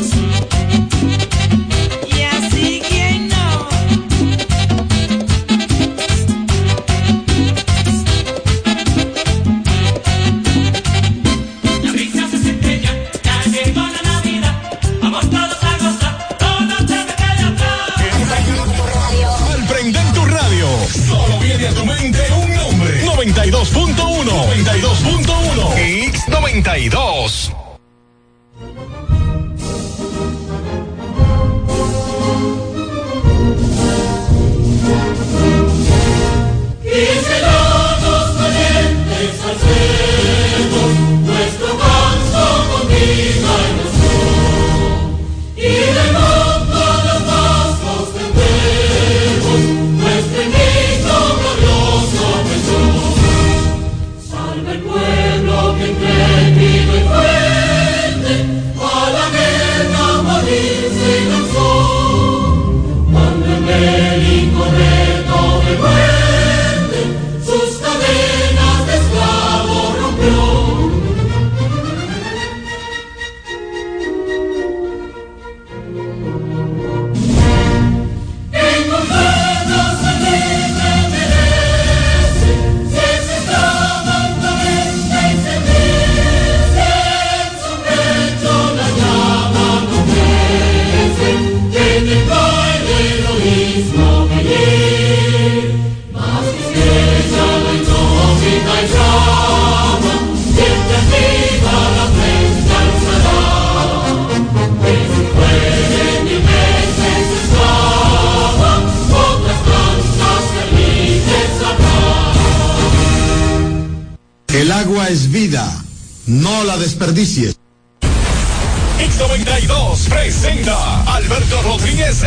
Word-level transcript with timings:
Música 0.00 0.29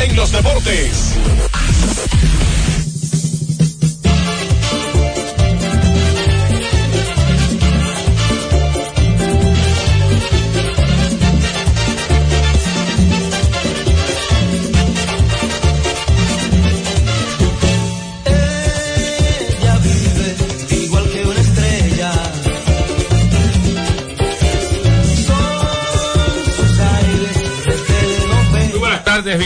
en 0.03 0.15
los 0.17 0.31
deportes. 0.31 1.15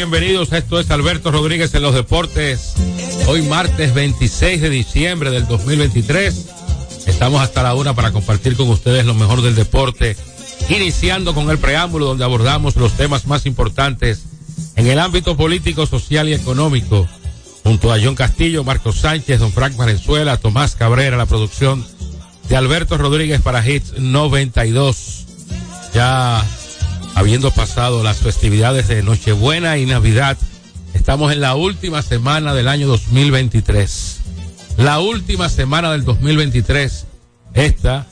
Esto 0.10 0.80
es 0.80 0.90
Alberto 0.90 1.32
Rodríguez 1.32 1.74
en 1.74 1.82
los 1.82 1.94
deportes. 1.94 2.76
Hoy 3.28 3.42
martes 3.42 3.94
26 3.94 4.62
de 4.62 4.70
diciembre 4.70 5.32
del 5.32 5.46
2023. 5.48 6.46
Estamos 7.08 7.42
hasta 7.42 7.62
la 7.62 7.76
una 7.76 7.94
para 7.94 8.14
compartir 8.14 8.56
con 8.56 8.70
ustedes 8.70 9.06
lo 9.06 9.14
mejor 9.14 9.42
del 9.42 9.54
deporte. 9.54 10.16
Iniciando 10.70 11.34
con 11.34 11.50
el 11.50 11.58
preámbulo 11.58 12.06
donde 12.06 12.24
abordamos 12.24 12.78
los 12.78 12.94
temas 12.94 13.28
más 13.28 13.46
importantes 13.46 14.24
en 14.78 14.88
el 14.88 14.98
ámbito 14.98 15.36
político, 15.36 15.86
social 15.86 16.30
y 16.30 16.34
económico. 16.34 17.06
Junto 17.66 17.92
a 17.92 17.98
John 18.02 18.16
Castillo, 18.16 18.64
Marcos 18.64 18.96
Sánchez, 18.96 19.42
Don 19.42 19.52
Frank 19.52 19.76
Valenzuela, 19.76 20.38
Tomás 20.38 20.78
Cabrera, 20.78 21.18
la 21.18 21.26
producción 21.26 21.86
de 22.48 22.56
Alberto 22.56 22.98
Rodríguez 22.98 23.42
para 23.42 23.68
Hits 23.68 24.00
92. 24.00 25.26
Ya 25.94 26.46
habiendo 27.18 27.50
pasado 27.50 28.04
las 28.04 28.18
festividades 28.18 28.88
de 28.88 29.02
Nochebuena 29.02 29.80
y 29.80 29.88
Navidad, 29.88 30.38
estamos 30.94 31.34
en 31.34 31.42
la 31.42 31.56
última 31.56 32.04
semana 32.04 32.54
del 32.54 32.68
año 32.68 32.86
2023. 32.88 34.20
La 34.78 35.00
última 35.00 35.50
semana 35.50 35.92
del 35.92 36.06
2023. 36.06 37.08
Esta, 37.56 38.06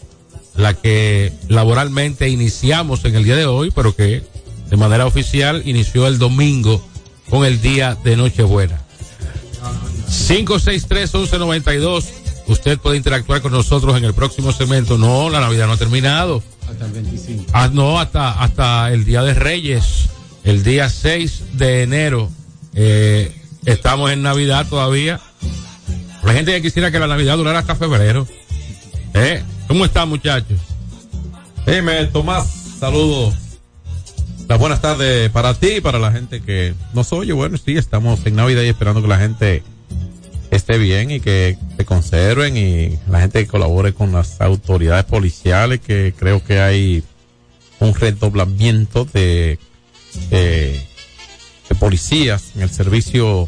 la 0.55 0.73
que 0.73 1.31
laboralmente 1.49 2.29
iniciamos 2.29 3.05
en 3.05 3.15
el 3.15 3.23
día 3.23 3.35
de 3.35 3.45
hoy, 3.45 3.69
pero 3.69 3.95
que 3.95 4.23
de 4.71 4.77
manera 4.77 5.05
oficial 5.05 5.61
inició 5.65 6.07
el 6.07 6.17
domingo 6.17 6.83
con 7.29 7.45
el 7.45 7.61
día 7.61 7.95
de 8.03 8.17
Nochebuena. 8.17 8.81
563-1192. 10.09 12.05
Usted 12.47 12.79
puede 12.79 12.97
interactuar 12.97 13.43
con 13.43 13.51
nosotros 13.51 13.95
en 13.97 14.05
el 14.05 14.15
próximo 14.15 14.51
segmento. 14.51 14.97
No, 14.97 15.29
la 15.29 15.41
Navidad 15.41 15.67
no 15.67 15.73
ha 15.73 15.77
terminado. 15.77 16.41
Hasta 16.69 16.85
el 16.85 16.91
25. 16.91 17.45
Ah, 17.53 17.69
no, 17.71 17.99
hasta, 17.99 18.41
hasta 18.41 18.91
el 18.91 19.05
Día 19.05 19.23
de 19.23 19.33
Reyes, 19.33 20.09
el 20.43 20.63
día 20.63 20.89
6 20.89 21.43
de 21.53 21.83
enero. 21.83 22.29
Eh, 22.73 23.35
estamos 23.65 24.11
en 24.11 24.21
Navidad 24.21 24.67
todavía. 24.67 25.19
La 26.23 26.33
gente 26.33 26.51
que 26.51 26.61
quisiera 26.61 26.91
que 26.91 26.99
la 26.99 27.07
Navidad 27.07 27.37
durara 27.37 27.59
hasta 27.59 27.75
febrero. 27.75 28.27
¿Eh? 29.13 29.43
¿Cómo 29.67 29.85
están, 29.85 30.09
muchachos? 30.09 30.59
Dime, 31.65 32.05
Tomás, 32.07 32.47
saludos. 32.79 33.33
Las 34.47 34.59
buenas 34.59 34.81
tardes 34.81 35.29
para 35.31 35.53
ti 35.55 35.77
y 35.77 35.81
para 35.81 35.97
la 35.97 36.11
gente 36.11 36.41
que 36.41 36.75
nos 36.93 37.11
oye. 37.13 37.33
Bueno, 37.33 37.57
sí, 37.57 37.77
estamos 37.77 38.25
en 38.25 38.35
Navidad 38.35 38.61
y 38.61 38.67
esperando 38.67 39.01
que 39.01 39.07
la 39.07 39.17
gente 39.17 39.63
esté 40.55 40.77
bien 40.77 41.11
y 41.11 41.19
que 41.19 41.57
se 41.77 41.85
conserven 41.85 42.57
y 42.57 42.97
la 43.09 43.21
gente 43.21 43.39
que 43.39 43.47
colabore 43.47 43.93
con 43.93 44.11
las 44.11 44.41
autoridades 44.41 45.05
policiales, 45.05 45.79
que 45.79 46.13
creo 46.17 46.43
que 46.43 46.59
hay 46.59 47.03
un 47.79 47.93
redoblamiento 47.93 49.05
de, 49.05 49.59
de, 50.29 50.81
policías 51.79 52.51
en 52.55 52.61
el 52.61 52.69
servicio 52.69 53.47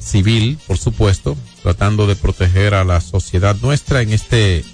civil, 0.00 0.58
por 0.66 0.78
supuesto, 0.78 1.36
tratando 1.62 2.06
de 2.06 2.16
proteger 2.16 2.74
a 2.74 2.84
la 2.84 3.00
sociedad 3.00 3.56
nuestra 3.62 4.02
en 4.02 4.12
este 4.12 4.64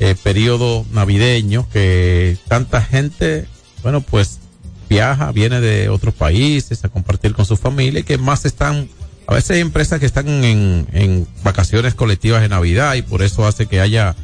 eh, 0.00 0.14
periodo 0.22 0.84
navideño 0.92 1.66
que 1.72 2.36
tanta 2.48 2.82
gente, 2.82 3.46
bueno, 3.82 4.02
pues 4.02 4.40
viaja, 4.88 5.32
viene 5.32 5.60
de 5.60 5.88
otros 5.88 6.14
países 6.14 6.84
a 6.84 6.88
compartir 6.88 7.32
con 7.34 7.46
su 7.46 7.56
familia 7.56 8.00
y 8.00 8.04
que 8.04 8.18
más 8.18 8.44
están 8.44 8.88
a 9.26 9.34
veces 9.34 9.52
hay 9.52 9.60
empresas 9.60 9.98
que 9.98 10.06
están 10.06 10.28
en, 10.44 11.26
vacaciones 11.42 11.94
colectivas 11.94 12.42
de 12.42 12.48
Navidad 12.48 12.94
y 12.94 13.02
por 13.02 13.22
eso 13.22 13.46
hace 13.46 13.66
que 13.66 13.80
haya 13.80 14.14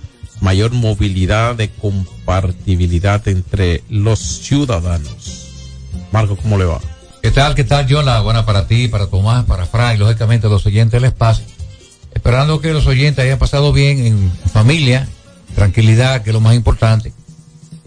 mayor 0.40 0.72
movilidad 0.72 1.56
de 1.56 1.70
compartibilidad 1.70 3.26
entre 3.28 3.82
los 3.88 4.18
ciudadanos. 4.18 5.48
Marco, 6.12 6.36
¿cómo 6.36 6.58
le 6.58 6.64
va? 6.64 6.80
¿Qué 7.22 7.30
tal? 7.30 7.54
¿Qué 7.54 7.64
tal, 7.64 7.86
Yola? 7.86 8.20
Buena 8.20 8.44
para 8.44 8.66
ti, 8.66 8.88
para 8.88 9.06
Tomás, 9.06 9.44
para 9.44 9.66
Frank 9.66 9.98
lógicamente 9.98 10.48
los 10.48 10.66
oyentes 10.66 11.00
del 11.00 11.10
espacio. 11.10 11.44
Esperando 12.14 12.60
que 12.60 12.72
los 12.72 12.86
oyentes 12.86 13.24
hayan 13.24 13.38
pasado 13.38 13.72
bien 13.72 14.04
en 14.04 14.32
familia, 14.52 15.08
tranquilidad, 15.54 16.22
que 16.22 16.30
es 16.30 16.34
lo 16.34 16.40
más 16.40 16.54
importante. 16.54 17.12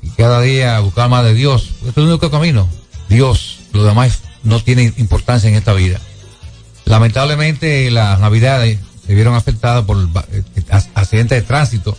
Y 0.01 0.09
cada 0.11 0.41
día 0.41 0.79
buscar 0.79 1.09
más 1.09 1.23
de 1.25 1.33
Dios. 1.33 1.71
Este 1.79 1.89
es 1.89 1.97
el 1.97 2.03
único 2.03 2.31
camino. 2.31 2.67
Dios. 3.09 3.59
Lo 3.73 3.83
demás 3.83 4.21
no 4.43 4.61
tiene 4.61 4.93
importancia 4.97 5.49
en 5.49 5.55
esta 5.55 5.73
vida. 5.73 5.99
Lamentablemente 6.85 7.89
las 7.91 8.19
navidades 8.19 8.79
se 9.05 9.13
vieron 9.13 9.35
afectadas 9.35 9.85
por 9.85 9.97
eh, 10.31 10.43
accidentes 10.93 11.41
de 11.41 11.47
tránsito, 11.47 11.97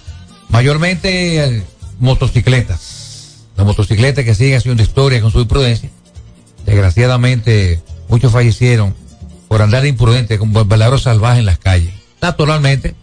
mayormente 0.48 1.44
eh, 1.44 1.64
motocicletas. 1.98 3.44
Las 3.56 3.66
motocicletas 3.66 4.24
que 4.24 4.34
siguen 4.34 4.58
haciendo 4.58 4.82
historia 4.82 5.20
con 5.20 5.30
su 5.32 5.40
imprudencia 5.40 5.90
desgraciadamente 6.66 7.80
muchos 8.08 8.32
fallecieron 8.32 8.94
por 9.48 9.62
andar 9.62 9.82
de 9.82 9.88
imprudente 9.88 10.38
como 10.38 10.64
verdaderos 10.64 11.02
salvajes 11.02 11.38
en 11.38 11.46
las 11.46 11.58
calles. 11.58 11.94
Naturalmente, 12.20 12.94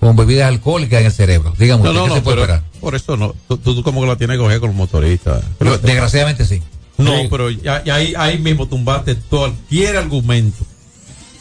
con 0.00 0.16
bebidas 0.16 0.48
alcohólicas 0.48 1.00
en 1.00 1.06
el 1.06 1.12
cerebro. 1.12 1.54
Dígame, 1.58 1.84
No, 1.84 1.92
no, 1.92 2.02
¿qué 2.04 2.08
no, 2.08 2.14
se 2.16 2.22
puede 2.22 2.36
pero 2.36 2.52
esperar? 2.54 2.70
por 2.80 2.94
eso 2.94 3.16
no. 3.16 3.34
Tú, 3.46 3.58
tú 3.58 3.82
como 3.82 4.00
que 4.00 4.06
la 4.06 4.16
tienes 4.16 4.36
que 4.36 4.42
coger 4.42 4.60
con 4.60 4.70
los 4.70 4.76
motoristas. 4.76 5.44
Pero, 5.58 5.78
desgraciadamente 5.78 6.44
sí. 6.46 6.62
No, 6.98 7.12
pero 7.30 7.50
ya, 7.50 7.84
ya 7.84 7.96
ahí, 7.96 8.14
ahí 8.16 8.38
mismo 8.38 8.66
tumbaste 8.66 9.16
cualquier 9.28 9.96
argumento. 9.96 10.64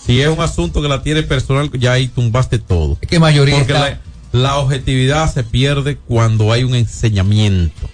Si 0.06 0.19
es 0.21 0.27
un 0.30 0.39
asunto 0.42 0.81
que 0.81 0.88
la 0.88 1.03
tiene 1.03 1.24
personal, 1.24 1.69
ya 1.74 1.94
ahí 1.94 2.07
tumbaste 2.07 2.59
todo. 2.59 2.98
Es 3.01 3.07
que 3.07 3.19
mayoría 3.19 3.56
Porque 3.56 3.74
está- 3.74 3.89
la, 4.31 4.39
la 4.42 4.57
objetividad 4.57 5.31
se 5.31 5.44
pierde 5.44 5.98
cuando 5.98 6.51
hay 6.51 6.63
un 6.63 6.75
enseñamiento, 6.75 7.89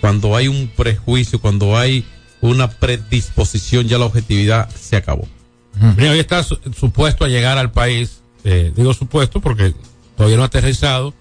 cuando 0.00 0.34
hay 0.36 0.48
un 0.48 0.68
prejuicio, 0.76 1.40
cuando 1.40 1.76
hay 1.78 2.04
una 2.40 2.68
predisposición, 2.70 3.86
ya 3.88 3.98
la 3.98 4.06
objetividad 4.06 4.68
se 4.70 4.96
acabó. 4.96 5.26
Mira, 5.96 6.10
hoy 6.12 6.18
está 6.18 6.42
su- 6.42 6.58
supuesto 6.78 7.24
a 7.24 7.28
llegar 7.28 7.56
al 7.58 7.70
país, 7.70 8.20
eh, 8.44 8.72
digo 8.76 8.92
supuesto 8.92 9.40
porque 9.40 9.72
todavía 10.16 10.36
no 10.36 10.42
ha 10.42 10.46
aterrizado, 10.46 11.14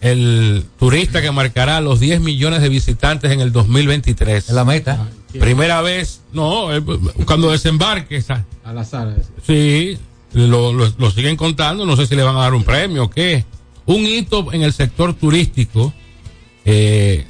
el 0.00 0.64
turista 0.78 1.20
que 1.20 1.30
marcará 1.32 1.80
los 1.80 1.98
10 2.00 2.20
millones 2.20 2.60
de 2.62 2.68
visitantes 2.68 3.30
en 3.32 3.40
el 3.40 3.52
2023. 3.52 4.48
es 4.48 4.54
la 4.54 4.64
meta. 4.64 5.08
Primera 5.38 5.82
vez, 5.82 6.22
no, 6.32 6.74
eh, 6.74 6.82
cuando 7.26 7.50
desembarque, 7.50 8.16
esa- 8.16 8.44
Al 8.64 8.78
azar. 8.78 9.14
sí, 9.46 9.98
lo, 10.32 10.72
lo- 10.72 10.92
lo 10.96 11.10
siguen 11.10 11.36
contando, 11.36 11.84
no 11.84 11.96
sé 11.96 12.06
si 12.06 12.14
le 12.16 12.22
van 12.22 12.36
a 12.36 12.40
dar 12.40 12.54
un 12.54 12.64
premio 12.64 13.04
o 13.04 13.10
qué. 13.10 13.44
Un 13.86 14.06
hito 14.06 14.52
en 14.52 14.62
el 14.62 14.72
sector 14.72 15.14
turístico 15.14 15.92
eh, 16.64 17.26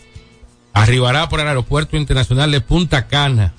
arribará 0.73 1.29
por 1.29 1.41
el 1.41 1.49
aeropuerto 1.49 1.97
internacional 1.97 2.51
de 2.51 2.61
Punta 2.61 3.07
Cana, 3.09 3.53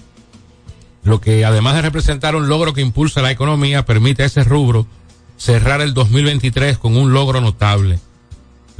lo 1.04 1.20
que 1.22 1.46
además 1.46 1.76
de 1.76 1.82
representar 1.82 2.36
un 2.36 2.48
logro 2.50 2.74
que 2.74 2.82
impulsa 2.82 3.22
la 3.22 3.32
economía, 3.32 3.86
permite 3.86 4.24
a 4.24 4.26
ese 4.26 4.44
rubro 4.44 4.86
cerrar 5.38 5.82
el 5.82 5.94
2023 5.94 6.78
con 6.78 6.96
un 6.98 7.14
logro 7.14 7.40
notable. 7.42 8.00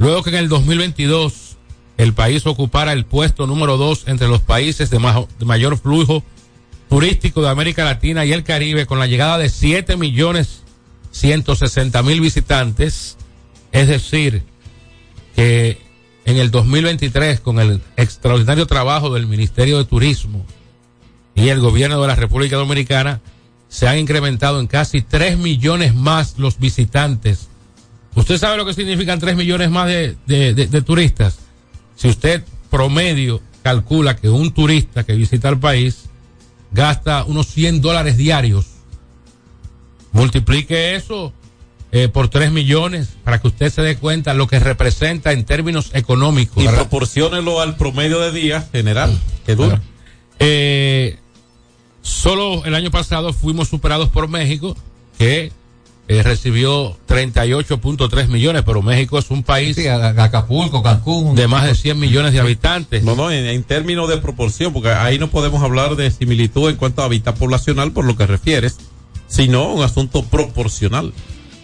Luego 0.00 0.22
que 0.22 0.30
en 0.30 0.36
el 0.36 0.48
2022 0.48 1.58
el 1.98 2.14
país 2.14 2.46
ocupara 2.46 2.94
el 2.94 3.04
puesto 3.04 3.46
número 3.46 3.76
dos 3.76 4.04
entre 4.06 4.28
los 4.28 4.40
países 4.40 4.88
de, 4.88 4.98
mayor 5.44 5.76
flujo 5.76 6.24
turístico 6.88 7.42
de 7.42 7.50
América 7.50 7.84
Latina 7.84 8.24
y 8.24 8.32
el 8.32 8.42
Caribe 8.42 8.86
con 8.86 8.98
la 8.98 9.06
llegada 9.06 9.36
de 9.36 9.50
7 9.50 9.98
millones 9.98 10.62
160 11.10 12.02
mil 12.02 12.18
visitantes, 12.22 13.18
es 13.72 13.88
decir, 13.88 14.42
que 15.36 15.78
en 16.24 16.38
el 16.38 16.50
2023 16.50 17.40
con 17.40 17.60
el 17.60 17.82
extraordinario 17.98 18.66
trabajo 18.66 19.12
del 19.12 19.26
Ministerio 19.26 19.76
de 19.76 19.84
Turismo 19.84 20.46
y 21.34 21.48
el 21.48 21.60
gobierno 21.60 22.00
de 22.00 22.08
la 22.08 22.14
República 22.14 22.56
Dominicana 22.56 23.20
se 23.68 23.86
han 23.86 23.98
incrementado 23.98 24.60
en 24.60 24.66
casi 24.66 25.02
3 25.02 25.36
millones 25.36 25.94
más 25.94 26.38
los 26.38 26.58
visitantes. 26.58 27.49
¿Usted 28.14 28.38
sabe 28.38 28.56
lo 28.56 28.66
que 28.66 28.74
significan 28.74 29.18
3 29.18 29.36
millones 29.36 29.70
más 29.70 29.86
de, 29.86 30.16
de- 30.26 30.54
de- 30.54 30.66
de 30.66 30.82
turistas? 30.82 31.38
Si 31.96 32.08
usted 32.08 32.42
promedio 32.70 33.40
calcula 33.62 34.16
que 34.16 34.28
un 34.28 34.52
turista 34.52 35.04
que 35.04 35.14
visita 35.14 35.48
el 35.48 35.58
país 35.58 36.04
gasta 36.72 37.24
unos 37.24 37.46
100 37.48 37.80
dólares 37.80 38.16
diarios, 38.16 38.66
multiplique 40.12 40.94
eso 40.94 41.32
eh, 41.92 42.08
por 42.08 42.28
3 42.28 42.52
millones 42.52 43.08
para 43.24 43.40
que 43.40 43.48
usted 43.48 43.70
se 43.72 43.82
dé 43.82 43.96
cuenta 43.96 44.34
lo 44.34 44.46
que 44.46 44.58
representa 44.60 45.32
en 45.32 45.44
términos 45.44 45.90
económicos. 45.94 46.62
Y 46.62 46.68
proporciónelo 46.68 47.60
al 47.60 47.76
promedio 47.76 48.20
de 48.20 48.32
días 48.32 48.66
general 48.72 49.16
que 49.44 49.54
dura. 49.56 49.80
Eh, 50.38 51.18
solo 52.02 52.64
el 52.64 52.74
año 52.74 52.90
pasado 52.90 53.32
fuimos 53.32 53.68
superados 53.68 54.08
por 54.08 54.28
México, 54.28 54.76
que 55.18 55.52
eh, 56.12 56.24
recibió 56.24 56.96
38.3 57.06 58.26
millones, 58.28 58.62
pero 58.66 58.82
México 58.82 59.16
es 59.18 59.30
un 59.30 59.42
país 59.44 59.76
Sí, 59.76 59.86
a- 59.86 59.94
a- 60.08 60.24
Acapulco, 60.24 60.82
Cancún. 60.82 61.36
de 61.36 61.46
más 61.46 61.64
de 61.66 61.74
100 61.76 62.00
millones 62.00 62.32
de 62.32 62.40
habitantes. 62.40 63.04
No, 63.04 63.14
no, 63.14 63.30
en, 63.30 63.46
en 63.46 63.62
términos 63.62 64.08
de 64.08 64.16
proporción, 64.16 64.72
porque 64.72 64.88
ahí 64.90 65.18
no 65.20 65.28
podemos 65.30 65.62
hablar 65.62 65.94
de 65.94 66.10
similitud 66.10 66.68
en 66.68 66.76
cuanto 66.76 67.02
a 67.02 67.04
hábitat 67.04 67.36
poblacional 67.38 67.92
por 67.92 68.04
lo 68.04 68.16
que 68.16 68.26
refieres, 68.26 68.78
sino 69.28 69.72
un 69.72 69.84
asunto 69.84 70.24
proporcional. 70.24 71.12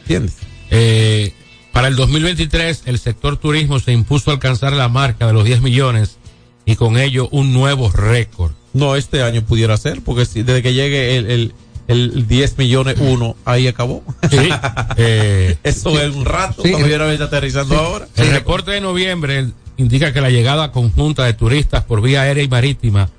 ¿Entiendes? 0.03 0.37
Eh, 0.71 1.33
para 1.73 1.89
el 1.89 1.97
2023, 1.97 2.83
el 2.87 2.99
sector 3.01 3.37
turismo 3.39 3.81
se 3.81 3.93
impuso 3.93 4.31
a 4.31 4.35
alcanzar 4.35 4.73
la 4.75 4.89
marca 4.89 5.27
de 5.27 5.33
los 5.33 5.45
10 5.45 5.61
millones 5.61 6.19
y 6.65 6.77
con 6.77 6.97
ello 6.99 7.29
un 7.33 7.53
nuevo 7.53 7.91
récord. 7.91 8.53
No, 8.73 8.95
este 8.95 9.23
año 9.23 9.43
pudiera 9.45 9.77
ser, 9.77 10.03
porque 10.03 10.25
si, 10.25 10.43
desde 10.43 10.63
que 10.63 10.73
llegue 10.75 11.17
el, 11.17 11.31
el, 11.31 11.55
el 11.89 12.27
10 12.27 12.59
millones 12.59 12.97
uno, 12.99 13.37
ahí 13.45 13.69
acabó. 13.69 14.03
Sí. 14.31 14.49
Eh, 14.99 15.59
Eso 15.63 16.01
es 16.01 16.15
un 16.15 16.25
rato, 16.25 16.63
Sí. 16.63 16.71
cuando 16.71 16.87
hubiera 16.89 17.11
aterrizando 17.25 17.77
ahora. 17.77 18.09
El 18.17 18.31
reporte 18.31 18.71
de 18.71 18.81
noviembre 18.81 19.49
indica 19.77 20.11
que 20.13 20.21
la 20.23 20.31
llegada 20.31 20.73
conjunta 20.73 21.25
de 21.25 21.35
turistas 21.35 21.85
por 21.85 22.01
vía 22.01 22.23
aérea 22.23 22.43
y 22.43 22.49
marítima 22.49 23.11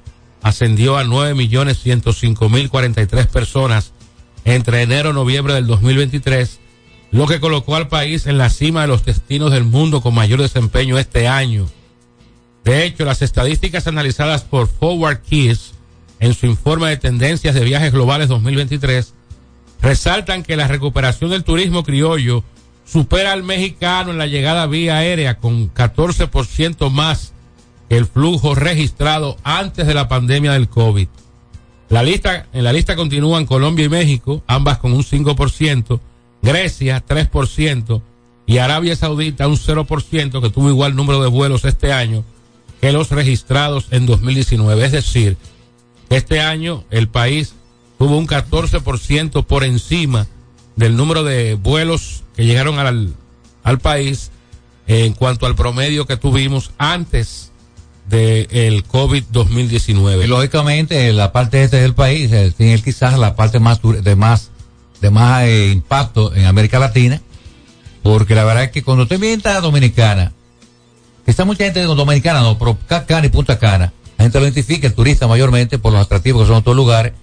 ascendió 0.42 0.98
a 0.98 1.04
9.105.043 1.04 3.28
personas 3.28 3.92
entre 4.46 4.82
enero 4.82 5.12
y 5.12 5.14
noviembre 5.14 5.54
del 5.54 5.68
2023, 5.68 6.60
lo 7.12 7.28
que 7.28 7.40
colocó 7.40 7.76
al 7.76 7.88
país 7.90 8.26
en 8.28 8.38
la 8.38 8.50
cima 8.50 8.82
de 8.82 8.88
los 8.88 9.04
destinos 9.06 9.52
del 9.52 9.66
mundo 9.66 10.02
con 10.02 10.16
mayor 10.16 10.42
desempeño 10.42 10.98
este 10.98 11.28
año. 11.28 11.68
De 12.64 12.86
hecho, 12.86 13.06
las 13.06 13.22
estadísticas 13.22 13.88
analizadas 13.88 14.42
por 14.44 14.68
Forward 14.68 15.20
Keys 15.22 15.74
en 16.20 16.34
su 16.34 16.46
informe 16.46 16.90
de 16.90 16.98
tendencias 16.98 17.56
de 17.56 17.64
viajes 17.64 17.92
globales 17.92 18.28
2023 18.28 19.14
resaltan 19.82 20.44
que 20.44 20.58
la 20.58 20.68
recuperación 20.68 21.30
del 21.30 21.44
turismo 21.44 21.84
criollo 21.84 22.44
supera 22.86 23.34
al 23.34 23.44
mexicano 23.44 24.12
en 24.12 24.18
la 24.18 24.28
llegada 24.28 24.66
vía 24.66 24.98
aérea 24.98 25.38
con 25.38 25.74
14% 25.74 26.90
más 26.90 27.34
que 27.90 27.98
el 27.98 28.06
flujo 28.06 28.56
registrado 28.56 29.38
antes 29.44 29.86
de 29.86 29.94
la 29.94 30.08
pandemia 30.08 30.54
del 30.54 30.70
COVID. 30.70 31.08
La 31.90 32.04
lista, 32.04 32.48
en 32.52 32.64
la 32.64 32.74
lista 32.74 32.96
continúan 32.96 33.46
Colombia 33.46 33.86
y 33.86 33.90
México, 33.90 34.44
ambas 34.48 34.78
con 34.78 34.94
un 34.94 35.04
5%, 35.04 36.00
Grecia 36.42 37.04
3% 37.06 38.02
y 38.46 38.58
Arabia 38.58 38.96
Saudita 38.96 39.48
un 39.48 39.58
0% 39.58 40.42
que 40.42 40.50
tuvo 40.50 40.70
igual 40.70 40.96
número 40.96 41.22
de 41.22 41.30
vuelos 41.30 41.66
este 41.66 41.92
año 41.92 42.24
que 42.82 42.92
los 42.92 43.10
registrados 43.10 43.88
en 43.92 44.06
2019. 44.06 44.86
Es 44.86 44.92
decir, 44.92 45.38
este 46.10 46.42
año 46.42 46.84
el 46.90 47.08
país 47.10 47.54
tuvo 47.98 48.18
un 48.18 48.28
14% 48.28 49.46
por 49.46 49.64
encima 49.64 50.28
del 50.76 50.96
número 50.96 51.24
de 51.24 51.56
vuelos 51.56 52.24
que 52.36 52.46
llegaron 52.46 52.80
al, 52.80 53.14
al 53.64 53.80
país 53.80 54.32
en 54.88 55.14
cuanto 55.14 55.46
al 55.48 55.56
promedio 55.56 56.06
que 56.06 56.16
tuvimos 56.18 56.72
antes 56.78 57.52
del 58.08 58.84
COVID 58.84 59.24
2019. 59.32 60.24
Y 60.26 60.28
lógicamente 60.28 61.12
la 61.12 61.32
parte 61.34 61.64
este 61.64 61.78
del 61.82 61.94
país 61.94 62.32
eh, 62.32 62.54
tiene 62.56 62.82
quizás 62.82 63.18
la 63.20 63.36
parte 63.36 63.60
más 63.60 63.82
de 63.82 64.16
más 64.16 64.52
de 65.02 65.10
más 65.12 65.44
eh, 65.44 65.72
impacto 65.74 66.34
en 66.34 66.46
América 66.46 66.80
Latina, 66.80 67.22
porque 68.02 68.34
la 68.34 68.46
verdad 68.46 68.64
es 68.64 68.72
que 68.72 68.82
cuando 68.84 69.04
usted 69.04 69.20
mienta 69.20 69.60
dominicana, 69.62 70.32
que 71.26 71.32
está 71.32 71.44
mucha 71.46 71.66
gente 71.66 71.82
dominicana, 71.84 72.42
no, 72.42 72.58
pero 72.58 72.78
Ca- 72.88 73.06
Cana 73.06 73.28
y 73.28 73.30
Punta 73.30 73.60
Cana, 73.60 73.92
la 74.18 74.24
gente 74.24 74.40
lo 74.40 74.46
identifica, 74.46 74.88
el 74.88 74.94
turista 74.94 75.28
mayormente, 75.28 75.78
por 75.80 75.94
los 75.94 76.02
atractivos 76.02 76.42
que 76.44 76.48
son 76.48 76.58
estos 76.58 76.76
lugares, 76.76 77.14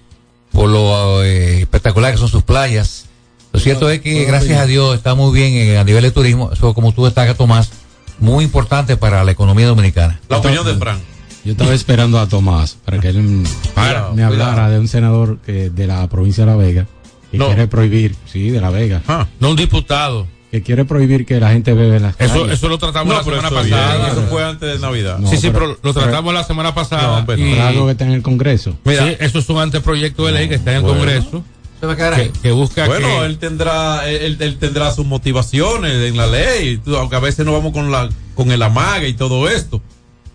por 0.52 0.68
lo 0.70 1.22
eh, 1.24 1.60
espectacular 1.60 2.12
que 2.12 2.18
son 2.18 2.28
sus 2.28 2.42
playas. 2.42 3.06
Lo 3.52 3.60
cierto 3.60 3.88
es 3.90 4.00
que, 4.00 4.24
gracias 4.24 4.60
a 4.60 4.66
Dios, 4.66 4.96
está 4.96 5.14
muy 5.14 5.32
bien 5.32 5.54
eh, 5.54 5.78
a 5.78 5.84
nivel 5.84 6.02
de 6.02 6.10
turismo, 6.10 6.50
eso 6.52 6.74
como 6.74 6.92
tú 6.92 7.04
destacas, 7.04 7.36
Tomás, 7.36 7.70
muy 8.18 8.44
importante 8.44 8.96
para 8.96 9.22
la 9.24 9.32
economía 9.32 9.66
dominicana. 9.66 10.20
La 10.28 10.38
opinión 10.38 10.64
de 10.64 10.74
Frank. 10.76 11.00
Yo 11.44 11.52
estaba 11.52 11.74
esperando 11.74 12.18
a 12.18 12.26
Tomás 12.26 12.78
para 12.84 12.98
que 13.00 13.08
él 13.08 13.44
Para, 13.74 14.10
me 14.12 14.22
hablara 14.24 14.52
cuidado. 14.54 14.72
de 14.72 14.78
un 14.78 14.88
senador 14.88 15.38
que, 15.44 15.68
de 15.70 15.86
la 15.86 16.08
provincia 16.08 16.44
de 16.46 16.50
La 16.50 16.56
Vega 16.56 16.86
que 17.30 17.36
No. 17.38 17.46
quiere 17.48 17.66
prohibir, 17.68 18.14
sí, 18.32 18.48
de 18.50 18.60
La 18.60 18.70
Vega, 18.70 19.02
Ah. 19.08 19.26
No 19.40 19.50
un 19.50 19.56
diputado. 19.56 20.26
Que 20.54 20.62
quiere 20.62 20.84
prohibir 20.84 21.26
que 21.26 21.40
la 21.40 21.50
gente 21.50 21.74
bebe 21.74 21.96
en 21.96 22.04
las 22.04 22.14
Eso, 22.20 22.42
calles. 22.42 22.52
eso 22.58 22.68
lo 22.68 22.78
tratamos 22.78 23.08
No, 23.12 23.18
la 23.18 23.24
semana 23.24 23.48
eso, 23.48 23.62
bien, 23.64 23.70
pasada. 23.76 24.08
eso 24.12 24.22
fue 24.30 24.44
antes 24.44 24.72
de 24.72 24.78
Navidad. 24.78 25.18
No, 25.18 25.28
sí, 25.28 25.36
sí, 25.36 25.50
pero- 25.52 25.76
pero 25.76 25.78
lo 25.82 25.92
tratamos 25.92 26.32
la 26.32 26.44
semana 26.44 26.72
pasada. 26.72 27.22
Y- 27.22 27.24
Pero 27.26 27.62
algo 27.64 27.86
que 27.86 27.90
está 27.92 28.04
en 28.04 28.12
el 28.12 28.22
Congreso. 28.22 28.76
Mira, 28.84 29.04
sí, 29.04 29.16
eso 29.18 29.40
es 29.40 29.48
un 29.48 29.58
anteproyecto 29.58 30.24
de 30.26 30.30
ley 30.32 30.48
que 30.48 30.54
está 30.54 30.70
en 30.70 30.76
el 30.76 30.82
Bueno. 30.84 30.98
Congreso 30.98 31.44
que, 31.80 32.30
que 32.40 32.52
busca 32.52 32.86
Bueno, 32.86 33.08
que 33.08 33.26
él 33.26 33.38
tendrá, 33.38 34.08
él, 34.08 34.36
él 34.38 34.58
tendrá 34.58 34.92
sus 34.92 35.04
motivaciones 35.04 35.92
en 36.08 36.16
la 36.16 36.28
ley, 36.28 36.80
aunque 36.86 37.16
a 37.16 37.20
veces 37.20 37.44
no 37.44 37.52
vamos 37.52 37.72
con 37.72 37.90
la, 37.90 38.08
con 38.36 38.52
el 38.52 38.62
amague 38.62 39.08
y 39.08 39.14
todo 39.14 39.48
esto. 39.48 39.82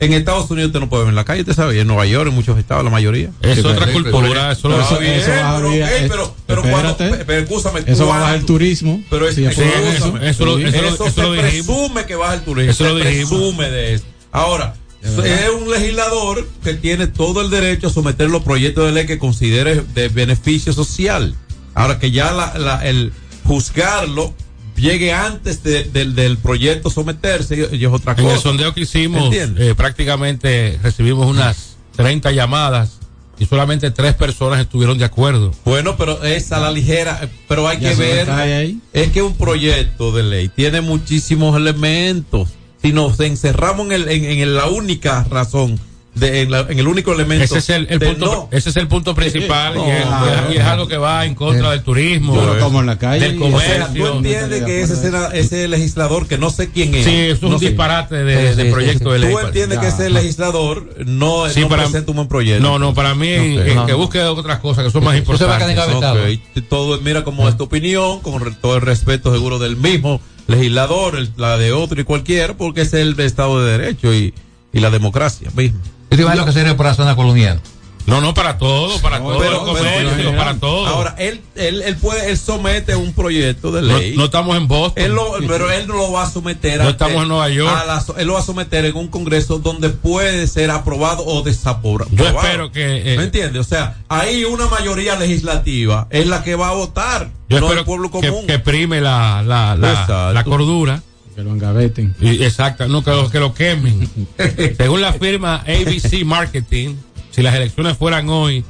En 0.02 0.14
Estados 0.14 0.50
Unidos 0.50 0.68
usted 0.70 0.80
no 0.80 0.88
puede 0.90 1.04
ver 1.04 1.10
en 1.10 1.16
la 1.16 1.26
calle, 1.26 1.42
usted 1.42 1.54
sabe, 1.54 1.78
en 1.80 1.86
Nueva 1.88 2.06
York, 2.06 2.30
en 2.30 2.34
muchos 2.36 2.58
estados, 2.58 2.86
la 2.86 2.90
mayoría. 2.90 3.32
es 3.42 3.56
Sí, 3.56 3.66
otra 3.66 3.92
cultura. 3.92 4.52
Eso, 4.54 4.70
lo- 4.70 4.80
Está 4.80 4.92
eso- 4.94 5.00
bien, 5.02 5.14
eso 5.14 5.30
va 5.30 5.58
a 5.58 5.60
pero, 6.08 6.36
pero, 6.48 6.62
cuando, 6.64 6.96
pero 6.98 7.34
escúchame, 7.44 7.82
Eso 7.86 8.08
va 8.08 8.16
a 8.16 8.20
bajar 8.22 8.36
el 8.38 8.46
turismo. 8.46 9.04
Pero 9.10 9.28
es, 9.28 9.36
Sí, 9.36 9.46
eso, 9.46 9.62
eso- 9.62 9.74
eso 9.74 10.08
lo- 10.08 10.18
eso, 10.24 10.26
eso 10.30 10.46
lo- 10.46 10.98
se 10.98 11.08
eso 11.10 11.22
lo 11.24 11.34
dijimos. 11.34 11.66
presume 11.78 12.06
que 12.06 12.16
baja 12.16 12.34
el 12.36 12.42
turismo. 12.42 12.72
Eso 12.72 12.84
lo 12.86 12.98
se 13.04 13.10
dijimos. 13.10 13.30
presume 13.30 13.70
de 13.70 13.94
eso. 13.96 14.06
Ahora, 14.32 14.76
es 15.04 15.50
un 15.62 15.70
legislador 15.70 16.48
que 16.64 16.74
tiene 16.76 17.08
todo 17.08 17.42
el 17.42 17.50
derecho 17.50 17.88
a 17.88 17.90
someter 17.90 18.30
los 18.30 18.44
proyectos 18.44 18.86
de 18.86 18.92
ley 18.94 19.06
que 19.06 19.20
considere 19.20 19.82
de 19.94 20.08
beneficio 20.08 20.72
social. 20.72 21.36
Ahora 21.76 22.00
que 22.00 22.12
ya 22.12 22.32
la, 22.32 22.58
la- 22.58 22.88
el 22.88 23.12
juzgarlo 23.44 24.34
llegue 24.80 25.14
antes 25.14 25.64
de- 25.64 25.84
del- 25.86 26.16
del 26.16 26.38
proyecto 26.38 26.90
someterse 26.90 27.70
y 27.72 27.84
es 27.86 27.92
otra 27.92 28.14
En 28.18 28.24
cosa. 28.24 28.36
el 28.36 28.42
sondeo 28.42 28.74
que 28.74 28.82
hicimos, 28.82 29.34
eh, 29.34 29.74
prácticamente 29.76 30.80
recibimos 30.82 31.28
unas 31.28 31.76
30 31.96 32.32
llamadas 32.32 33.00
y 33.38 33.46
solamente 33.46 33.92
tres 33.92 34.16
personas 34.16 34.60
estuvieron 34.60 34.98
de 34.98 35.06
acuerdo. 35.06 35.52
Bueno, 35.66 35.96
pero 35.98 36.24
es 36.24 36.52
a 36.52 36.60
la 36.60 36.72
ligera, 36.72 37.20
eh, 37.24 37.30
pero 37.48 37.68
hay 37.68 37.80
Ya 37.80 37.90
que 37.92 37.96
ver, 37.96 38.30
ahí. 38.30 38.80
es 38.94 39.12
que 39.12 39.22
un 39.22 39.36
proyecto 39.36 40.12
de 40.12 40.24
ley 40.24 40.50
tiene 40.50 40.82
muchísimos 40.82 41.56
elementos. 41.56 42.50
Si 42.82 42.92
nos 42.94 43.20
encerramos 43.20 43.86
en, 43.88 43.92
el, 43.94 44.10
en, 44.10 44.24
en 44.26 44.56
la 44.56 44.68
única 44.68 45.24
razón, 45.30 45.80
de, 46.16 46.42
en, 46.42 46.52
la- 46.52 46.66
en 46.68 46.80
el 46.80 46.88
único 46.88 47.14
elemento. 47.14 47.44
Ese 47.46 47.60
es 47.60 47.70
el, 47.70 47.88
punto, 48.00 48.26
no. 48.26 48.50
ese 48.52 48.72
es 48.72 48.76
el 48.78 48.88
punto 48.88 49.14
principal 49.16 49.76
y, 49.78 49.90
es, 49.90 50.06
No. 50.06 50.54
y 50.54 50.58
es 50.58 50.64
algo 50.64 50.88
que 50.88 50.98
va 50.98 51.26
en 51.26 51.36
contra 51.36 51.72
del 51.72 51.84
turismo, 51.84 52.36
Yo 52.36 52.54
lo 52.56 52.60
como 52.60 52.80
en 52.82 52.88
la 52.88 52.98
calle. 52.98 53.28
del 53.28 53.36
y- 53.36 53.42
O 53.44 53.60
sea, 53.60 53.80
comercio. 53.88 54.12
tú 54.12 54.18
entiendes 54.18 54.64
que 54.64 54.82
ese, 54.82 54.96
será- 54.96 55.30
ese 55.34 55.68
legislador, 55.68 56.28
que 56.28 56.38
no 56.38 56.50
sé 56.50 56.72
quién 56.72 56.94
es. 56.96 57.06
Sí, 57.06 57.12
es 57.16 57.42
un 57.44 57.52
no 57.52 57.60
sé. 57.60 57.68
disparate 57.68 58.16
de, 58.24 58.52
Sí, 58.52 58.56
de 58.58 58.64
sí, 58.66 58.72
proyecto 58.72 59.06
sí, 59.06 59.12
de 59.14 59.20
ley. 59.20 59.32
Tú 59.34 59.40
entiendes 59.40 59.76
Ya. 59.78 59.82
que 59.82 59.88
ese 59.88 60.10
legislador 60.10 60.90
no, 61.06 61.48
Sí, 61.50 61.62
no 61.62 61.70
para- 61.70 61.84
presenta 61.84 62.12
un 62.12 62.16
buen 62.18 62.28
proyecto. 62.28 62.64
No, 62.64 62.80
no, 62.80 62.94
para 62.94 63.14
mí 63.16 63.28
eh, 63.30 63.72
No, 63.76 63.86
que 63.86 63.94
busque 63.94 64.20
otras 64.24 64.60
cosas 64.60 64.86
que 64.86 64.92
son 64.92 65.04
más 65.04 65.18
importantes. 65.18 65.70
engavetado. 65.70 66.20
Ok, 66.24 66.64
Todo, 66.70 67.00
mira 67.02 67.24
como 67.24 67.48
es 67.48 67.56
tu 67.56 67.66
opinión, 67.66 68.20
con 68.22 68.44
re- 68.44 68.52
todo 68.60 68.76
el 68.76 68.82
respeto 68.82 69.32
seguro 69.32 69.60
del 69.60 69.78
mismo 69.78 70.20
legislador, 70.48 71.16
el- 71.16 71.32
la 71.38 71.58
de 71.58 71.72
otro 71.72 72.02
y 72.02 72.04
cualquiera, 72.04 72.58
porque 72.58 72.82
es 72.82 72.94
el 72.94 73.18
Estado 73.20 73.64
de 73.64 73.78
Derecho 73.78 74.14
y, 74.14 74.34
y 74.74 74.80
la 74.80 74.90
democracia 74.90 75.50
misma. 75.56 75.80
Yo 76.12 76.18
te 76.18 76.22
imagino 76.24 76.46
que 76.46 76.52
sería 76.54 76.76
para 76.78 76.90
la 76.90 76.96
zona 76.96 77.16
colonial. 77.16 77.60
No, 78.06 78.22
no, 78.22 78.34
para 78.34 78.58
todo, 78.58 79.00
para 79.02 79.20
todo, 79.20 79.38
pero- 79.38 79.52
el 79.52 79.58
comercio, 79.60 80.10
pero- 80.18 80.36
para 80.36 80.56
todo. 80.56 80.88
Ahora, 80.88 81.14
él, 81.20 81.42
él, 81.56 81.84
él 81.84 81.96
puede, 81.98 82.32
él 82.32 82.38
somete 82.40 82.96
un 82.96 83.14
proyecto 83.14 83.72
de 83.72 83.84
no, 83.84 84.00
ley. 84.00 84.16
no 84.18 84.26
estamos 84.26 84.58
en 84.58 84.68
Boston. 84.68 85.04
Él 85.04 85.12
lo- 85.14 85.34
pero 85.48 85.70
él 85.70 85.86
no 85.86 85.96
lo 85.96 86.12
va 86.12 86.24
a 86.24 86.30
someter 86.32 86.80
No 86.82 86.88
a- 86.88 86.92
estamos 86.92 87.22
en 87.22 87.28
Nueva 87.28 87.50
York. 87.50 87.72
a 87.72 87.86
la 87.86 88.04
él 88.18 88.26
lo 88.26 88.34
va 88.34 88.40
a 88.40 88.44
someter 88.44 88.86
en 88.86 88.96
un 88.96 89.10
congreso 89.10 89.60
donde 89.60 89.90
puede 89.90 90.48
ser 90.48 90.72
aprobado 90.72 91.24
o 91.24 91.44
desaprobado. 91.44 92.10
Yo 92.12 92.26
espero 92.28 92.72
que, 92.72 93.14
eh, 93.14 93.18
¿Me 93.18 93.26
entiendes? 93.26 93.62
O 93.64 93.70
sea, 93.70 93.98
ahí 94.08 94.44
una 94.44 94.66
mayoría 94.66 95.16
legislativa 95.16 96.08
es 96.10 96.26
la 96.26 96.42
que 96.44 96.56
va 96.56 96.70
a 96.70 96.74
votar, 96.74 97.30
Yo 97.48 97.60
no 97.60 97.66
espero 97.68 97.82
el 97.82 97.86
pueblo 97.86 98.10
que, 98.10 98.28
común. 98.30 98.48
que 98.48 98.58
prime 98.58 99.02
la, 99.02 99.44
la, 99.46 99.76
la, 99.76 100.34
la 100.34 100.44
cordura. 100.46 101.04
Que 101.40 101.46
lo 101.46 101.54
engaveten. 101.54 102.14
Y, 102.20 102.44
exacto, 102.44 102.86
no, 102.90 103.02
que 103.02 103.12
lo, 103.12 103.30
que 103.30 103.40
lo 103.40 103.54
quemen. 103.54 104.10
Según 104.78 105.00
la 105.00 105.14
firma 105.14 105.64
ABC 105.66 106.26
Marketing, 106.26 106.96
si 107.32 107.42
las 107.42 107.56
elecciones 107.56 107.96
fueran 107.96 108.28
hoy, 108.28 108.66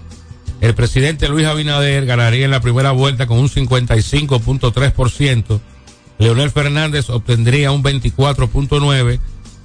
el 0.61 0.75
presidente 0.75 1.27
Luis 1.29 1.47
Abinader 1.47 2.05
ganaría 2.05 2.45
en 2.45 2.51
la 2.51 2.61
primera 2.61 2.91
vuelta 2.91 3.25
con 3.25 3.39
un 3.39 3.49
55.3%, 3.49 5.59
Leonel 6.19 6.51
Fernández 6.51 7.09
obtendría 7.09 7.71
un 7.71 7.81
24.9% 7.81 9.19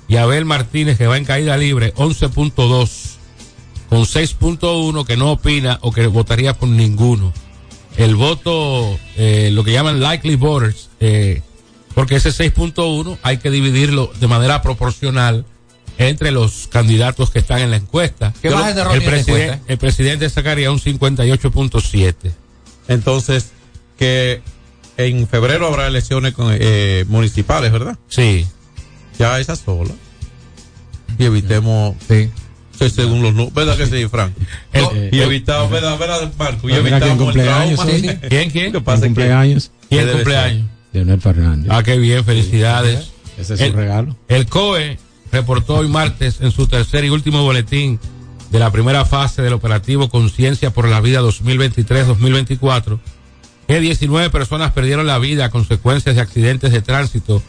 y 0.09 0.17
Abel 0.17 0.47
Martínez, 0.47 0.97
que 0.97 1.07
va 1.07 1.19
en 1.19 1.27
caída 1.27 1.59
libre, 1.59 1.93
11.2%, 1.97 3.17
con 3.91 4.05
6.1% 4.05 5.05
que 5.05 5.19
no 5.19 5.33
opina 5.33 5.79
o 5.83 5.93
que 5.93 6.07
votaría 6.07 6.57
por 6.57 6.71
ninguno. 6.71 7.35
El 7.99 8.17
voto, 8.17 8.99
eh, 9.19 9.51
lo 9.53 9.63
que 9.63 9.73
llaman 9.73 10.01
likely 10.01 10.37
voters, 10.37 10.89
eh, 11.01 11.43
porque 11.95 12.17
ese 12.17 12.31
6.1 12.31 13.19
hay 13.23 13.39
que 13.39 13.51
dividirlo 13.51 14.13
de 14.21 14.27
manera 14.27 14.63
proporcional 14.63 15.45
entre 15.99 16.33
los 16.33 16.67
candidatos 16.67 17.31
que 17.31 17.39
están 17.39 17.61
en 17.61 17.71
la 17.71 17.77
encuesta. 17.77 18.33
¿Qué 18.43 18.51
Yo 18.51 18.59
el, 18.67 18.77
la 18.77 18.91
presiden- 18.93 19.19
encuesta? 19.19 19.61
el 19.69 19.79
presidente 19.79 20.29
sacaría 20.31 20.71
un 20.73 20.81
58.7. 20.81 22.15
Entonces, 22.89 23.51
que 23.99 24.43
en 24.97 25.27
febrero 25.29 25.67
habrá 25.69 25.87
elecciones 25.87 26.35
con, 26.35 26.49
eh, 26.59 27.05
municipales, 27.09 27.71
¿verdad? 27.73 27.97
Sí. 28.09 28.47
Ya 29.19 29.39
esa 29.39 29.55
sola. 29.57 29.93
Y 31.17 31.25
evitemos, 31.25 31.95
Sí. 32.09 32.29
sí, 32.77 32.91
según 32.91 33.23
los 33.23 33.33
números, 33.33 33.55
¿verdad 33.55 33.77
que 33.77 33.87
sí, 33.87 34.09
Frank? 34.09 34.33
El- 34.73 34.85
Eh, 34.97 35.11
Y 35.13 35.21
evitamos, 35.21 35.71
¿verdad, 35.71 35.97
verdad, 35.97 36.33
Marco? 36.37 36.69
Y 36.69 36.73
quién 36.73 36.87
evitamos 36.89 37.09
el 37.13 37.19
cumpleaños 37.19 37.81
trauma. 37.81 37.93
¿Quién, 38.29 38.51
quién? 38.51 38.75
En 38.77 38.83
pasa 38.85 39.03
que- 39.03 39.07
cumpleaños. 39.07 39.71
¿Quién 39.89 40.07
¿Qué 40.07 40.13
cumpleaños? 40.13 40.67
Leonel 40.95 41.21
Fernández. 41.21 41.71
Ah, 41.71 41.83
qué 41.83 41.99
bien, 41.99 42.25
felicidades. 42.25 43.11
Ese 43.37 43.55
es 43.55 43.61
El- 43.61 43.73
su 43.73 43.77
regalo. 43.77 44.17
El 44.29 44.47
COE 44.47 44.99
reportó 45.33 45.75
hoy 45.77 45.89
martes 45.89 46.41
en 46.41 46.51
su 46.53 46.67
tercer 46.69 47.05
y 47.05 47.11
último 47.11 47.43
boletín 47.43 47.99
de 48.51 48.59
la 48.61 48.71
primera 48.71 49.05
fase 49.05 49.43
del 49.43 49.53
operativo 49.53 50.09
Conciencia 50.09 50.71
por 50.71 50.89
la 50.89 51.01
Vida 51.01 51.21
2023-2024 51.21 53.01
que 53.67 53.81
19 53.81 54.31
personas 54.31 54.73
perdieron 54.73 55.07
la 55.07 55.19
vida 55.19 55.47
a 55.47 55.51
consecuencias 55.51 56.15
de 56.15 56.21
accidentes 56.23 56.71
de 56.71 56.83
tránsito 56.83 57.43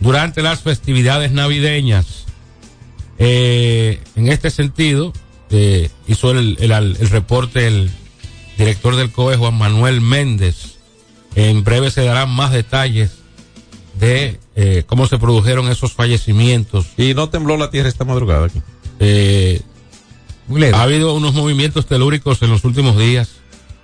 durante 0.00 0.40
las 0.42 0.60
festividades 0.62 1.32
navideñas. 1.32 2.24
Eh, 3.18 4.00
en 4.14 4.28
este 4.28 4.50
sentido, 4.50 5.12
eh, 5.50 5.90
hizo 6.06 6.30
el, 6.30 6.56
el- 6.60 6.72
el 6.72 7.08
reporte 7.10 7.66
el 7.66 7.90
director 8.58 8.96
del 8.96 9.10
COE, 9.10 9.36
Juan 9.36 9.54
Manuel 9.58 10.00
Méndez. 10.00 10.75
En 11.36 11.62
breve 11.64 11.90
se 11.90 12.02
darán 12.04 12.30
más 12.30 12.50
detalles 12.50 13.12
de 14.00 14.40
eh, 14.56 14.82
cómo 14.86 15.06
se 15.06 15.18
produjeron 15.18 15.68
esos 15.68 15.92
fallecimientos. 15.92 16.86
Y 16.96 17.14
no 17.14 17.28
tembló 17.28 17.56
la 17.56 17.70
tierra 17.70 17.88
esta 17.88 18.04
madrugada 18.04 18.46
aquí. 18.46 18.60
Eh, 19.00 19.60
ha 20.72 20.82
habido 20.82 21.14
unos 21.14 21.34
movimientos 21.34 21.86
telúricos 21.86 22.40
en 22.42 22.50
los 22.50 22.64
últimos 22.64 22.96
días. 22.98 23.28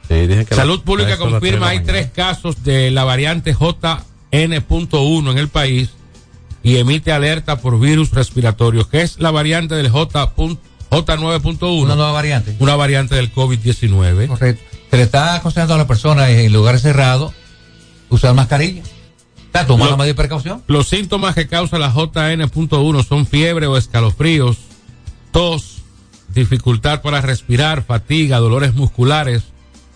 Sí, 0.09 0.27
que 0.29 0.47
Salud 0.55 0.79
la- 0.79 0.85
Pública 0.85 1.17
confirma 1.19 1.69
hay 1.69 1.81
tres 1.81 2.09
casos 2.11 2.65
de 2.65 2.91
la 2.91 3.05
variante 3.05 3.55
JN.1 3.55 5.31
en 5.31 5.39
el 5.39 5.49
país 5.49 5.91
y 6.63 6.77
emite 6.77 7.13
alerta 7.13 7.61
por 7.61 7.79
virus 7.81 8.11
respiratorios, 8.13 8.87
que 8.87 9.03
es 9.03 9.19
la 9.21 9.31
variante 9.31 9.75
del 9.75 9.91
J. 9.91 10.35
J9.1, 10.91 11.83
Una 11.83 11.95
nueva 11.97 12.13
variante. 12.13 12.55
una 12.59 12.77
variante 12.77 13.15
del 13.15 13.33
COVID-19. 13.33 14.29
Correcto. 14.29 14.63
Se 14.91 14.97
le 14.97 15.03
está 15.05 15.35
aconsejando 15.37 15.75
a 15.75 15.79
las 15.79 15.87
personas 15.87 16.29
en 16.31 16.53
lugares 16.53 16.83
cerrados 16.83 17.33
usar 18.15 18.35
mascarilla. 18.35 18.83
Está 19.47 19.67
tomando 19.67 19.97
medida 19.97 20.07
de 20.07 20.15
precaución. 20.15 20.63
Los 20.67 20.89
síntomas 20.89 21.35
que 21.35 21.47
causa 21.47 21.79
la 21.79 21.93
JN.1 21.93 23.07
son 23.07 23.27
fiebre 23.27 23.67
o 23.67 23.77
escalofríos, 23.77 24.57
tos, 25.31 25.83
dificultad 26.35 27.03
para 27.03 27.21
respirar, 27.21 27.85
fatiga, 27.85 28.39
dolores 28.39 28.75
musculares, 28.75 29.43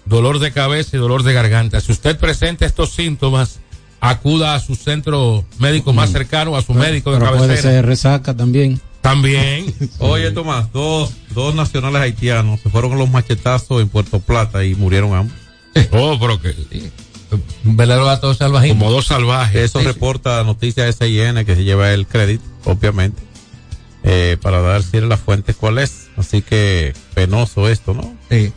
dolor 0.05 0.39
de 0.41 0.53
cabeza 0.53 0.97
y 0.97 1.01
dolor 1.01 1.23
de 1.23 1.33
garganta. 1.33 1.81
Si 1.81 1.93
usted 1.93 2.19
presenta 2.19 2.67
estos 2.67 2.93
síntomas, 2.93 3.61
acuda 4.01 4.55
a 4.55 4.61
su 4.61 4.75
centro 4.75 5.45
médico 5.59 5.93
más 5.93 6.11
cercano, 6.11 6.57
a 6.57 6.63
su 6.63 6.75
médico 6.75 7.13
de 7.13 7.19
Pero 7.19 7.31
puede 7.33 7.49
cabecera. 7.49 7.75
ser 7.77 7.87
resaca 7.87 8.37
también. 8.37 8.81
También. 9.01 9.75
Oye, 10.01 10.31
Tomás, 10.33 10.73
dos, 10.73 11.13
dos 11.35 11.55
nacionales 11.55 12.03
haitianos 12.03 12.61
se 12.61 12.69
fueron 12.71 12.91
con 12.91 12.99
los 12.99 13.11
machetazos 13.11 13.81
en 13.81 13.89
Puerto 13.89 14.21
Plata 14.21 14.65
y 14.65 14.75
murieron 14.75 15.15
ambos. 15.15 15.37
Oh, 15.93 16.19
pero 16.19 16.41
que 16.41 16.55
Un 17.65 17.77
verdadero 17.77 18.07
gato 18.07 18.33
salvajismo. 18.35 18.79
como 18.79 18.93
dos 18.93 19.07
salvajes. 19.07 19.63
Eso 19.63 19.81
reporta 19.81 20.43
Noticias 20.45 20.97
SIN 20.97 21.45
que 21.45 21.57
se 21.57 21.65
lleva 21.65 21.93
el 21.93 22.07
crédito, 22.07 22.45
obviamente, 22.65 23.21
eh, 24.05 24.37
para 24.41 24.61
dar 24.61 24.83
cierre 24.83 25.07
a 25.07 25.11
las 25.11 25.21
fuentes 25.21 25.57
cuál 25.57 25.79
es. 25.79 26.07
Así 26.17 26.43
que 26.43 26.95
penoso 27.15 27.69
esto, 27.69 27.95
¿no? 27.95 28.15
Sí. 28.31 28.53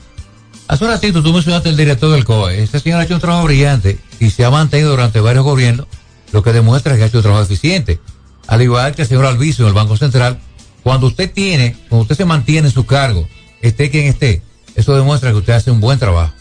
Hace 0.67 0.85
un 0.85 0.91
ratito 0.91 1.23
tú 1.23 1.33
mencionaste 1.33 1.69
el 1.69 1.77
director 1.77 2.11
del 2.11 2.25
COE. 2.25 2.61
Este 2.61 2.79
señor 2.79 2.99
ha 2.99 3.03
hecho 3.03 3.15
un 3.15 3.21
trabajo 3.21 3.45
brillante 3.45 3.97
y 4.19 4.29
se 4.29 4.45
ha 4.45 4.51
mantenido 4.51 4.91
durante 4.91 5.19
varios 5.19 5.43
gobiernos, 5.43 5.88
lo 6.31 6.43
que 6.43 6.53
demuestra 6.53 6.95
que 6.95 7.03
ha 7.03 7.07
hecho 7.07 7.17
un 7.17 7.23
trabajo 7.23 7.43
eficiente. 7.43 7.99
Al 8.45 8.61
igual 8.61 8.93
que 8.93 9.01
el 9.01 9.07
señor 9.07 9.25
Alviso 9.25 9.63
en 9.63 9.69
el 9.69 9.73
Banco 9.73 9.97
Central, 9.97 10.39
cuando 10.83 11.07
usted 11.07 11.31
tiene, 11.31 11.75
cuando 11.89 12.03
usted 12.03 12.17
se 12.17 12.25
mantiene 12.25 12.67
en 12.67 12.73
su 12.73 12.85
cargo, 12.85 13.27
esté 13.61 13.89
quien 13.89 14.05
esté, 14.05 14.43
eso 14.75 14.95
demuestra 14.95 15.31
que 15.31 15.38
usted 15.38 15.53
hace 15.53 15.71
un 15.71 15.81
buen 15.81 15.97
trabajo. 15.97 16.33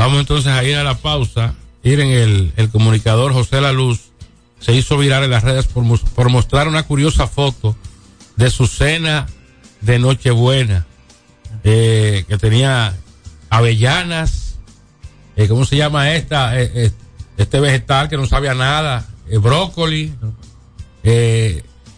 Vamos 0.00 0.20
entonces 0.20 0.50
a 0.50 0.64
ir 0.64 0.76
a 0.76 0.82
la 0.82 0.96
pausa. 0.96 1.54
Ir 1.82 2.00
en 2.00 2.08
el, 2.08 2.52
el 2.56 2.70
comunicador 2.70 3.34
José 3.34 3.60
La 3.60 3.70
Luz 3.70 4.12
se 4.58 4.74
hizo 4.74 4.96
viral 4.96 5.24
en 5.24 5.30
las 5.30 5.44
redes 5.44 5.66
por, 5.66 5.84
por 6.14 6.30
mostrar 6.30 6.68
una 6.68 6.84
curiosa 6.84 7.26
foto 7.26 7.76
de 8.36 8.48
su 8.48 8.66
cena 8.66 9.26
de 9.82 9.98
Nochebuena, 9.98 10.86
eh, 11.64 12.24
que 12.26 12.38
tenía 12.38 12.96
avellanas, 13.50 14.56
eh, 15.36 15.48
¿cómo 15.48 15.66
se 15.66 15.76
llama 15.76 16.14
esta? 16.14 16.58
Eh, 16.58 16.92
este 17.36 17.60
vegetal 17.60 18.08
que 18.08 18.16
no 18.16 18.24
sabía 18.24 18.54
nada, 18.54 19.06
brócoli, 19.30 20.14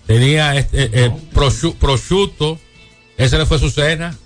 tenía 0.07 0.57
este, 0.57 1.09
prosciu- 1.33 1.77
prosciutto, 1.77 2.59
ese 3.17 3.39
le 3.39 3.47
fue 3.47 3.61
su 3.61 3.71
cena, 3.71 4.17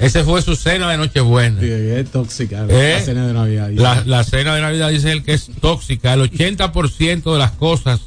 ese 0.00 0.24
fue 0.24 0.42
su 0.42 0.56
cena 0.56 0.90
de 0.90 0.96
Nochebuena. 0.96 1.60
Sí, 1.60 1.68
es 1.70 2.10
tóxica. 2.10 2.66
¿Eh? 2.68 2.96
La 2.98 3.04
cena 3.04 3.26
de 3.26 3.32
Navidad. 3.32 3.70
La, 3.72 4.02
la 4.06 4.24
cena 4.24 4.54
de 4.54 4.60
Navidad 4.60 4.90
dice 4.90 5.12
él 5.12 5.22
que 5.22 5.34
es 5.34 5.50
tóxica. 5.60 6.14
El 6.14 6.30
80% 6.30 7.32
de 7.32 7.38
las 7.38 7.52
cosas 7.52 8.00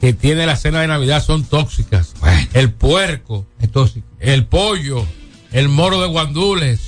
que 0.00 0.12
tiene 0.12 0.46
la 0.46 0.56
cena 0.56 0.80
de 0.80 0.88
Navidad 0.88 1.22
son 1.24 1.44
tóxicas. 1.44 2.14
Bueno. 2.20 2.48
El 2.54 2.70
puerco, 2.72 3.46
Es 3.60 3.70
tóxico. 3.70 4.06
el 4.20 4.46
pollo, 4.46 5.06
el 5.52 5.68
moro 5.68 6.00
de 6.00 6.08
guandules, 6.08 6.80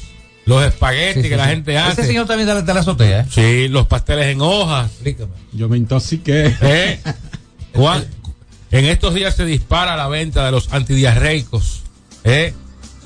los 0.47 0.65
espaguetis 0.65 1.15
Sí, 1.15 1.23
sí, 1.23 1.29
que 1.29 1.37
la 1.37 1.45
sí. 1.45 1.51
gente 1.51 1.79
hace. 1.79 2.01
Ese 2.03 2.09
señor 2.09 2.27
también 2.27 2.49
de 2.49 2.75
la, 2.75 2.81
azotea, 2.81 3.21
¿eh? 3.21 3.27
Sí, 3.31 3.69
los 3.69 3.87
pasteles 3.87 4.27
en 4.27 4.41
hojas. 4.41 4.91
Explícame. 4.91 5.33
Yo 5.53 5.69
me 5.69 5.77
intoxiqué. 5.77 6.55
¿eh? 6.61 7.01
En 8.71 8.85
estos 8.87 9.15
días 9.15 9.37
se 9.37 9.45
dispara 9.45 9.97
la 9.97 10.09
venta 10.09 10.45
de 10.45 10.51
los 10.51 10.73
antidiarreicos 10.73 11.83
¿eh? 12.25 12.53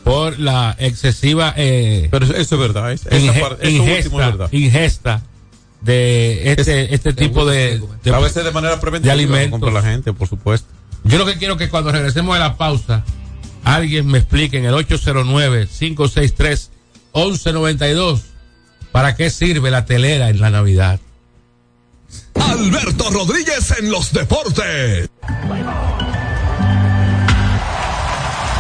Por 0.09 0.39
la 0.39 0.75
excesiva 0.79 1.53
eh, 1.57 2.09
Pero 2.11 2.25
eso 2.25 2.35
es 2.55 2.61
verdad. 2.61 2.93
es- 2.93 3.05
esa 3.07 3.17
inge- 3.19 3.41
parte- 3.41 3.69
eso 3.69 3.77
último 3.83 3.95
es 3.95 4.07
ingesta, 4.07 4.17
verdad. 4.31 4.49
ingesta 4.53 5.23
de 5.83 6.53
este, 6.53 6.95
este 6.95 7.13
tipo 7.13 7.45
de, 7.45 7.81
de- 8.03 8.15
a 8.15 8.19
veces 8.19 8.43
de 8.45 8.51
manera 8.51 8.81
preventiva. 8.81 9.15
de 9.15 9.21
alimentos. 9.23 9.61
Compra 9.61 9.71
la 9.83 9.83
gente, 9.89 10.13
por 10.15 10.27
supuesto. 10.29 10.67
Yo 11.05 11.19
lo 11.19 11.27
que 11.27 11.37
quiero 11.37 11.57
que 11.57 11.69
cuando 11.69 11.93
regresemos 11.93 12.35
de 12.35 12.41
la 12.41 12.57
pausa, 12.57 13.05
alguien 13.65 14.07
me 14.07 14.19
explique 14.19 14.57
en 14.59 14.65
el 14.65 14.75
809-563-1192 17.13 18.21
para 18.93 19.15
qué 19.15 19.29
sirve 19.31 19.71
la 19.71 19.85
telera 19.85 20.31
en 20.31 20.41
la 20.41 20.51
Navidad. 20.51 20.99
Alberto 22.35 23.11
Rodríguez 23.11 23.75
en 23.79 23.91
los 23.91 24.13
deportes. 24.13 25.11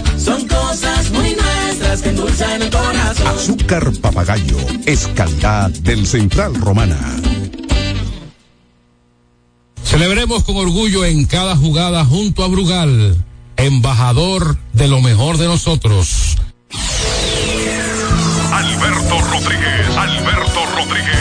Son 0.23 0.47
cosas 0.47 1.09
muy 1.11 1.35
nuestras 1.35 2.01
que 2.03 2.09
endulzan 2.09 2.61
el 2.61 2.69
corazón. 2.69 3.27
Azúcar 3.27 3.91
papagayo 4.01 4.57
es 4.85 5.07
calidad 5.15 5.71
del 5.71 6.05
Central 6.05 6.53
Romana. 6.55 6.99
Celebremos 9.83 10.43
con 10.43 10.57
orgullo 10.57 11.05
en 11.05 11.25
cada 11.25 11.57
jugada 11.57 12.05
junto 12.05 12.43
a 12.43 12.47
Brugal, 12.47 13.17
embajador 13.57 14.57
de 14.73 14.87
lo 14.87 15.01
mejor 15.01 15.37
de 15.37 15.47
nosotros. 15.47 16.37
Alberto 18.53 19.21
Rodríguez, 19.21 19.97
Alberto 19.97 20.65
Rodríguez, 20.75 21.15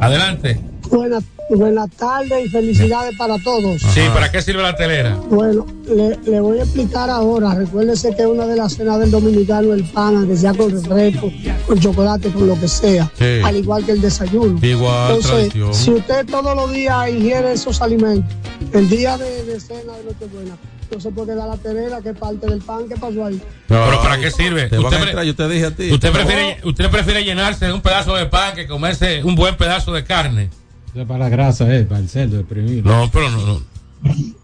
Adelante. 0.01 0.61
Buenas, 0.91 1.25
buenas 1.51 1.91
tardes 1.93 2.47
y 2.47 2.49
felicidades 2.51 3.17
para 3.17 3.39
todos. 3.39 3.81
Sí, 3.81 4.01
¿para 4.13 4.31
qué 4.31 4.43
sirve 4.43 4.63
la 4.63 4.77
telera? 4.77 5.17
Bueno, 5.31 5.67
le, 5.89 6.17
le 6.31 6.41
voy 6.41 6.59
a 6.59 6.65
explicar 6.65 7.09
ahora. 7.09 7.55
Recuérdese 7.55 8.15
que 8.15 8.27
una 8.27 8.47
de 8.47 8.57
las 8.57 8.75
cenas 8.75 9.01
del 9.01 9.11
dominicano 9.11 9.73
es 9.73 9.81
el 9.81 9.85
pan, 9.89 10.17
aunque 10.17 10.37
sea 10.37 10.53
con 10.53 10.71
refresco, 10.71 11.33
con 11.67 11.81
chocolate, 11.81 12.31
con 12.31 12.47
lo 12.47 12.61
que 12.61 12.69
sea. 12.69 13.11
Sí. 13.19 13.41
Al 13.43 13.57
igual 13.57 13.85
que 13.87 13.93
el 13.93 14.01
desayuno. 14.03 14.59
Igual, 14.65 15.17
Entonces, 15.17 15.31
tradición. 15.49 15.75
si 15.75 15.91
usted 15.93 16.27
todos 16.27 16.55
los 16.55 16.71
días 16.73 17.09
ingiere 17.09 17.53
esos 17.53 17.81
alimentos, 17.81 18.31
el 18.75 18.89
día 18.91 19.17
de, 19.17 19.45
de 19.45 19.59
cena 19.61 19.95
de 19.95 20.05
Nochebuena, 20.05 20.57
no 20.95 21.01
se 21.01 21.11
puede 21.11 21.35
dar 21.35 21.49
la 21.49 21.57
telera, 21.57 22.01
que 22.01 22.11
es 22.11 22.17
parte 22.19 22.47
del 22.47 22.61
pan. 22.61 22.89
¿Qué 22.89 22.97
pasó 22.97 23.27
ahí? 23.27 23.41
¿Pero 23.69 24.03
para 24.03 24.19
qué 24.19 24.31
sirve? 24.31 24.69
Te 24.69 24.79
Usted 24.79 24.97
entrar, 25.03 25.25
yo 25.25 25.35
te 25.35 25.49
dije 25.49 25.67
a 25.67 25.71
ti. 25.71 25.91
¿Usted 25.91 26.13
prefiere, 26.13 26.59
usted 26.65 26.91
prefiere 26.91 27.25
llenarse 27.25 27.67
de 27.67 27.73
un 27.73 27.81
pedazo 27.81 28.15
de 28.17 28.27
pan 28.27 28.55
que 28.55 28.67
comerse 28.67 29.23
un 29.25 29.35
buen 29.35 29.57
pedazo 29.57 29.93
de 29.93 30.05
carne? 30.05 30.51
Eso 30.91 31.03
es 31.03 31.07
para 31.07 31.21
la 31.21 31.29
grasa, 31.29 31.65
eh, 31.75 31.83
para 31.85 32.01
el 32.01 32.09
cerdo, 32.09 32.39
exprimirlo. 32.41 32.91
No, 32.91 33.11
pero 33.11 33.31
no, 33.31 33.45
no. 33.47 33.77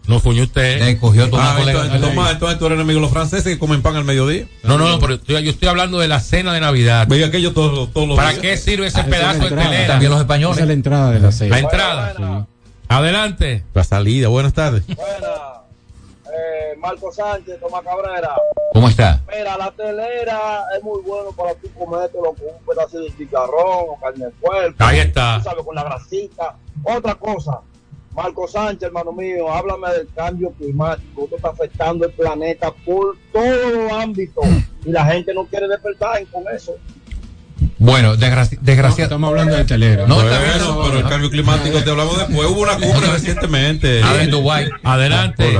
No 0.07 0.19
fuñó 0.19 0.43
usted. 0.43 0.79
Le 0.81 0.97
cogió 0.97 1.23
Ah, 1.33 1.55
entonces, 1.59 2.01
Tomás, 2.01 2.31
entonces 2.33 2.59
tú 2.59 2.65
eres 2.65 2.75
enemigo 2.75 2.97
de 2.99 3.01
los 3.03 3.11
franceses 3.11 3.45
que 3.45 3.57
comen 3.59 3.81
pan 3.81 3.95
al 3.95 4.03
mediodía. 4.03 4.45
No, 4.63 4.77
no, 4.77 4.89
no, 4.89 4.99
pero 4.99 5.19
yo 5.25 5.39
yo 5.39 5.51
estoy 5.51 5.69
hablando 5.69 5.99
de 5.99 6.07
la 6.09 6.19
cena 6.19 6.53
de 6.53 6.59
Navidad. 6.59 7.07
Veía 7.07 7.31
que 7.31 7.41
yo 7.41 7.53
todos, 7.53 7.89
los 7.95 8.15
¿Para 8.17 8.29
días. 8.31 8.41
qué 8.41 8.57
sirve 8.57 8.87
ese 8.87 8.97
Ah, 8.99 9.01
esa 9.01 9.09
pedazo 9.09 9.39
de 9.39 9.45
entrada. 9.47 9.69
telera? 9.69 9.87
También 9.87 10.09
los 10.11 10.17
Esa 10.17 10.23
españoles. 10.23 10.57
es 10.59 10.67
la 10.67 10.73
entrada 10.73 11.11
de 11.11 11.19
la 11.19 11.31
cena. 11.31 11.49
La 11.55 11.59
entrada. 11.59 12.47
Adelante. 12.89 13.63
La 13.73 13.83
salida, 13.83 14.27
buenas 14.27 14.53
tardes. 14.53 14.83
Buena. 14.87 14.99
Eh, 16.73 16.77
Marco 16.77 17.11
Sánchez, 17.11 17.59
Tomás 17.59 17.81
Cabrera. 17.83 18.35
¿Cómo 18.73 18.89
está? 18.89 19.21
Mira, 19.35 19.57
la 19.57 19.71
telera 19.71 20.63
es 20.77 20.83
muy 20.83 21.01
bueno 21.01 21.31
para 21.35 21.53
tú 21.55 21.69
comértelo 21.77 22.33
con 22.33 22.47
un 22.47 22.65
pedazo 22.67 22.99
de 22.99 23.15
chicharrón 23.17 23.85
o 23.89 23.97
carne 24.01 24.25
de 24.25 24.31
puerco. 24.31 24.75
Ahí 24.79 24.99
está. 24.99 25.37
Tú 25.37 25.43
sabes, 25.43 25.63
con 25.65 25.75
la 25.75 25.83
grasita. 25.83 26.55
Otra 26.83 27.15
cosa, 27.15 27.59
Marco 28.15 28.47
Sánchez, 28.47 28.83
hermano 28.83 29.11
mío, 29.11 29.51
háblame 29.51 29.91
del 29.91 30.07
cambio 30.15 30.51
climático. 30.57 31.23
Esto 31.25 31.35
está 31.35 31.49
afectando 31.49 32.05
el 32.05 32.11
planeta 32.13 32.71
por 32.85 33.15
todos 33.31 33.73
los 33.73 33.91
ámbitos. 33.91 34.45
Y 34.85 34.91
la 34.91 35.05
gente 35.05 35.33
no 35.33 35.45
quiere 35.45 35.67
despertar 35.67 36.25
con 36.31 36.43
eso. 36.53 36.73
Bueno, 37.77 38.15
desgraci- 38.15 38.57
No, 38.57 38.61
desgraciado. 38.63 39.03
estamos 39.03 39.29
hablando 39.29 39.55
de 39.55 39.65
telera. 39.65 40.05
No, 40.07 40.17
bien, 40.21 40.29
no, 40.59 40.81
pero 40.83 40.97
el 40.99 41.07
cambio 41.07 41.29
climático 41.29 41.81
te 41.83 41.89
hablamos 41.89 42.17
después. 42.17 42.49
Hubo 42.49 42.61
una 42.61 42.73
cumbre 42.77 43.07
recientemente. 43.13 44.01
Ah, 44.03 44.21
en 44.21 44.31
Dubái. 44.31 44.69
Adelante. 44.83 45.57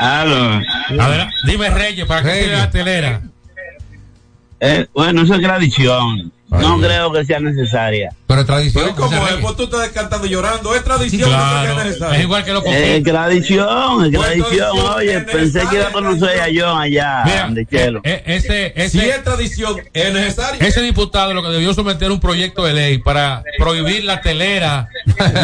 Aló. 0.00 0.60
Adela- 0.98 1.30
Dime, 1.44 1.70
Reyes, 1.70 2.06
¿para 2.06 2.22
qué 2.22 2.42
sirve 2.42 2.56
la 2.56 2.70
telera? 2.70 3.22
Eh, 4.60 4.86
bueno, 4.94 5.22
eso 5.22 5.34
es 5.34 5.42
tradición. 5.42 6.32
No 6.60 6.78
creo 6.80 7.12
que 7.12 7.24
sea 7.24 7.40
necesaria. 7.40 8.10
Pero 8.26 8.40
es 8.40 8.46
tradición. 8.46 8.84
Pero 8.84 8.96
¿cómo 8.96 9.20
José 9.20 9.34
es? 9.34 9.40
Pues 9.40 9.56
tú 9.56 9.62
estás 9.64 9.88
cantando 9.90 10.26
y 10.26 10.30
llorando. 10.30 10.74
Es 10.74 10.84
tradición. 10.84 11.28
Claro. 11.30 11.74
no 11.74 11.82
es 11.82 12.00
Es 12.00 12.20
igual 12.22 12.44
que 12.44 12.52
los 12.52 12.64
Eh, 12.66 12.96
Es 12.96 13.04
tradición, 13.04 14.04
es 14.04 14.16
Pues 14.16 14.28
tradición. 14.32 14.68
Oye, 14.96 15.20
pensé 15.20 15.60
que 15.60 15.76
iba 15.76 15.86
a 15.86 15.90
necesaria, 15.90 15.92
conocer 15.92 16.40
a. 16.40 16.46
John 16.54 16.80
allá, 16.80 17.22
Mira, 17.24 17.48
de 17.50 17.66
Chelo. 17.66 18.00
eh, 18.04 18.22
ese, 18.26 18.72
Si 18.90 18.98
ese, 18.98 19.10
es 19.10 19.22
tradición, 19.24 19.76
es 19.92 20.12
necesario. 20.12 20.60
ese 20.66 20.80
diputado 20.82 21.34
lo 21.34 21.42
que 21.42 21.48
debió 21.50 21.72
someter 21.74 22.10
un 22.10 22.20
proyecto 22.20 22.64
de 22.64 22.72
ley 22.72 22.98
para 22.98 23.42
prohibir 23.58 24.04
la 24.04 24.20
telera, 24.20 24.88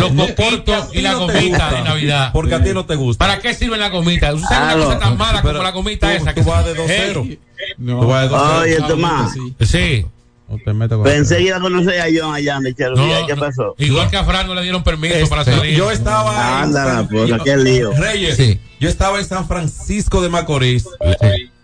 los 0.00 0.10
ti 0.36 0.98
y 0.98 1.02
la 1.02 1.12
no 1.12 1.20
gomita 1.20 1.70
de 1.70 1.82
Navidad. 1.82 2.30
Porque 2.32 2.54
a 2.54 2.62
ti 2.62 2.70
no 2.72 2.84
te 2.86 2.94
gusta. 2.96 3.24
¿Para 3.24 3.38
qué 3.40 3.54
sirven 3.54 3.80
la 3.80 3.88
gomita? 3.90 4.32
¿Usted 4.32 4.48
sabe 4.48 4.74
una 4.76 4.84
cosa 4.84 4.98
tan 4.98 5.16
mala 5.16 5.42
Pero 5.42 5.52
como 5.54 5.62
la 5.64 5.70
gomita 5.70 6.08
tú- 6.08 6.22
esa? 6.22 6.34
tú 6.34 6.42
vas 6.44 6.64
de 6.64 6.74
2-0. 6.74 7.22
Ey, 7.22 7.38
No. 7.78 8.00
Tú 8.00 8.06
vas 8.08 8.22
de 8.22 8.28
2-0. 8.36 8.60
Oye, 8.62 8.78
Ah, 8.82 8.86
Tomás, 8.88 9.32
sí. 9.60 10.06
No 10.52 11.02
pensé 11.02 11.36
que 11.38 11.42
iba 11.44 11.56
a 11.56 11.60
conocer 11.60 12.00
a 12.00 12.06
John 12.14 12.34
allá 12.34 12.58
de 12.60 12.74
Chelo. 12.74 12.96
No, 12.96 13.20
¿Y 13.20 13.26
¿Qué 13.26 13.36
pasó? 13.36 13.74
Igual 13.78 14.10
que 14.10 14.16
a 14.18 14.24
Fran 14.24 14.46
no 14.46 14.54
le 14.54 14.62
dieron 14.62 14.82
permiso 14.84 15.14
para 15.28 15.42
Este, 15.42 15.56
salir. 15.56 15.76
Yo 15.76 15.90
estaba 15.90 16.32
en 16.34 16.64
Ándala, 16.64 16.94
San- 16.94 17.08
pues, 17.08 17.28
yo- 17.30 17.38
qué 17.42 17.56
lío. 17.56 17.92
Reyes, 17.92 18.36
Sí. 18.36 18.60
yo 18.78 18.88
estaba 18.88 19.18
en 19.18 19.24
San 19.24 19.48
Francisco 19.48 20.20
de 20.20 20.28
Macorís. 20.28 20.86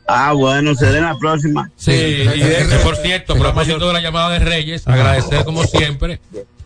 Ah, 0.06 0.32
bueno, 0.32 0.74
será 0.74 0.98
en 0.98 1.04
la 1.04 1.18
próxima. 1.18 1.70
Sí, 1.76 1.92
y 1.92 2.24
de- 2.24 2.66
que 2.68 2.76
por 2.82 2.96
cierto, 2.96 3.34
a 3.34 3.36
propósito 3.36 3.86
de 3.86 3.92
la 3.92 4.00
llamada 4.00 4.30
de 4.30 4.38
Reyes, 4.38 4.86
agradecer 4.88 5.44
como 5.44 5.64
siempre 5.64 6.20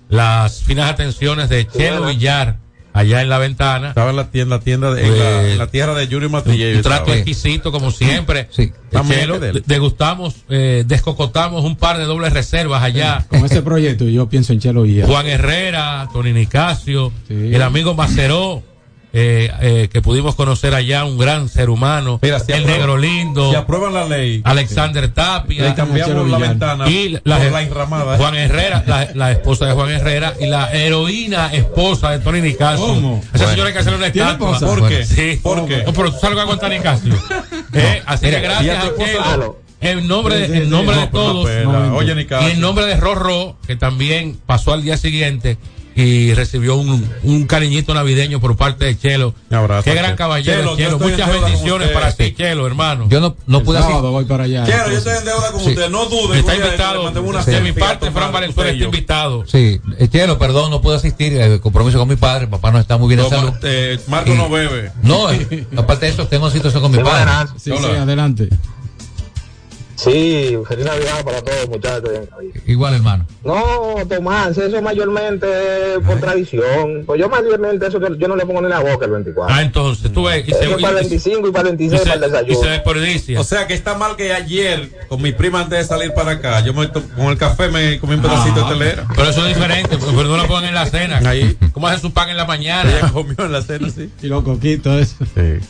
las 0.09 0.63
finas 0.63 0.91
atenciones 0.91 1.49
de 1.49 1.67
Chelo 1.67 2.07
Villar 2.07 2.59
allá 2.92 3.22
en 3.22 3.28
la 3.28 3.38
ventana. 3.38 3.88
Estaba 3.88 4.11
en 4.11 4.16
la 4.16 4.31
tienda, 4.31 4.61
tienda 4.61 4.92
de- 4.92 5.02
en, 5.07 5.18
la, 5.18 5.24
Pues, 5.40 5.52
en 5.52 5.59
la 5.59 5.66
tierra 5.68 5.94
de 5.94 6.09
Yuri 6.09 6.28
Matrillero. 6.28 6.76
Un 6.76 6.83
trato 6.83 7.12
exquisito 7.12 7.72
como 7.72 7.90
siempre. 7.90 8.48
Sí. 8.50 8.72
Chelo, 9.09 9.37
él. 9.42 9.62
degustamos, 9.66 10.35
eh, 10.50 10.85
descocotamos 10.87 11.64
un 11.64 11.76
par 11.76 11.96
de 11.98 12.05
dobles 12.05 12.33
reservas 12.33 12.83
allá. 12.83 13.24
Con 13.28 13.44
ese 13.44 13.62
proyecto 13.62 14.05
yo 14.05 14.28
pienso 14.28 14.52
en 14.52 14.61
Chelo 14.61 14.85
y 14.85 15.00
Juan 15.02 15.26
Herrera, 15.26 16.09
Tony 16.12 16.33
Nicasio, 16.33 17.11
Sí. 17.26 17.55
el 17.55 17.62
amigo 17.62 17.94
Maceró, 17.94 18.62
eh, 19.14 19.51
eh, 19.61 19.88
que 19.92 20.01
pudimos 20.01 20.35
conocer 20.35 20.75
allá, 20.75 21.05
un 21.05 21.18
gran 21.18 21.48
ser 21.48 21.68
humano, 21.68 22.18
Mira, 22.22 22.40
si 22.40 22.53
el 22.53 22.62
aprueban- 22.64 22.66
negro 22.79 22.96
lindo, 22.96 23.51
Si 23.51 23.57
aprueban 23.57 23.92
la 23.92 24.05
ley, 24.07 24.40
Alexander 24.44 25.09
Tapia, 25.12 25.64
le 25.64 25.75
cambiamos 25.75 26.31
la 26.31 26.38
ventana 26.38 26.88
y 26.88 27.11
por 27.18 27.20
la, 27.25 27.38
la 27.51 27.62
enramada. 27.62 28.16
Juan 28.16 28.35
Herrera, 28.37 28.83
la, 28.87 29.09
la 29.14 29.33
esposa 29.33 29.66
de 29.66 29.72
Juan 29.72 29.90
Herrera 29.90 30.35
y 30.40 30.46
la 30.46 30.72
heroína 30.72 31.53
esposa 31.53 32.11
de 32.11 32.20
Tony 32.20 32.40
Nicasio. 32.40 32.87
¿Cómo? 32.87 33.18
Esa 33.22 33.31
Bueno. 33.33 33.51
señora 33.51 33.66
hay 33.68 33.72
que 33.75 33.79
hacerle 33.81 33.98
una 33.98 34.12
¿Tiene 34.12 34.31
estatua. 34.31 34.59
¿Por 34.61 34.88
qué? 34.88 35.05
Sí. 35.05 35.40
¿Por 35.42 35.66
qué? 35.68 35.83
No, 35.85 35.92
pero 35.92 36.11
tú 36.12 36.18
sabes 36.18 36.31
lo 36.31 36.37
que 36.37 36.40
aguanta 36.42 36.68
Nicasio. 36.68 37.14
Eh, 37.75 38.03
así 38.05 38.27
Mira, 38.27 38.38
que 38.40 38.44
y 38.44 38.48
gracias 38.48 38.85
a. 39.18 39.38
En 39.81 40.07
nombre 40.07 40.37
de, 40.37 40.46
Sí, 40.46 40.53
sí, 40.53 40.59
en 40.59 40.70
nombre 40.70 40.94
sí. 40.94 41.01
de 41.01 41.07
pero 41.09 41.22
todos. 41.25 41.48
Oye, 41.94 42.12
Y 42.12 42.14
Nicasio. 42.14 42.48
en 42.51 42.61
nombre 42.61 42.85
de 42.85 42.96
Rorro, 42.96 43.57
que 43.66 43.77
también 43.77 44.38
pasó 44.44 44.75
al 44.75 44.83
día 44.83 44.96
siguiente 44.98 45.57
y 45.94 46.33
recibió 46.35 46.76
un, 46.76 47.09
un 47.22 47.46
cariñito 47.46 47.92
navideño 47.94 48.40
por 48.40 48.57
parte 48.57 48.85
de 48.87 48.98
Chelo. 48.98 49.35
Un 49.50 49.57
abrazo, 49.57 49.85
Qué 49.85 49.94
gran 49.94 50.16
caballero, 50.16 50.76
Chelo, 50.76 50.96
en 50.96 51.11
Muchas 51.11 51.33
bendiciones 51.33 51.88
para 51.90 52.12
ti, 52.12 52.35
Chelo, 52.35 52.66
hermano. 52.66 53.07
Yo 53.09 53.20
no, 53.20 53.37
no 53.46 53.62
pude 53.62 53.78
sábado 53.78 53.94
asistir. 53.98 54.11
voy 54.12 54.24
para 54.24 54.44
allá. 54.44 54.64
Quiero, 54.64 54.90
yo 54.90 54.98
estoy 54.98 55.16
en 55.18 55.24
deuda 55.24 55.52
con 55.52 55.61
Sí. 55.61 55.68
usted. 55.70 55.88
No 55.90 56.07
dude. 56.07 56.38
Está 56.38 56.55
invitado. 56.57 57.11
una 57.22 57.44
de 57.44 57.61
mi 57.61 57.72
parte, 57.72 58.11
Fran 58.11 58.33
Valenzuela 58.33 58.70
está 58.70 58.85
invitado. 58.85 59.44
Sí, 59.46 59.81
eh, 59.98 60.09
Chelo, 60.09 60.38
perdón, 60.38 60.70
no 60.70 60.81
pude 60.81 60.96
asistir. 60.96 61.61
compromiso 61.61 61.98
con 61.98 62.09
mi 62.09 62.16
padre. 62.16 62.46
Papá 62.46 62.70
no 62.70 62.78
está 62.78 62.96
muy 62.98 63.09
bien 63.09 63.20
de 63.20 63.24
Toma, 63.28 63.37
salud. 63.52 63.55
eh, 63.64 64.00
Marco 64.09 64.33
Y- 64.33 64.37
no 64.37 64.48
bebe. 64.48 64.90
No, 65.02 65.31
eh, 65.31 65.66
aparte 65.76 66.07
de 66.07 66.12
eso, 66.12 66.26
tengo 66.26 66.50
situación 66.50 66.83
con 66.83 66.92
mi 66.92 66.98
padre. 67.02 67.50
Sí, 67.59 67.70
sí, 67.76 67.85
adelante. 67.85 68.48
Sí, 70.03 70.59
feliz 70.69 70.85
Navidad 70.85 71.25
para 71.25 71.43
todos, 71.43 71.69
muchachos. 71.69 72.11
Igual, 72.67 72.95
hermano. 72.95 73.27
No, 73.45 73.97
Tomás, 74.09 74.57
eso 74.59 74.83
mayormente 74.83 75.47
es 75.95 75.99
por 76.05 76.19
tradición. 76.19 77.05
Pues 77.07 77.21
yo 77.21 77.29
mayormente 77.29 77.87
eso 77.87 78.01
que 78.01 78.09
yo 78.19 78.29
no 78.29 78.35
le 78.37 78.45
pongo 78.47 78.62
ni 78.62 78.69
la 78.69 78.81
boca 78.81 79.05
el 79.05 79.12
24. 79.12 79.55
Ah, 79.55 79.62
entonces, 79.62 80.12
tú 80.12 80.25
ves. 80.25 80.47
Y 80.49 80.53
se, 80.53 80.61
Eso 80.65 80.77
es 80.77 80.83
para 80.83 80.88
el 80.99 81.09
25 81.09 81.49
y 81.49 81.53
para 81.53 81.69
el 81.69 81.75
y 81.75 81.79
26 81.88 82.03
se- 82.03 82.19
para 82.19 82.41
el 82.41 82.51
y 82.51 82.55
se 82.55 82.67
desperdicia. 82.69 83.41
O 83.41 83.45
sea 83.45 83.67
que 83.67 83.75
está 83.75 83.97
mal 83.97 84.17
que 84.17 84.33
ayer, 84.33 84.91
con 85.09 85.23
mi 85.23 85.33
prima 85.33 85.61
antes 85.61 85.79
de 85.79 85.85
salir 85.85 86.12
para 86.15 86.33
acá, 86.33 86.61
yo 86.61 86.73
me 86.75 86.88
con 86.91 87.27
el 87.27 87.38
café 87.38 87.69
me 87.69 87.99
comí 88.01 88.15
un 88.15 88.23
pedacito 88.23 88.65
de 88.65 88.73
telera. 88.73 89.07
Pero 89.15 89.29
eso 89.31 89.47
es 89.47 89.55
diferente, 89.55 89.99
porque 89.99 90.12
no 90.25 90.37
lo 90.37 90.47
ponen 90.47 90.71
en 90.71 90.75
la 90.75 90.87
cena. 90.87 91.21
Ahí. 91.25 91.57
¿Cómo 91.73 91.87
hacen 91.88 92.01
su 92.01 92.12
pan 92.12 92.29
en 92.29 92.37
la 92.37 92.45
mañana? 92.45 92.91
Ella 92.91 93.11
comió 93.12 93.35
en 93.38 93.53
la 93.53 93.62
cena, 93.62 93.88
sí. 93.91 94.11
Y 94.23 94.27
los 94.27 94.43
coquitos, 94.43 95.01
eso. 95.01 95.17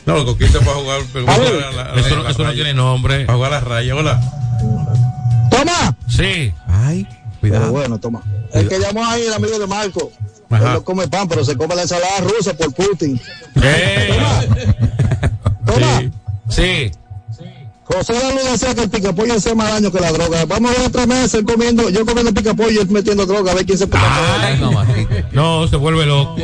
No, 0.06 0.14
los 0.16 0.24
coquitos 0.24 0.62
para 0.64 0.76
jugar. 0.76 1.00
para 1.12 1.24
jugar 1.34 1.40
a 1.40 1.72
la- 1.72 1.82
a 1.82 1.94
la- 1.94 2.00
Eso, 2.00 2.14
a 2.14 2.16
no- 2.18 2.22
la 2.24 2.30
eso 2.30 2.38
no 2.38 2.44
raya. 2.48 2.54
tiene 2.54 2.74
nombre. 2.74 3.24
Para 3.26 3.36
jugar 3.36 3.52
a 3.52 3.60
la 3.60 3.64
raya. 3.66 3.94
Hola. 3.96 4.21
Toma. 5.50 5.96
Sí. 6.08 6.52
Ay, 6.66 7.06
cuidado. 7.40 7.72
bueno, 7.72 7.98
toma. 7.98 8.22
El 8.52 8.68
que 8.68 8.78
llamó 8.78 9.04
ahí, 9.04 9.22
el 9.22 9.32
amigo 9.32 9.58
de 9.58 9.66
Marco. 9.66 10.10
Ajá. 10.50 10.68
Él 10.68 10.72
no 10.74 10.84
come 10.84 11.08
pan, 11.08 11.28
pero 11.28 11.44
se 11.44 11.56
come 11.56 11.74
la 11.74 11.82
ensalada 11.82 12.20
rusa 12.20 12.52
por 12.54 12.72
Putin. 12.74 13.20
¡Ey! 13.56 14.18
Toma. 15.64 16.10
Sí. 16.48 16.90
José 17.84 18.12
de 18.14 18.32
Luz 18.32 18.44
decía 18.52 18.74
que 18.74 18.82
el 18.82 18.90
picapollo 18.90 19.34
hace 19.34 19.54
más 19.54 19.70
daño 19.70 19.90
que 19.90 20.00
la 20.00 20.12
droga. 20.12 20.44
Vamos 20.46 20.74
a 20.74 20.80
ver 20.80 20.90
tres 20.90 21.06
meses 21.06 21.34
él 21.34 21.44
comiendo, 21.44 21.90
yo 21.90 22.06
comiendo 22.06 22.32
picapollo 22.32 22.70
y 22.70 22.78
él 22.78 22.88
metiendo 22.90 23.26
droga, 23.26 23.52
a 23.52 23.54
ver 23.54 23.66
quién 23.66 23.76
se 23.76 23.86
pega. 23.86 24.46
Ay, 24.46 24.58
mamacita. 24.58 25.28
No, 25.32 25.66
se 25.68 25.76
vuelve 25.76 26.06
loco. 26.06 26.36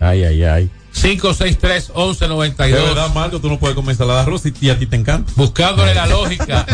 Ay, 0.00 0.24
ay, 0.24 0.44
ay. 0.44 0.70
563-1192. 0.94 2.56
De 2.56 2.72
verdad, 2.72 3.12
Marco, 3.14 3.40
tú 3.40 3.48
no 3.48 3.58
puedes 3.58 3.74
comer 3.74 3.92
ensalada 3.92 4.24
rusa 4.24 4.48
y, 4.48 4.54
y 4.66 4.70
a 4.70 4.78
ti 4.78 4.86
te 4.86 4.96
encanta. 4.96 5.32
Buscándole 5.36 5.94
la 5.94 6.06
lógica, 6.06 6.66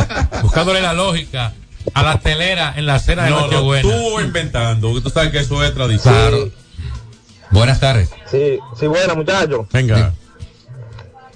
buscándole 0.43 0.81
la 0.81 0.93
lógica 0.93 1.55
a 1.95 2.03
la 2.03 2.19
telera 2.19 2.75
en 2.77 2.87
la 2.87 2.99
cena 2.99 3.25
de 3.25 3.31
No, 3.31 3.37
no, 3.41 3.47
Nochebuena. 3.47 3.83
tú 3.89 4.21
inventando, 4.21 4.89
porque 4.89 5.03
tú 5.03 5.11
sabes 5.11 5.31
que 5.33 5.39
eso 5.41 5.63
es 5.65 5.75
tradición. 5.75 6.53
Buenas 7.51 7.81
tardes. 7.81 8.11
Sí, 8.31 8.59
sí, 8.79 8.87
buena, 8.87 9.15
muchachos. 9.15 9.67
Venga. 9.73 10.13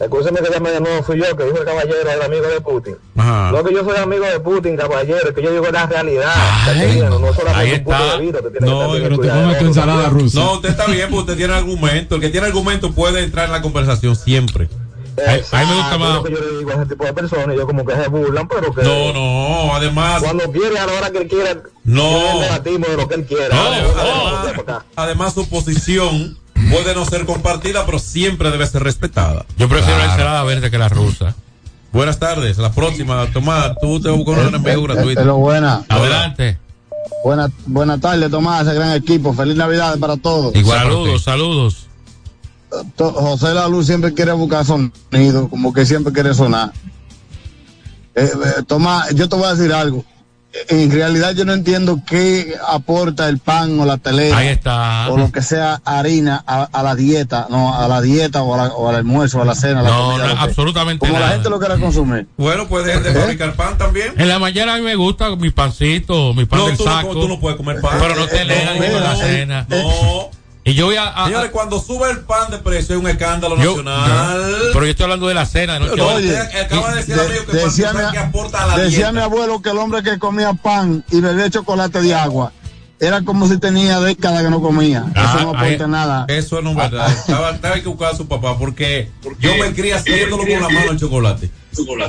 Escúcheme 0.01 0.41
que 0.41 0.51
llamé 0.53 0.71
de 0.73 0.81
nuevo, 0.81 1.03
fui 1.05 1.19
yo, 1.19 1.37
que 1.37 1.45
dijo 1.45 1.59
el 1.59 1.65
caballero, 1.65 2.11
el 2.11 2.23
amigo 2.23 2.47
de 2.49 2.61
Putin. 2.61 2.97
Ajá. 3.17 3.53
No 3.53 3.63
que 3.63 3.73
yo 3.73 3.85
soy 3.85 3.97
amigo 3.97 4.25
de 4.25 4.41
Putin, 4.41 4.77
caballero, 4.77 5.29
es 5.29 5.35
que 5.35 5.43
yo 5.43 5.53
digo 5.53 5.67
la 5.71 5.87
realidad. 5.87 6.35
no 7.11 7.33
solamente 7.33 7.51
ahí 7.55 7.73
un 7.75 7.85
punto 7.85 8.03
está. 8.03 8.17
de 8.17 8.23
vista, 8.23 8.39
te 8.43 8.51
tiene 8.51 8.67
No, 8.67 8.73
que 8.73 8.83
también 8.85 9.03
pero 9.05 9.15
te 9.15 9.21
cuidar 9.21 9.37
comes 9.37 9.49
de 9.49 9.53
tu 9.53 9.57
otro. 9.57 9.67
ensalada 9.69 10.09
rusa. 10.09 10.41
No, 10.41 10.53
usted 10.55 10.69
está 10.71 10.87
bien, 10.87 11.09
porque 11.11 11.21
usted 11.21 11.37
tiene 11.37 11.55
argumento. 11.55 12.15
El 12.17 12.21
que 12.21 12.31
tiene 12.31 12.47
argumento 12.49 12.93
puede 12.93 13.23
entrar 13.23 13.47
en 13.47 13.53
la 13.53 13.63
conversación 13.63 14.17
siempre. 14.17 14.69
Exacto, 15.17 15.69
es 15.95 16.01
lo 16.15 16.23
que 16.25 16.33
yo 16.33 16.41
le 16.41 16.59
digo 16.59 16.71
a 16.73 16.75
ese 16.75 16.87
tipo 16.87 17.05
de 17.05 17.13
personas, 17.13 17.55
y 17.55 17.59
yo 17.59 17.67
como 17.67 17.87
que 17.87 17.95
se 17.95 18.09
burlan, 18.09 18.49
pero 18.49 18.75
que... 18.75 18.83
No, 18.83 19.13
no, 19.13 19.73
además... 19.77 20.21
Cuando 20.25 20.51
quiere, 20.51 20.77
a 20.77 20.87
la 20.87 20.93
hora 20.93 21.11
que 21.13 21.19
él 21.19 21.29
quiera, 21.29 21.57
No. 21.85 22.41
debatimos 22.41 22.89
de 22.89 22.97
lo 22.97 23.07
que 23.07 23.15
él 23.15 23.25
quiera. 23.25 23.57
Además, 23.57 24.83
además, 24.97 25.35
su 25.35 25.49
posición 25.49 26.37
puede 26.75 26.95
no 26.95 27.05
ser 27.05 27.25
compartida, 27.27 27.87
pero 27.87 27.99
siempre 27.99 28.51
debe 28.51 28.67
ser 28.67 28.83
respetada. 28.83 29.45
Yo 29.57 29.69
prefiero 29.69 29.99
la 29.99 30.05
ensalada 30.07 30.43
verde 30.45 30.71
que 30.71 30.79
la 30.79 30.89
rusa. 30.89 31.35
Buenas 31.93 32.19
tardes. 32.19 32.59
La 32.59 32.73
próxima, 32.73 33.27
Tomás, 33.33 33.73
tú 33.81 34.01
te 34.01 34.11
buscas 34.11 34.47
una 34.49 34.57
envío 34.57 34.83
gratuita. 34.83 35.23
Hello, 35.23 35.37
buena. 35.37 35.85
Adelante. 35.89 36.59
Buena, 37.25 37.51
buenas 37.67 38.01
tardes, 38.01 38.31
Tomás, 38.31 38.67
ese 38.67 38.75
gran 38.75 38.93
equipo. 38.93 39.33
Feliz 39.33 39.57
Navidad 39.57 39.99
para 39.99 40.17
todos. 40.17 40.53
saludos, 40.67 41.23
saludos. 41.23 41.87
To- 42.97 43.13
José 43.13 43.55
La 43.55 43.69
Luz 43.69 43.87
siempre 43.87 44.13
quiere 44.13 44.33
buscar 44.33 44.65
sonido, 44.65 45.49
como 45.49 45.73
que 45.73 45.87
siempre 45.87 46.13
quiere 46.13 46.35
sonar. 46.35 46.73
Eh, 48.17 48.29
eh, 48.33 48.63
Tomás, 48.67 49.15
yo 49.15 49.29
te 49.29 49.37
voy 49.37 49.47
a 49.47 49.55
decir 49.55 49.73
algo. 49.73 50.05
En 50.69 50.91
realidad 50.93 51.35
yo 51.35 51.45
no 51.45 51.53
entiendo 51.53 52.01
qué 52.07 52.55
aporta 52.69 53.29
el 53.29 53.39
pan 53.39 53.79
o 53.81 53.85
la 53.85 53.99
telera 53.99 54.37
Ahí 54.39 54.49
está. 54.49 55.09
o 55.11 55.17
lo 55.19 55.33
que 55.33 55.43
sea 55.43 55.81
harina 55.85 56.45
a, 56.47 56.69
a 56.73 56.83
la 56.85 56.95
dieta, 56.95 57.49
no, 57.51 57.75
a 57.75 57.89
la 57.89 58.01
dieta 58.01 58.43
o, 58.43 58.55
a 58.55 58.57
la- 58.59 58.73
o 58.75 58.89
al 58.89 58.95
almuerzo 58.95 59.39
o 59.39 59.43
a 59.43 59.45
la 59.45 59.57
cena. 59.57 59.81
a 59.81 59.83
la 59.83 59.91
No, 59.91 60.11
comida, 60.13 60.35
no, 60.35 60.41
absolutamente 60.41 61.01
Como 61.01 61.13
nada. 61.15 61.27
la 61.27 61.33
gente 61.33 61.51
lo 61.51 61.59
quiera 61.59 61.77
consumir. 61.77 62.29
Bueno, 62.37 62.69
puedes 62.69 63.03
de 63.03 63.13
fabricar 63.13 63.55
pan 63.55 63.77
también. 63.79 64.15
En 64.17 64.29
la 64.29 64.39
mañana 64.39 64.75
a 64.75 64.77
mí 64.77 64.83
me 64.83 64.95
gusta 64.95 65.35
mi 65.35 65.51
pancito, 65.51 66.33
mi 66.35 66.45
pan 66.45 66.61
No, 66.61 66.67
del 66.69 66.77
tú 66.77 66.85
no- 66.85 66.91
saco. 66.93 67.13
tú 67.15 67.27
no 67.29 67.41
puedes 67.41 67.57
comer 67.57 67.81
pan. 67.81 67.99
Pero 68.01 68.15
no 68.15 68.27
te 68.29 68.45
lean 68.45 68.79
ni 68.79 68.87
con 68.87 69.03
la 69.03 69.13
No, 69.15 69.19
cena. 69.19 69.67
No. 69.69 70.31
Y 70.67 70.73
yo 70.75 70.87
voy 70.87 70.97
a. 70.97 71.09
a- 71.09 71.27
Señores, 71.27 71.51
cuando 71.51 71.79
sube 71.81 72.11
el 72.11 72.21
pan 72.21 72.51
de 72.51 72.59
precio 72.59 72.95
es 72.97 73.01
un 73.03 73.09
escándalo 73.09 73.57
yo- 73.57 73.83
nacional. 73.83 74.43
pero 74.73 74.85
yo 74.87 74.91
estoy 74.91 75.05
hablando 75.05 75.29
de 75.29 75.35
la 75.35 75.45
cena 75.47 75.75
de. 75.75 75.81
No, 75.81 75.93
acaba 75.93 76.19
de 76.19 76.97
decir, 76.97 77.15
amigo, 77.21 77.45
que 77.51 77.57
decía 77.59 77.93
mi, 77.93 78.11
que 78.11 78.19
aporta 78.19 78.65
a 78.65 78.67
la 78.69 78.77
decía 78.79 78.97
dieta. 78.97 79.13
mi 79.13 79.21
abuelo 79.21 79.61
que 79.61 79.71
el 79.71 79.79
hombre 79.79 80.03
que 80.03 80.19
comía 80.19 80.55
pan 80.55 81.05
y 81.11 81.21
bebía 81.21 81.51
chocolate 81.51 82.01
de 82.01 82.15
agua 82.15 82.53
era 82.99 83.21
como 83.23 83.47
si 83.47 83.59
tenía 83.59 84.01
décadas 84.01 84.43
que 84.43 84.49
no 84.49 84.63
comía. 84.63 85.05
Ah, 85.15 85.35
Eso 85.37 85.45
no 85.45 85.59
aporta 85.59 85.87
nada. 85.87 86.25
Eso 86.29 86.63
no 86.63 86.71
es 86.71 86.77
verdad. 86.77 87.11
Estaba, 87.13 87.51
estaba 87.51 87.75
que 87.75 87.89
buscar 87.89 88.15
a 88.15 88.17
su 88.17 88.27
papá 88.27 88.57
porque 88.57 89.11
yo 89.41 89.55
me 89.59 89.75
crié 89.75 89.93
haciéndolo 89.95 90.39
con 90.45 90.49
la 90.63 90.69
mano 90.71 90.91
el 90.93 90.99
chocolate 90.99 91.51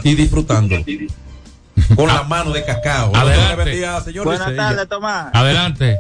y 0.03 0.15
disfrutándolo. 0.15 0.85
Con 1.93 2.07
la 2.07 2.23
mano 2.23 2.51
de 2.51 2.63
cacao. 2.63 3.11
Adelante. 3.13 3.85
Buenas 4.23 4.55
tardes, 4.55 4.87
Tomás. 4.87 5.27
Adelante. 5.33 5.99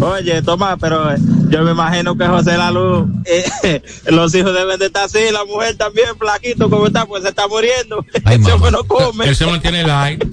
Oye, 0.00 0.42
Tomás, 0.42 0.76
pero 0.80 1.12
eh, 1.12 1.18
yo 1.48 1.62
me 1.62 1.72
imagino 1.72 2.16
que 2.16 2.26
José 2.26 2.56
Lalu, 2.56 3.22
eh, 3.24 3.82
los 4.06 4.34
hijos 4.34 4.54
deben 4.54 4.78
de 4.78 4.86
estar 4.86 5.04
así, 5.04 5.18
la 5.32 5.44
mujer 5.44 5.76
también, 5.76 6.08
flaquito 6.18 6.70
como 6.70 6.86
está, 6.86 7.04
pues 7.06 7.22
se 7.22 7.30
está 7.30 7.48
muriendo. 7.48 8.04
Ese 8.30 8.52
hombre 8.52 8.70
no 8.70 8.84
come. 8.84 9.26
Él 9.26 9.36
se 9.36 9.46
mantiene 9.46 9.84
light. 9.84 10.24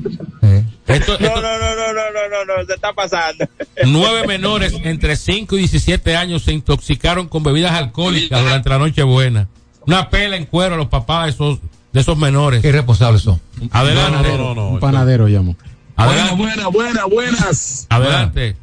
Esto, 0.88 1.18
No, 1.20 1.30
no, 1.30 1.42
no, 1.42 1.76
no, 1.76 1.94
no, 1.94 2.12
no, 2.14 2.46
no, 2.46 2.58
no, 2.58 2.66
se 2.68 2.76
está 2.76 2.94
pasando. 2.94 3.48
Nueve 3.86 4.28
menores 4.28 4.74
entre 4.84 5.16
5 5.16 5.56
y 5.56 5.60
17 5.60 6.16
años 6.16 6.44
se 6.44 6.54
intoxicaron 6.54 7.28
con 7.28 7.44
bebidas 7.44 7.72
alcohólicas 7.72 8.44
durante 8.44 8.70
la 8.70 8.78
noche 8.78 9.02
buena. 9.02 9.48
Una 9.88 10.10
pela 10.10 10.36
en 10.36 10.46
cuero 10.46 10.76
a 10.76 10.78
los 10.78 10.88
papás 10.88 11.26
de 11.26 11.32
esos, 11.32 11.60
de 11.92 12.02
esos 12.02 12.18
menores. 12.18 12.62
Qué 12.62 12.72
responsables 12.72 13.24
son. 13.24 13.42
Adelante. 13.72 14.30
Un 14.32 14.80
panadero 14.80 15.28
llamo. 15.28 15.56
Adelante. 15.96 16.36
Buenas, 16.36 16.72
buenas, 16.72 17.04
buenas. 17.10 17.88
Adelante. 17.90 18.56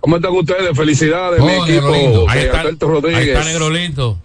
¿Cómo 0.00 0.16
están 0.16 0.32
ustedes? 0.32 0.76
Felicidades, 0.76 1.40
mi 1.40 1.52
equipo. 1.52 1.90
Negro 1.90 2.20
de 2.22 2.26
Ahí 2.28 2.40
está, 2.44 2.60
Alberto 2.60 2.86
ahí 2.86 2.92
Rodríguez. 2.92 3.28
está 3.28 3.44
Negro 3.44 3.70
Lindo. 3.70 4.18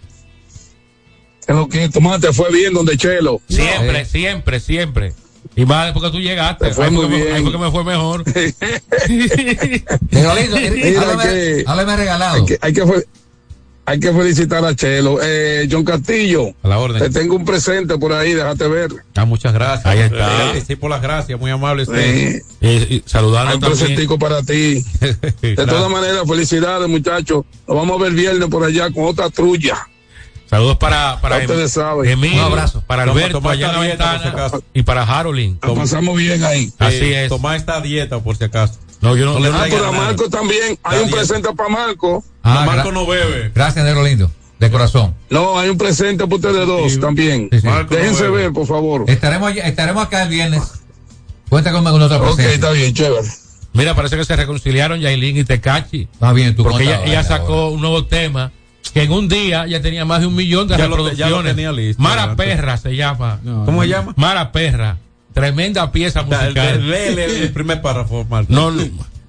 Es 1.48 1.56
lo 1.56 1.68
que 1.70 1.90
Tomás 1.90 2.22
te 2.22 2.34
fue 2.34 2.50
bien 2.52 2.74
donde 2.74 2.98
Chelo. 2.98 3.40
Siempre, 3.48 4.06
siempre, 4.06 4.60
siempre. 4.60 5.14
Y 5.56 5.66
más 5.66 5.86
después 5.86 6.06
que 6.06 6.12
tú 6.18 6.20
llegaste. 6.20 6.68
Te 6.68 6.74
fue 6.74 6.86
ahí 6.86 6.92
fue 6.96 7.08
muy 7.08 7.12
que 7.18 7.18
me- 7.18 7.24
bien. 7.24 7.36
ahí 7.36 7.44
fue 7.44 7.52
que 7.52 7.58
me 7.58 7.72
fue 7.72 7.84
mejor. 7.84 8.24
Negro 10.12 10.36
lindo, 10.36 10.58
háblame- 10.58 11.96
regalado. 11.98 12.36
Hay 12.36 12.46
que, 12.46 12.58
hay 12.62 12.74
que 12.74 12.86
fe- 12.86 13.06
hay 13.86 14.00
que 14.00 14.12
felicitar 14.12 14.66
a 14.66 14.76
Chelo. 14.76 15.20
Eh, 15.22 15.68
John 15.72 15.84
Castillo. 15.84 16.54
A 16.64 16.68
la 16.68 16.78
orden. 16.80 17.02
Te 17.02 17.10
tengo 17.10 17.36
un 17.36 17.46
presente 17.46 17.98
por 17.98 18.14
ahí, 18.14 18.34
déjate 18.34 18.68
ver. 18.68 18.90
Ah, 19.16 19.26
muchas 19.26 19.54
gracias. 19.54 19.86
Ahí 19.86 20.00
está. 20.00 20.56
Eh, 20.56 20.64
Sí, 20.66 20.76
por 20.76 20.90
las 20.90 21.02
gracias, 21.02 21.40
muy 21.40 21.52
amable 21.52 21.84
usted. 21.84 22.42
Sí. 22.42 22.42
Y, 22.62 22.68
y 22.96 23.04
saludando 23.06 23.50
Hay 23.52 23.56
un 23.56 23.62
también. 23.62 23.80
presentico 23.80 24.18
para 24.20 24.42
ti. 24.42 24.84
De 25.42 25.56
todas 25.56 25.90
maneras, 25.92 26.22
felicidades, 26.28 26.88
muchachos. 26.90 27.44
Nos 27.68 27.78
vamos 27.78 28.00
a 28.00 28.04
ver 28.04 28.14
viernes 28.14 28.50
por 28.50 28.64
allá 28.64 28.90
con 28.92 29.06
otra 29.06 29.30
trulla. 29.30 29.88
Saludos 30.48 30.78
para, 30.78 31.20
para 31.22 31.40
ustedes 31.40 31.72
saben. 31.72 32.10
Emilio, 32.10 32.46
Un 32.46 32.52
abrazo. 32.54 32.84
para 32.86 33.02
Alberto 33.04 33.40
toma 33.40 33.52
allá 33.52 33.70
en 33.72 33.76
la 33.76 33.82
dieta, 33.84 34.12
ventana 34.24 34.52
y 34.76 34.84
para 34.84 35.02
Harolin. 35.04 35.58
Pasamos 35.58 36.16
bien 36.18 36.44
ahí. 36.44 36.72
Así 36.78 36.98
Eh, 36.98 37.24
es. 37.24 37.30
Tomá 37.30 37.56
esta 37.56 37.82
dieta 37.82 38.20
por 38.20 38.38
si 38.38 38.44
acaso. 38.44 38.76
No, 39.02 39.16
yo 39.16 39.26
no, 39.26 39.40
le 39.40 39.50
Ah, 39.50 39.66
para 39.70 39.70
nada. 39.70 39.92
Marco 39.92 40.30
también. 40.30 40.78
Hay 40.84 41.04
un 41.04 41.10
presente 41.12 41.50
para 41.56 41.70
Marco. 41.70 42.24
Ah, 42.44 42.62
No, 42.66 42.72
Marco 42.72 42.92
no 42.92 43.06
bebe. 43.06 43.52
Gracias, 43.54 43.84
Negro 43.86 44.04
lindo. 44.04 44.32
De 44.60 44.72
corazón. 44.72 45.14
No, 45.30 45.60
hay 45.60 45.70
un 45.70 45.78
presente 45.78 46.24
para 46.24 46.36
ustedes 46.36 46.66
dos 46.68 47.00
también. 47.00 47.50
Sí, 47.52 47.60
sí. 47.62 47.68
Marco 47.68 47.94
no 47.94 48.00
Déjense 48.00 48.30
ver, 48.30 48.52
por 48.54 48.66
favor. 48.66 49.04
Estaremos, 49.08 49.52
estaremos 49.56 50.04
acá 50.06 50.24
el 50.24 50.30
viernes. 50.30 50.64
Cuenta 51.50 51.72
conmigo 51.72 51.92
con 51.94 52.02
otra 52.02 52.18
Ok, 52.18 52.24
presencia. 52.24 52.54
está 52.54 52.72
bien, 52.72 52.94
chévere. 52.94 53.28
Mira, 53.74 53.94
parece 53.94 54.16
que 54.16 54.24
se 54.24 54.36
reconciliaron 54.36 55.00
Yailin 55.02 55.38
y 55.38 55.44
Tecachi. 55.44 56.08
Está 56.14 56.32
bien, 56.32 56.56
tú 56.56 56.64
Porque 56.64 56.84
ella, 56.84 57.04
ella 57.04 57.18
ahora. 57.20 57.24
sacó 57.28 57.70
un 57.70 57.82
nuevo 57.82 58.06
tema 58.06 58.52
que 58.94 59.04
en 59.04 59.12
un 59.12 59.28
día 59.28 59.68
ya 59.68 59.82
tenía 59.82 60.06
más 60.06 60.22
de 60.22 60.28
un 60.28 60.36
millón 60.36 60.68
de 60.70 60.78
Ya 60.78 60.88
lo- 60.88 60.96
ya 60.96 60.98
lo 60.98 61.04
reproducciones. 61.10 61.56
tenía 61.56 61.72
listo, 61.74 62.02
Mara. 62.02 62.36
Perra 62.38 62.78
se 62.78 62.96
llama. 62.96 63.42
¿Cómo 63.66 63.82
se 63.84 63.90
llama? 63.90 64.14
Mara 64.16 64.52
Perra. 64.54 64.98
Tremenda 65.36 65.92
pieza 65.92 66.24
musical. 66.24 66.90
Lee 66.90 67.14
lee 67.16 67.22
el 67.44 67.52
primer 67.54 67.82
párrafo, 67.82 68.26
Marco. 68.28 68.52
No, 68.52 68.72
no. 68.72 68.84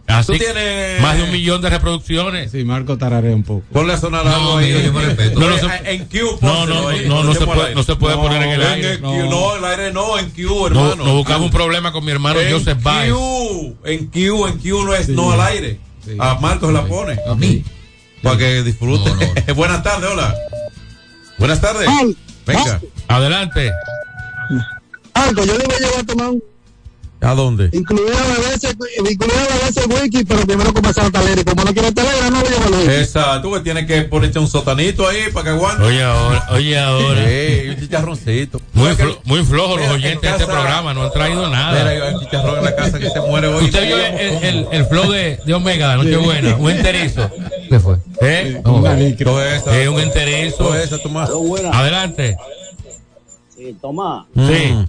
Así, 0.07 0.35
Tú 0.35 0.39
tienes- 0.39 1.01
Más 1.03 1.17
de 1.17 1.25
un 1.25 1.33
millón 1.33 1.61
de 1.61 1.69
reproducciones. 1.69 2.53
Sí, 2.53 2.63
Marco 2.65 2.97
tararea 2.97 3.35
un 3.35 3.43
poco. 3.43 3.65
Ponle 3.73 3.93
a 3.93 3.97
sonar 3.99 4.25
No, 4.25 4.33
algo 4.37 4.59
amigo, 4.59 4.79
ahí. 4.79 4.85
yo 4.85 4.93
me 4.93 5.03
respeto. 5.05 5.41
No, 5.41 5.51
no 5.51 5.59
se- 5.59 5.91
en 5.95 6.05
Q, 6.07 6.39
No, 6.43 6.65
no, 6.65 6.89
ahí, 6.89 7.07
no, 7.09 7.25
no 7.25 7.35
se 7.35 7.45
puede, 7.45 7.75
no 7.75 7.83
se 7.83 7.97
puede 7.97 8.15
poner 8.15 8.41
en 8.45 8.51
el 8.51 8.63
En 8.63 8.67
aire. 8.69 8.93
el 8.93 9.01
Q, 9.01 9.07
no, 9.29 9.57
el 9.57 9.65
aire 9.65 9.93
no, 9.93 10.17
en 10.17 10.31
Q, 10.31 10.43
No, 10.47 10.67
hermano. 10.69 11.05
no 11.05 11.15
buscamos 11.17 11.47
un 11.47 11.51
problema 11.51 11.91
con 11.91 12.05
mi 12.05 12.13
hermano 12.13 12.39
en 12.41 12.53
Joseph 12.53 12.81
Baez. 12.81 13.13
Q, 13.13 13.77
en 13.85 14.07
Q, 14.07 14.47
en 14.47 14.59
Q 14.61 14.85
no 14.85 14.95
es 14.95 15.09
no 15.09 15.33
al 15.33 15.41
aire. 15.41 15.81
A 16.21 16.37
Marcos 16.37 16.73
la 16.73 16.85
pone. 16.85 17.19
A 17.29 17.35
mí. 17.35 17.65
Para 18.23 18.39
que 18.39 18.63
disfrute. 18.63 19.11
No, 19.11 19.17
no, 19.17 19.55
Buenas 19.57 19.83
tardes, 19.83 20.09
hola. 20.09 20.33
Buenas 21.37 21.61
tardes. 21.61 21.89
Venga. 22.47 22.81
Adelante. 23.09 23.73
Marco, 25.27 25.45
yo 25.45 25.59
le 25.59 25.65
voy 25.65 25.75
a 25.75 25.79
llevar 25.79 26.01
a 26.01 26.05
tomar 26.07 26.29
un 26.31 26.43
¿A 27.23 27.35
dónde? 27.35 27.71
incluir 27.73 28.13
a 28.13 28.21
a 28.21 28.27
beberse 29.47 29.87
wiki, 30.03 30.23
pero 30.25 30.41
primero 30.47 30.73
comenzar 30.75 31.07
a 31.07 31.11
talera. 31.11 31.41
Y 31.41 31.45
como 31.45 31.65
no 31.65 31.73
quiere 31.73 31.91
talera, 31.91 32.29
no 32.31 32.41
lo 32.43 32.47
llevo 32.47 32.65
al 32.67 32.73
wiki. 32.83 32.93
Exacto, 32.95 33.53
que 33.55 33.61
tiene 33.61 33.87
que 33.87 34.03
ponerte 34.03 34.39
un 34.39 34.47
sotanito 34.47 35.09
ahí 35.09 35.23
para 35.33 35.45
que 35.45 35.51
aguante. 35.51 35.83
Oye 35.83 36.03
ahora, 36.03 36.47
oye 36.51 36.79
ahora. 36.79 37.25
Sí, 37.27 37.69
un 37.71 37.77
chicharroncito. 37.81 38.61
Muy, 38.75 38.85
Mira 38.91 38.97
que- 38.97 39.03
flo- 39.05 39.19
muy 39.25 39.45
flojos 39.45 39.71
los 39.81 39.87
Mira, 39.87 39.95
oyentes 39.95 40.31
en 40.31 40.37
de 40.37 40.43
este 40.43 40.53
programa, 40.53 40.93
no 40.93 41.05
han 41.05 41.13
traído 41.13 41.47
Mira, 41.49 41.51
nada. 41.59 41.89
hay 41.89 42.15
un 42.15 42.21
chicharrón 42.21 42.59
en 42.59 42.65
la 42.65 42.77
casa 42.77 42.99
que 42.99 43.09
se 43.11 43.21
muere 43.21 43.47
hoy. 43.49 43.65
Usted 43.65 43.87
vio 43.87 43.97
el, 43.97 44.45
el, 44.45 44.67
el 44.73 44.85
flow 44.87 45.11
de, 45.11 45.41
de 45.45 45.55
Omega, 45.55 45.89
la 45.89 45.97
Nochebuena, 45.97 46.55
un 46.57 46.71
enterizo. 46.71 47.31
¿Qué 47.71 47.81
fue? 47.81 47.97
¿Eh? 48.21 48.61
A 48.65 49.01
eso. 49.01 49.73
Es 49.73 49.89
un 49.89 50.01
enterizo. 50.01 50.57
Todo 50.59 50.77
eso, 50.77 50.99
Tomás. 50.99 51.31
Adelante. 51.73 52.37
Sí, 53.57 53.75
Tomás, 53.81 54.27
Sí. 54.35 54.41
Mm. 54.75 54.85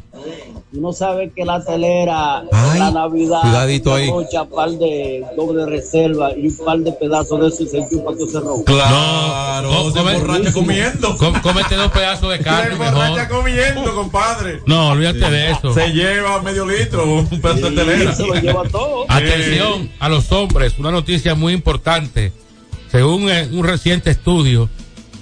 tú 0.73 0.81
no 0.81 0.91
sabes 0.91 1.31
que 1.33 1.45
la 1.45 1.63
telera, 1.63 2.39
Ay, 2.51 2.79
la 2.79 2.91
Navidad, 2.91 3.39
cuidadito 3.41 3.93
ahí. 3.95 4.11
mucha 4.11 4.43
par 4.43 4.71
de 4.71 5.23
doble 5.37 5.65
reserva 5.65 6.31
y 6.35 6.47
un 6.47 6.57
par 6.65 6.79
de 6.79 6.91
pedazos 6.91 7.39
de 7.39 7.47
eso 7.47 7.63
y 7.63 7.67
se 7.67 7.89
chupa 7.89 8.11
todo 8.11 8.27
ese 8.27 8.39
rojo. 8.41 8.63
Claro, 8.65 9.71
No, 9.71 9.89
se 9.91 9.97
come- 9.99 10.13
emborracha 10.15 10.51
comiendo. 10.51 11.17
Com- 11.17 11.39
cómete 11.41 11.75
dos 11.75 11.91
pedazos 11.93 12.29
de 12.29 12.37
Se 12.39 12.43
carne 12.43 12.73
emborracha 12.73 13.23
mejor. 13.23 13.37
comiendo, 13.37 13.95
compadre. 13.95 14.61
No, 14.65 14.89
olvídate 14.89 15.19
de 15.31 15.51
eso. 15.51 15.73
Se 15.73 15.87
lleva 15.93 16.41
medio 16.41 16.65
litro, 16.65 17.05
un 17.05 17.25
pedazo 17.27 17.69
de 17.69 17.75
telera. 17.75 18.13
Se 18.13 18.27
lo 18.27 18.33
lleva 18.35 18.63
todo. 18.69 19.05
Atención 19.07 19.89
a 19.99 20.09
los 20.09 20.29
hombres, 20.33 20.73
una 20.77 20.91
noticia 20.91 21.35
muy 21.35 21.53
importante. 21.53 22.33
según 22.91 23.29
eh, 23.29 23.49
un 23.51 23.65
reciente 23.65 24.09
estudio, 24.11 24.69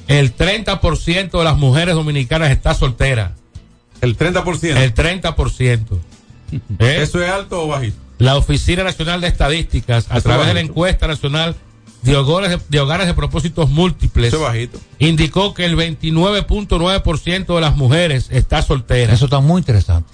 el 0.08 0.36
30% 0.36 1.38
de 1.38 1.44
las 1.44 1.58
mujeres 1.58 1.96
dominicanas 1.96 2.52
está 2.52 2.74
soltera. 2.74 3.34
El 4.02 4.18
30%. 4.18 4.78
El 4.78 4.94
30%. 4.94 6.00
¿Eh? 6.80 7.00
¿Eso 7.02 7.24
es 7.24 7.30
alto 7.30 7.64
o 7.64 7.68
bajito? 7.68 7.98
La 8.18 8.38
Oficina 8.38 8.84
Nacional 8.84 9.20
de 9.22 9.28
Estadísticas, 9.28 10.08
a 10.10 10.18
Eso 10.18 10.22
través 10.22 10.48
de 10.48 10.54
la 10.54 10.60
encuesta 10.62 11.08
nacional 11.08 11.56
de 12.12 12.16
hogares 12.18 12.50
de, 12.52 12.60
de 12.70 12.80
hogares 12.80 13.08
de 13.08 13.14
propósitos 13.14 13.70
múltiples, 13.70 14.28
Eso 14.28 14.38
es 14.38 14.42
bajito. 14.44 14.80
indicó 15.00 15.54
que 15.54 15.66
el 15.66 15.76
29.9% 15.76 17.56
de 17.56 17.62
las 17.62 17.76
mujeres 17.76 18.28
está 18.32 18.62
soltera. 18.62 19.14
Eso 19.14 19.26
está 19.26 19.40
muy 19.40 19.60
interesante. 19.60 20.10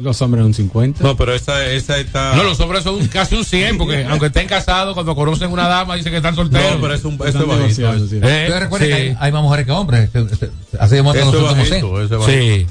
Los 0.00 0.20
hombres 0.22 0.44
un 0.44 0.54
50. 0.54 1.04
No, 1.04 1.16
pero 1.16 1.32
esa, 1.34 1.64
esa 1.66 1.98
está. 1.98 2.34
No, 2.34 2.42
los 2.42 2.58
hombres 2.58 2.82
son 2.82 3.06
casi 3.06 3.36
un 3.36 3.44
100, 3.44 3.78
porque 3.78 4.04
aunque 4.10 4.26
estén 4.26 4.48
casados, 4.48 4.94
cuando 4.94 5.14
conocen 5.14 5.52
una 5.52 5.68
dama, 5.68 5.94
dicen 5.94 6.10
que 6.10 6.16
están 6.16 6.34
solteros. 6.34 6.74
No, 6.74 6.80
pero 6.80 6.94
es 6.94 7.04
un- 7.04 7.14
eso 7.14 7.26
Están 7.26 7.42
es 7.42 7.48
bajito. 7.48 8.08
sí. 8.08 8.18
Eh, 8.22 8.48
sí. 8.72 8.78
que 8.88 8.94
hay, 8.94 9.16
hay 9.20 9.32
más 9.32 9.42
mujeres 9.42 9.66
que 9.66 9.72
hombres. 9.72 10.10
Así 10.80 10.94
demuestran 10.96 11.28
es 11.28 11.34
bajito. 11.48 12.26
Sí. 12.26 12.66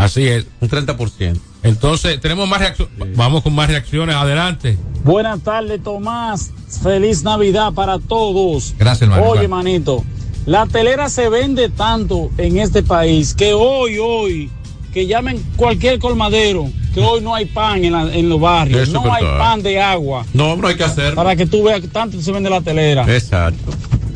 Así 0.00 0.26
es. 0.26 0.46
Un 0.60 0.68
30%. 0.68 1.38
Entonces, 1.62 2.20
tenemos 2.20 2.48
más 2.48 2.58
reacciones. 2.60 3.16
Vamos 3.16 3.42
con 3.42 3.54
más 3.54 3.68
reacciones. 3.68 4.16
Adelante. 4.16 4.78
Buenas 5.04 5.40
tardes, 5.40 5.82
Tomás. 5.82 6.50
Feliz 6.82 7.22
Navidad 7.22 7.72
para 7.72 7.98
todos. 7.98 8.74
Gracias, 8.78 9.02
hermano. 9.02 9.24
Oye, 9.30 9.46
manito, 9.48 10.02
la 10.46 10.66
telera 10.66 11.08
se 11.10 11.28
vende 11.28 11.68
tanto 11.68 12.30
en 12.38 12.58
este 12.58 12.82
país 12.82 13.34
que 13.34 13.52
hoy, 13.52 13.98
hoy, 13.98 14.50
que 14.94 15.06
llamen 15.06 15.42
cualquier 15.56 15.98
colmadero, 15.98 16.70
que 16.94 17.00
hoy 17.00 17.20
no 17.20 17.34
hay 17.34 17.44
pan 17.44 17.84
en, 17.84 17.92
la- 17.92 18.14
en 18.14 18.28
los 18.28 18.40
barrios, 18.40 18.80
es 18.82 18.88
no 18.88 19.12
hay 19.12 19.22
pan 19.24 19.62
de 19.62 19.80
agua. 19.80 20.24
No, 20.32 20.56
no 20.56 20.66
hay 20.66 20.76
que 20.76 20.84
hacer. 20.84 21.14
Para 21.14 21.36
que 21.36 21.44
tú 21.46 21.62
veas 21.62 21.80
que 21.80 21.88
tanto 21.88 22.20
se 22.22 22.32
vende 22.32 22.48
la 22.50 22.60
telera. 22.62 23.02
Exacto. 23.14 23.70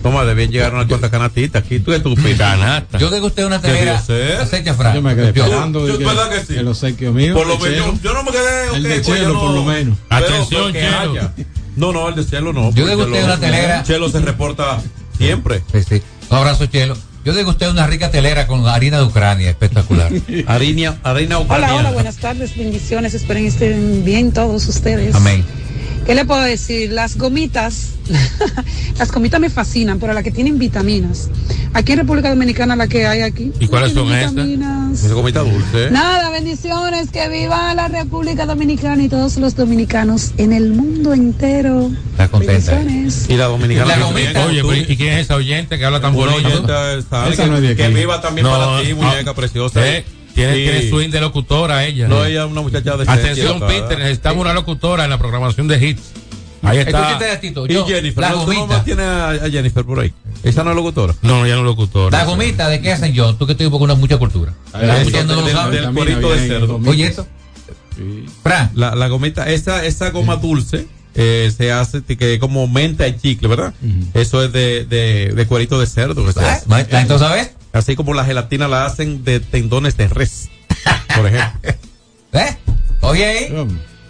Toma, 0.04 0.22
debían 0.26 0.50
llegar 0.50 0.74
una 0.74 0.86
cuantas 0.86 1.08
canatitas 1.10 1.62
aquí. 1.64 1.80
Tú 1.80 1.90
eres 1.90 2.02
tu 2.02 2.14
Canasta. 2.38 2.98
Yo 2.98 3.08
degusté 3.08 3.46
una 3.46 3.58
¿Qué 3.62 3.68
telera. 3.68 3.96
Aceite. 3.96 4.70
Yo 4.94 5.00
me 5.00 5.14
quedé 5.14 5.32
Yo- 5.32 5.44
esperando 5.46 5.88
yo- 5.88 5.96
de 5.96 6.04
¿verdad 6.04 6.28
que 6.30 6.40
sí? 6.44 6.54
el 6.58 6.68
obsequio 6.68 7.10
mío. 7.14 7.32
Por 7.34 7.46
lo 7.46 7.58
menos, 7.58 7.78
yo, 7.78 7.94
yo 8.02 8.12
no 8.12 8.22
me 8.22 8.30
quedé. 8.30 8.76
El 8.76 8.82
de 8.82 8.88
pues 8.96 9.06
yo 9.06 9.14
chelo, 9.14 9.32
no- 9.32 9.40
por 9.40 9.50
lo 9.52 9.64
menos. 9.64 9.96
Atención, 10.10 10.72
Chelo. 10.74 11.30
No, 11.76 11.92
no, 11.94 12.08
el 12.10 12.14
de 12.16 12.26
Chelo 12.26 12.52
no. 12.52 12.70
Yo 12.74 12.84
degusté 12.86 13.24
una 13.24 13.38
telera. 13.40 13.82
Chelo 13.86 14.10
se 14.10 14.20
reporta 14.20 14.78
siempre. 15.16 15.62
Sí, 15.72 15.78
sí. 15.88 16.02
Un 16.28 16.36
abrazo, 16.36 16.66
Chelo. 16.66 16.98
Yo 17.24 17.32
degusté 17.32 17.66
una 17.70 17.86
rica 17.86 18.10
telera 18.10 18.46
con 18.46 18.66
harina 18.68 18.98
de 18.98 19.04
Ucrania. 19.04 19.48
Espectacular. 19.48 20.12
Harina, 20.46 20.98
harina 21.02 21.38
Hola, 21.38 21.44
ucraniana. 21.46 21.74
hola, 21.80 21.90
buenas 21.92 22.16
tardes, 22.18 22.54
bendiciones, 22.54 23.14
esperen 23.14 23.46
estén 23.46 24.04
bien 24.04 24.32
todos 24.32 24.68
ustedes. 24.68 25.14
Amén. 25.14 25.42
¿Qué 26.06 26.14
le 26.14 26.24
puedo 26.26 26.42
decir? 26.42 26.92
Las 26.92 27.16
gomitas, 27.16 27.94
las 28.98 29.10
gomitas 29.10 29.40
me 29.40 29.48
fascinan, 29.48 29.98
pero 29.98 30.12
las 30.12 30.22
que 30.22 30.30
tienen 30.30 30.58
vitaminas. 30.58 31.30
Aquí 31.72 31.92
en 31.92 31.98
República 31.98 32.28
Dominicana 32.28 32.76
la 32.76 32.88
que 32.88 33.06
hay 33.06 33.22
aquí. 33.22 33.52
¿Y 33.58 33.66
cuáles 33.66 33.94
son 33.94 34.12
estas? 34.12 34.34
vitaminas. 34.34 35.02
Esa 35.02 35.14
comita 35.14 35.40
dulce. 35.40 35.90
Nada, 35.90 36.28
bendiciones, 36.30 37.10
que 37.10 37.28
viva 37.28 37.74
la 37.74 37.88
República 37.88 38.44
Dominicana 38.44 39.02
y 39.02 39.08
todos 39.08 39.38
los 39.38 39.56
dominicanos 39.56 40.32
en 40.36 40.52
el 40.52 40.72
mundo 40.72 41.14
entero. 41.14 41.90
Está 42.12 42.28
contenta. 42.28 42.74
Bendiciones. 42.74 43.30
Y 43.30 43.36
la 43.36 43.46
dominicana 43.46 43.96
La 43.96 44.04
gomita. 44.04 44.46
Oye, 44.46 44.62
pero 44.62 44.74
¿y 44.76 44.96
quién 44.96 45.14
es 45.14 45.22
esa 45.22 45.36
oyente 45.36 45.78
que 45.78 45.84
habla 45.86 46.00
tan 46.00 46.14
bonito? 46.14 46.66
que, 46.66 47.76
que 47.76 47.88
viva 47.88 48.20
también 48.20 48.46
No, 48.46 48.52
para 48.52 48.82
ti, 48.82 48.90
ah, 48.90 48.94
muñeca 48.94 49.34
preciosa. 49.34 49.88
Eh, 49.88 50.04
tiene, 50.34 50.54
Sí. 50.54 50.62
tiene 50.62 50.88
swing 50.90 51.10
de 51.10 51.20
locutora 51.20 51.84
ella. 51.84 52.08
No, 52.08 52.24
ella 52.24 52.44
es 52.44 52.50
una 52.50 52.60
muchacha 52.60 52.96
de 52.96 53.04
Atención, 53.10 53.60
Peter, 53.60 53.98
necesitamos 53.98 54.40
una 54.42 54.52
locutora 54.54 55.04
en 55.04 55.10
la 55.10 55.18
programación 55.18 55.68
de 55.68 55.86
hits. 55.86 56.02
Ahí 56.62 56.78
está. 56.78 57.18
Tito. 57.40 57.66
Y 57.66 57.74
Jennifer, 57.86 58.22
la 58.22 58.30
¿no? 58.30 58.44
¿Tú 58.44 58.52
no 58.52 58.60
gomita. 58.60 58.66
más 58.76 58.84
tienes 58.84 59.06
a, 59.06 59.50
Jennifer 59.50 59.84
por 59.84 60.00
ahí? 60.00 60.14
Esa 60.42 60.64
no 60.64 60.70
es 60.70 60.76
locutora. 60.76 61.14
No, 61.20 61.46
ya 61.46 61.54
no 61.54 61.60
es 61.60 61.66
locutora. 61.66 62.16
La 62.18 62.24
gomita, 62.24 62.68
¿de 62.68 62.80
qué 62.80 62.92
hacen 62.92 63.12
yo? 63.12 63.34
Tú 63.34 63.44
que 63.46 63.52
estoy 63.52 63.68
con 63.70 63.82
una 63.82 63.94
mucha 63.94 64.16
cultura. 64.16 64.54
Lo 64.72 64.80
Del- 65.70 65.92
cuerito 65.92 66.30
de 66.32 66.48
cerdo. 66.48 66.80
Oye, 66.86 67.06
esto. 67.06 67.26
Sí. 67.96 68.26
Fran. 68.42 68.70
La, 68.74 68.94
la 68.94 69.08
gomita, 69.08 69.48
esa, 69.50 69.84
esa 69.84 70.10
goma 70.10 70.36
dulce 70.36 70.86
eh, 71.14 71.52
se 71.56 71.70
hace 71.70 72.02
que 72.02 72.38
como 72.38 72.66
menta 72.66 73.06
y 73.06 73.16
chicle, 73.18 73.46
¿verdad? 73.46 73.74
Eso 74.14 74.42
es 74.42 74.52
de, 74.52 74.84
de, 74.86 75.32
de 75.34 75.46
cuerito 75.46 75.78
de 75.78 75.86
cerdo. 75.86 76.24
que 76.26 76.32
se 76.32 76.40
hace. 76.40 76.68
¿La 76.68 76.80
entonces 76.80 77.28
sabes? 77.28 77.50
Así 77.74 77.94
como 77.96 78.14
la 78.14 78.24
gelatina 78.24 78.68
la 78.68 78.86
hacen 78.86 79.22
de 79.24 79.40
tendones 79.40 79.96
de 79.98 80.08
res, 80.08 80.48
por 81.14 81.26
ejemplo. 81.26 81.70
¿Eh? 82.32 82.56
Oye. 83.02 83.50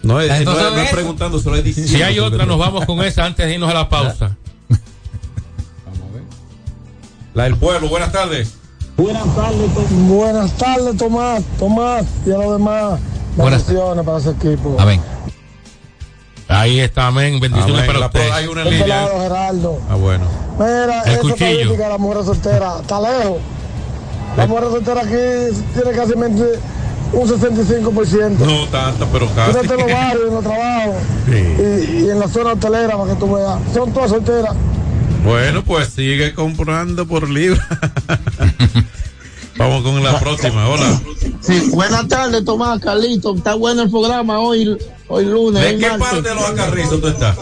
No 0.03 0.21
es, 0.21 0.29
no 0.45 0.51
es- 0.53 0.71
no 0.73 0.77
es 0.81 0.89
preguntando, 0.91 1.39
solo 1.39 1.55
es 1.57 1.63
diciendo. 1.63 1.91
Si 1.91 2.01
hay 2.01 2.19
otra, 2.19 2.45
nos 2.45 2.57
vamos 2.59 2.85
con 2.85 3.03
esa 3.03 3.25
antes 3.25 3.45
de 3.45 3.53
irnos 3.55 3.69
a 3.69 3.73
la 3.73 3.89
pausa. 3.89 4.37
La 7.33 7.43
del 7.45 7.57
pueblo, 7.57 7.89
buenas 7.89 8.11
tardes. 8.11 8.53
Buenas 8.95 9.35
tardes, 9.35 9.69
Buenas 10.07 10.53
tardes, 10.57 10.95
Tomás. 10.97 11.43
Tomás 11.59 12.05
y 12.25 12.31
a 12.31 12.37
los 12.37 12.57
demás. 12.57 12.99
Buenas 13.35 13.65
Bendiciones 13.67 14.05
para 14.05 14.17
ese 14.19 14.29
equipo. 14.29 14.77
Amén. 14.79 15.01
Ahí 16.47 16.79
está, 16.79 17.07
amén. 17.07 17.39
Bendiciones 17.41 17.75
Amén. 17.75 17.87
para 17.87 17.99
La 17.99 18.05
usted. 18.05 18.31
hay 18.31 18.47
una 18.47 18.61
este 18.63 18.71
línea. 18.75 18.87
lado, 19.01 19.19
Geraldo. 19.21 19.81
Ah, 19.89 19.95
bueno. 19.95 20.25
Mira, 20.57 21.01
El 21.01 21.11
esa 21.13 21.21
cuchillo. 21.21 21.71
de 21.73 21.89
la 21.89 21.97
mujer 21.97 22.23
soltera 22.23 22.77
está 22.81 23.01
lejos. 23.01 23.37
La 24.37 24.47
mujer 24.47 24.65
soltera 24.65 25.01
aquí 25.01 25.61
tiene 25.73 25.91
casi 25.95 26.13
un 27.13 27.27
65%. 27.29 28.37
No 28.39 28.67
tanta, 28.67 29.05
pero 29.11 29.27
casi. 29.33 29.57
En 29.57 29.67
los 29.67 29.91
barrios, 29.91 30.27
en 30.27 30.33
los 30.33 30.43
trabajos 30.43 30.95
y, 31.27 32.03
y 32.03 32.09
en 32.09 32.19
la 32.19 32.27
zona 32.27 32.53
hotelera 32.53 32.97
para 32.97 33.13
que 33.13 33.19
tú 33.19 33.33
veas. 33.33 33.59
Son 33.73 33.93
todas 33.93 34.09
solteras. 34.11 34.55
Bueno, 35.23 35.63
pues 35.63 35.89
sigue 35.89 36.33
comprando 36.33 37.07
por 37.07 37.29
libra. 37.29 37.65
Vamos 39.57 39.83
con 39.83 40.03
la 40.03 40.19
próxima. 40.19 40.67
Hola. 40.69 41.01
Sí, 41.39 41.69
buenas 41.71 42.07
tardes, 42.07 42.43
Tomás, 42.43 42.79
Carlito. 42.81 43.35
Está 43.35 43.53
bueno 43.55 43.83
el 43.83 43.89
programa 43.89 44.39
hoy, 44.41 44.75
hoy 45.07 45.25
lunes. 45.25 45.63
¿De 45.63 45.77
qué 45.77 45.87
martes. 45.89 46.07
parte 46.09 46.29
de 46.29 46.35
los 46.35 46.43
acarrizos 46.43 46.99
tú 47.01 47.07
estás? 47.07 47.37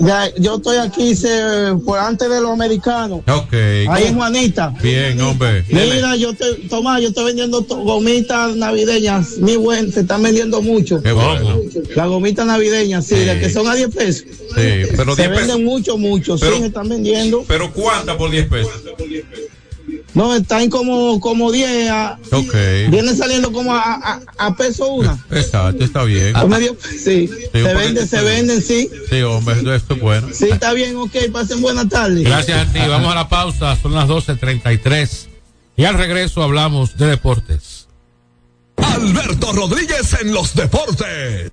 Ya, 0.00 0.34
yo 0.36 0.56
estoy 0.56 0.78
aquí 0.78 1.14
se, 1.14 1.74
por 1.84 1.98
antes 1.98 2.30
de 2.30 2.40
los 2.40 2.50
americanos. 2.52 3.20
Ok. 3.28 3.52
Ahí 3.90 4.04
en. 4.06 4.14
Juanita. 4.16 4.72
Bien, 4.82 5.20
hombre. 5.20 5.64
Mira, 5.68 6.16
yo 6.16 6.32
te, 6.34 6.46
Tomás, 6.70 7.02
yo 7.02 7.08
estoy 7.08 7.26
vendiendo 7.26 7.60
gomitas 7.62 8.56
navideñas. 8.56 9.36
Mi 9.38 9.56
buen, 9.56 9.92
se 9.92 10.00
están 10.00 10.22
vendiendo 10.22 10.62
mucho. 10.62 11.02
Qué 11.02 11.12
bueno. 11.12 11.60
Las 11.94 12.08
gomitas 12.08 12.46
navideñas, 12.46 13.04
sí, 13.06 13.16
Sí. 13.16 13.24
las 13.26 13.36
que 13.38 13.50
son 13.50 13.68
a 13.68 13.74
10 13.74 13.94
pesos. 13.94 14.24
Sí, 14.54 14.88
pero 14.96 15.14
se 15.14 15.22
10 15.22 15.30
venden 15.30 15.46
pesos. 15.46 15.60
mucho, 15.60 15.98
mucho. 15.98 16.36
Pero- 16.38 16.54
sí, 16.54 16.60
se 16.62 16.66
están 16.68 16.88
vendiendo. 16.88 17.44
Pero 17.46 17.70
¿cuántas 17.72 18.16
por 18.16 18.30
10 18.30 18.46
pesos? 18.48 18.72
No, 20.14 20.34
están 20.34 20.68
como, 20.70 21.20
como 21.20 21.52
10. 21.52 21.88
a- 21.90 22.18
Ok. 22.32 22.54
Vienen 22.88 23.16
saliendo 23.16 23.52
como 23.52 23.74
a, 23.74 23.80
a, 23.94 24.20
a 24.38 24.56
peso 24.56 24.88
una. 24.88 25.16
Exacto, 25.30 25.84
está 25.84 26.02
bien. 26.04 26.32
Por 26.32 26.48
medio- 26.48 26.76
sí, 26.82 27.30
un 27.54 27.62
se 27.62 27.74
venden, 27.74 28.08
se 28.08 28.16
de- 28.16 28.22
venden, 28.24 28.60
sí. 28.62 28.90
Sí, 29.08 29.22
hombre, 29.22 29.56
esto 29.56 29.74
esto 29.74 29.94
es 29.94 30.00
bueno. 30.00 30.28
Sí, 30.32 30.48
está 30.50 30.72
bien, 30.72 30.96
ok, 30.96 31.14
pasen 31.32 31.60
buenas 31.62 31.88
tardes. 31.88 32.24
Gracias 32.24 32.68
a 32.68 32.72
ti. 32.72 32.80
Vamos 32.88 33.12
a 33.12 33.14
la 33.14 33.28
pausa. 33.28 33.76
Son 33.80 33.94
las 33.94 34.08
12.33. 34.08 35.28
Y 35.76 35.84
al 35.84 35.94
regreso 35.96 36.42
hablamos 36.42 36.96
de 36.96 37.06
deportes. 37.06 37.86
Alberto 38.76 39.52
Rodríguez 39.52 40.14
en 40.20 40.32
los 40.32 40.54
deportes. 40.54 41.52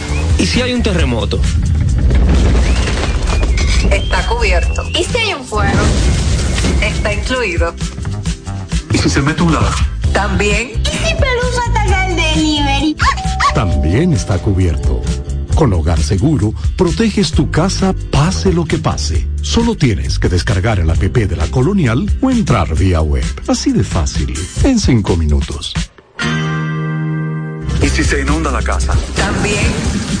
¿Y 0.41 0.47
si 0.47 0.59
hay 0.59 0.73
un 0.73 0.81
terremoto? 0.81 1.39
Está 3.91 4.25
cubierto. 4.25 4.83
¿Y 4.89 5.03
si 5.03 5.17
hay 5.19 5.33
un 5.35 5.45
fuego? 5.45 5.79
Está 6.81 7.13
incluido. 7.13 7.75
¿Y 8.91 8.97
si 8.97 9.07
se 9.07 9.21
mete 9.21 9.43
un 9.43 9.53
ladrón? 9.53 9.71
También. 10.11 10.71
¿Y 10.81 11.07
si 11.07 11.13
Pelusa 11.13 11.61
ataca 11.69 12.07
el 12.07 12.15
delivery? 12.15 12.97
También 13.53 14.13
está 14.13 14.39
cubierto. 14.39 15.03
Con 15.53 15.73
Hogar 15.73 16.01
Seguro, 16.01 16.55
proteges 16.75 17.31
tu 17.33 17.51
casa 17.51 17.93
pase 18.09 18.51
lo 18.51 18.65
que 18.65 18.79
pase. 18.79 19.27
Solo 19.43 19.75
tienes 19.75 20.17
que 20.17 20.27
descargar 20.27 20.79
el 20.79 20.89
app 20.89 20.97
de 20.97 21.35
la 21.35 21.45
Colonial 21.51 22.09
o 22.19 22.31
entrar 22.31 22.73
vía 22.73 23.01
web. 23.01 23.23
Así 23.47 23.71
de 23.71 23.83
fácil, 23.83 24.33
en 24.63 24.79
cinco 24.79 25.15
minutos. 25.15 25.71
¿Y 27.79 27.89
si 27.89 28.03
se 28.03 28.21
inunda 28.21 28.51
la 28.51 28.63
casa? 28.63 28.95
También. 29.15 30.20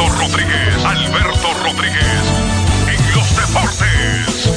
Alberto 0.00 0.18
Rodríguez, 0.18 0.84
Alberto 0.84 1.48
Rodríguez, 1.62 2.24
en 2.88 3.14
los 3.14 3.36
deportes. 3.36 4.50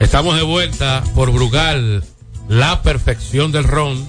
Estamos 0.00 0.34
de 0.36 0.42
vuelta 0.42 1.04
por 1.14 1.30
Brugal, 1.30 2.02
la 2.48 2.82
perfección 2.82 3.52
del 3.52 3.62
ron, 3.62 4.04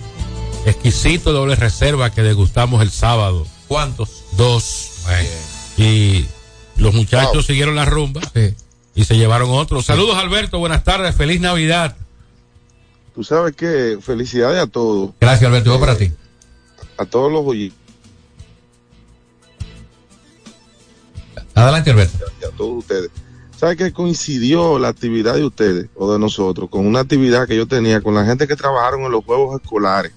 exquisito 0.66 1.32
doble 1.32 1.56
reserva 1.56 2.10
que 2.10 2.24
degustamos 2.24 2.82
el 2.82 2.90
sábado. 2.90 3.46
¿Cuántos? 3.68 4.24
Dos. 4.32 5.04
Y 5.78 6.26
los 6.78 6.96
muchachos 6.96 7.46
siguieron 7.46 7.76
la 7.76 7.86
rumba 7.86 8.22
y 8.96 9.06
se 9.06 9.18
llevaron 9.18 9.52
otros. 9.52 9.86
Saludos 9.86 10.18
Alberto, 10.18 10.58
buenas 10.58 10.84
tardes, 10.84 11.16
feliz 11.16 11.40
Navidad. 11.40 11.96
Tú 13.14 13.24
sabes 13.24 13.56
que 13.56 14.00
felicidades 14.02 14.60
a 14.60 14.66
todos. 14.66 15.12
Gracias 15.22 15.48
Alberto, 15.48 15.80
para 15.80 15.98
ti. 15.98 16.12
A 16.98 17.06
todos 17.06 17.32
los 17.32 17.46
oyentes. 17.46 17.81
Adelante 21.56 21.92
Alberto. 21.92 22.18
Y 22.42 22.46
a 22.46 22.50
todos 22.50 22.80
ustedes. 22.80 23.10
¿Sabe 23.58 23.76
que 23.76 23.94
coincidió 23.94 24.80
la 24.80 24.88
actividad 24.88 25.36
de 25.36 25.44
ustedes 25.44 25.88
o 25.96 26.12
de 26.12 26.18
nosotros 26.18 26.70
con 26.70 26.88
una 26.88 27.02
actividad 27.02 27.48
que 27.48 27.56
yo 27.56 27.68
tenía 27.68 28.02
con 28.02 28.16
la 28.16 28.26
gente 28.26 28.48
que 28.48 28.56
trabajaron 28.56 29.02
en 29.02 29.12
los 29.12 29.24
juegos 29.24 29.62
escolares? 29.62 30.14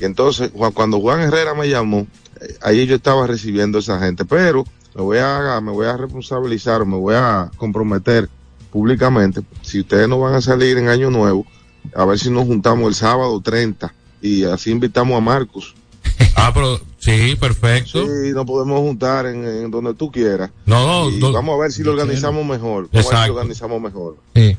Y 0.00 0.04
entonces, 0.06 0.50
cuando 0.72 0.98
Juan 0.98 1.20
Herrera 1.20 1.52
me 1.52 1.68
llamó, 1.68 2.06
eh, 2.40 2.56
ahí 2.62 2.86
yo 2.86 2.96
estaba 2.96 3.26
recibiendo 3.26 3.76
a 3.76 3.80
esa 3.82 4.00
gente, 4.00 4.24
pero 4.24 4.64
me 4.94 5.02
voy 5.02 5.18
a, 5.18 5.60
me 5.60 5.70
voy 5.70 5.86
a 5.86 5.98
responsabilizar, 5.98 6.86
me 6.86 6.96
voy 6.96 7.14
a 7.14 7.50
comprometer 7.58 8.30
públicamente, 8.70 9.42
si 9.60 9.80
ustedes 9.80 10.08
no 10.08 10.20
van 10.20 10.34
a 10.34 10.40
salir 10.40 10.78
en 10.78 10.88
Año 10.88 11.10
Nuevo, 11.10 11.46
a 11.94 12.04
ver 12.04 12.18
si 12.18 12.30
nos 12.30 12.46
juntamos 12.46 12.88
el 12.88 12.94
sábado 12.94 13.40
30 13.40 13.92
y 14.20 14.44
así 14.44 14.70
invitamos 14.70 15.16
a 15.16 15.20
Marcos. 15.20 15.74
Ah, 16.40 16.52
pero 16.54 16.80
sí, 16.98 17.34
perfecto. 17.36 18.06
Sí, 18.06 18.30
nos 18.32 18.46
podemos 18.46 18.78
juntar 18.80 19.26
en, 19.26 19.44
en 19.44 19.70
donde 19.70 19.92
tú 19.94 20.10
quieras. 20.10 20.50
No, 20.66 21.10
Y 21.10 21.16
no, 21.18 21.32
vamos 21.32 21.56
a 21.58 21.62
ver 21.62 21.72
si 21.72 21.82
lo 21.82 21.90
organizamos 21.92 22.46
mejor. 22.46 22.88
Vamos 22.90 22.92
a 22.92 22.96
ver 22.96 23.02
si 23.02 23.08
Exacto. 23.08 23.26
lo 23.28 23.34
organizamos 23.34 23.82
mejor. 23.82 24.16
Sí. 24.34 24.56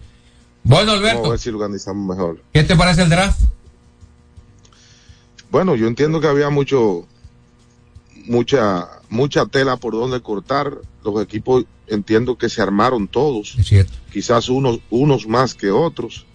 Bueno, 0.64 0.92
Vamos 0.92 1.06
a 1.06 1.10
Alberto, 1.12 1.30
ver 1.32 1.40
si 1.40 1.50
lo 1.52 1.58
organizamos 1.58 2.18
mejor. 2.18 2.42
¿qué 2.54 2.64
te 2.64 2.76
parece 2.76 3.02
el 3.04 3.10
draft? 3.10 3.40
Bueno, 5.52 5.76
yo 5.76 5.88
entiendo 5.88 6.20
que 6.22 6.28
había 6.28 6.50
mucho, 6.50 7.08
mucha, 8.26 8.88
mucha 9.10 9.46
tela 9.46 9.78
por 9.78 9.94
donde 9.94 10.22
cortar. 10.22 10.78
Los 11.04 11.22
equipos 11.24 11.66
entiendo 11.88 12.38
que 12.38 12.50
se 12.50 12.62
armaron 12.62 13.08
todos. 13.08 13.56
Es 13.58 13.68
cierto. 13.68 13.94
Quizás 14.12 14.50
unos, 14.50 14.80
unos 14.90 15.28
más 15.28 15.56
que 15.56 15.72
otros. 15.72 16.26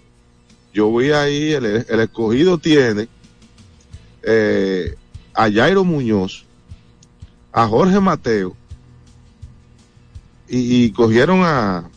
Yo 0.72 0.94
vi 0.96 1.12
ahí, 1.12 1.52
el, 1.52 1.64
el 1.88 2.00
escogido 2.00 2.58
tiene 2.58 3.06
eh, 4.24 4.96
a 5.34 5.50
Jairo 5.50 5.84
Muñoz, 5.84 6.44
a 7.52 7.66
Jorge 7.66 8.00
Mateo, 8.00 8.54
y, 10.48 10.84
y 10.84 10.90
cogieron 10.92 11.40
a, 11.42 11.88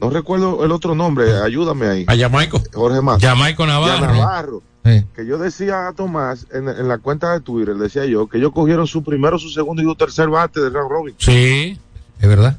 no 0.00 0.10
recuerdo 0.10 0.64
el 0.64 0.72
otro 0.72 0.94
nombre, 0.94 1.40
ayúdame 1.42 1.86
ahí. 1.86 2.04
A 2.08 2.16
Jamaico. 2.16 2.62
Jorge 2.72 3.00
Mateo. 3.00 3.28
Jamaico 3.28 3.62
Y 3.62 3.64
a 3.64 3.68
Navarro. 3.68 4.06
Navarro. 4.14 4.62
Sí. 4.84 5.04
Que 5.16 5.26
yo 5.26 5.36
decía 5.36 5.88
a 5.88 5.92
Tomás 5.94 6.46
en, 6.52 6.68
en 6.68 6.86
la 6.86 6.98
cuenta 6.98 7.32
de 7.32 7.40
Twitter, 7.40 7.74
decía 7.74 8.04
yo, 8.06 8.28
que 8.28 8.38
ellos 8.38 8.52
cogieron 8.52 8.86
su 8.86 9.02
primero, 9.02 9.36
su 9.38 9.48
segundo 9.50 9.82
y 9.82 9.84
su 9.84 9.94
tercer 9.96 10.28
bate 10.28 10.60
de 10.60 10.70
round 10.70 10.90
robin. 10.90 11.14
Sí, 11.18 11.76
es 12.20 12.28
verdad. 12.28 12.56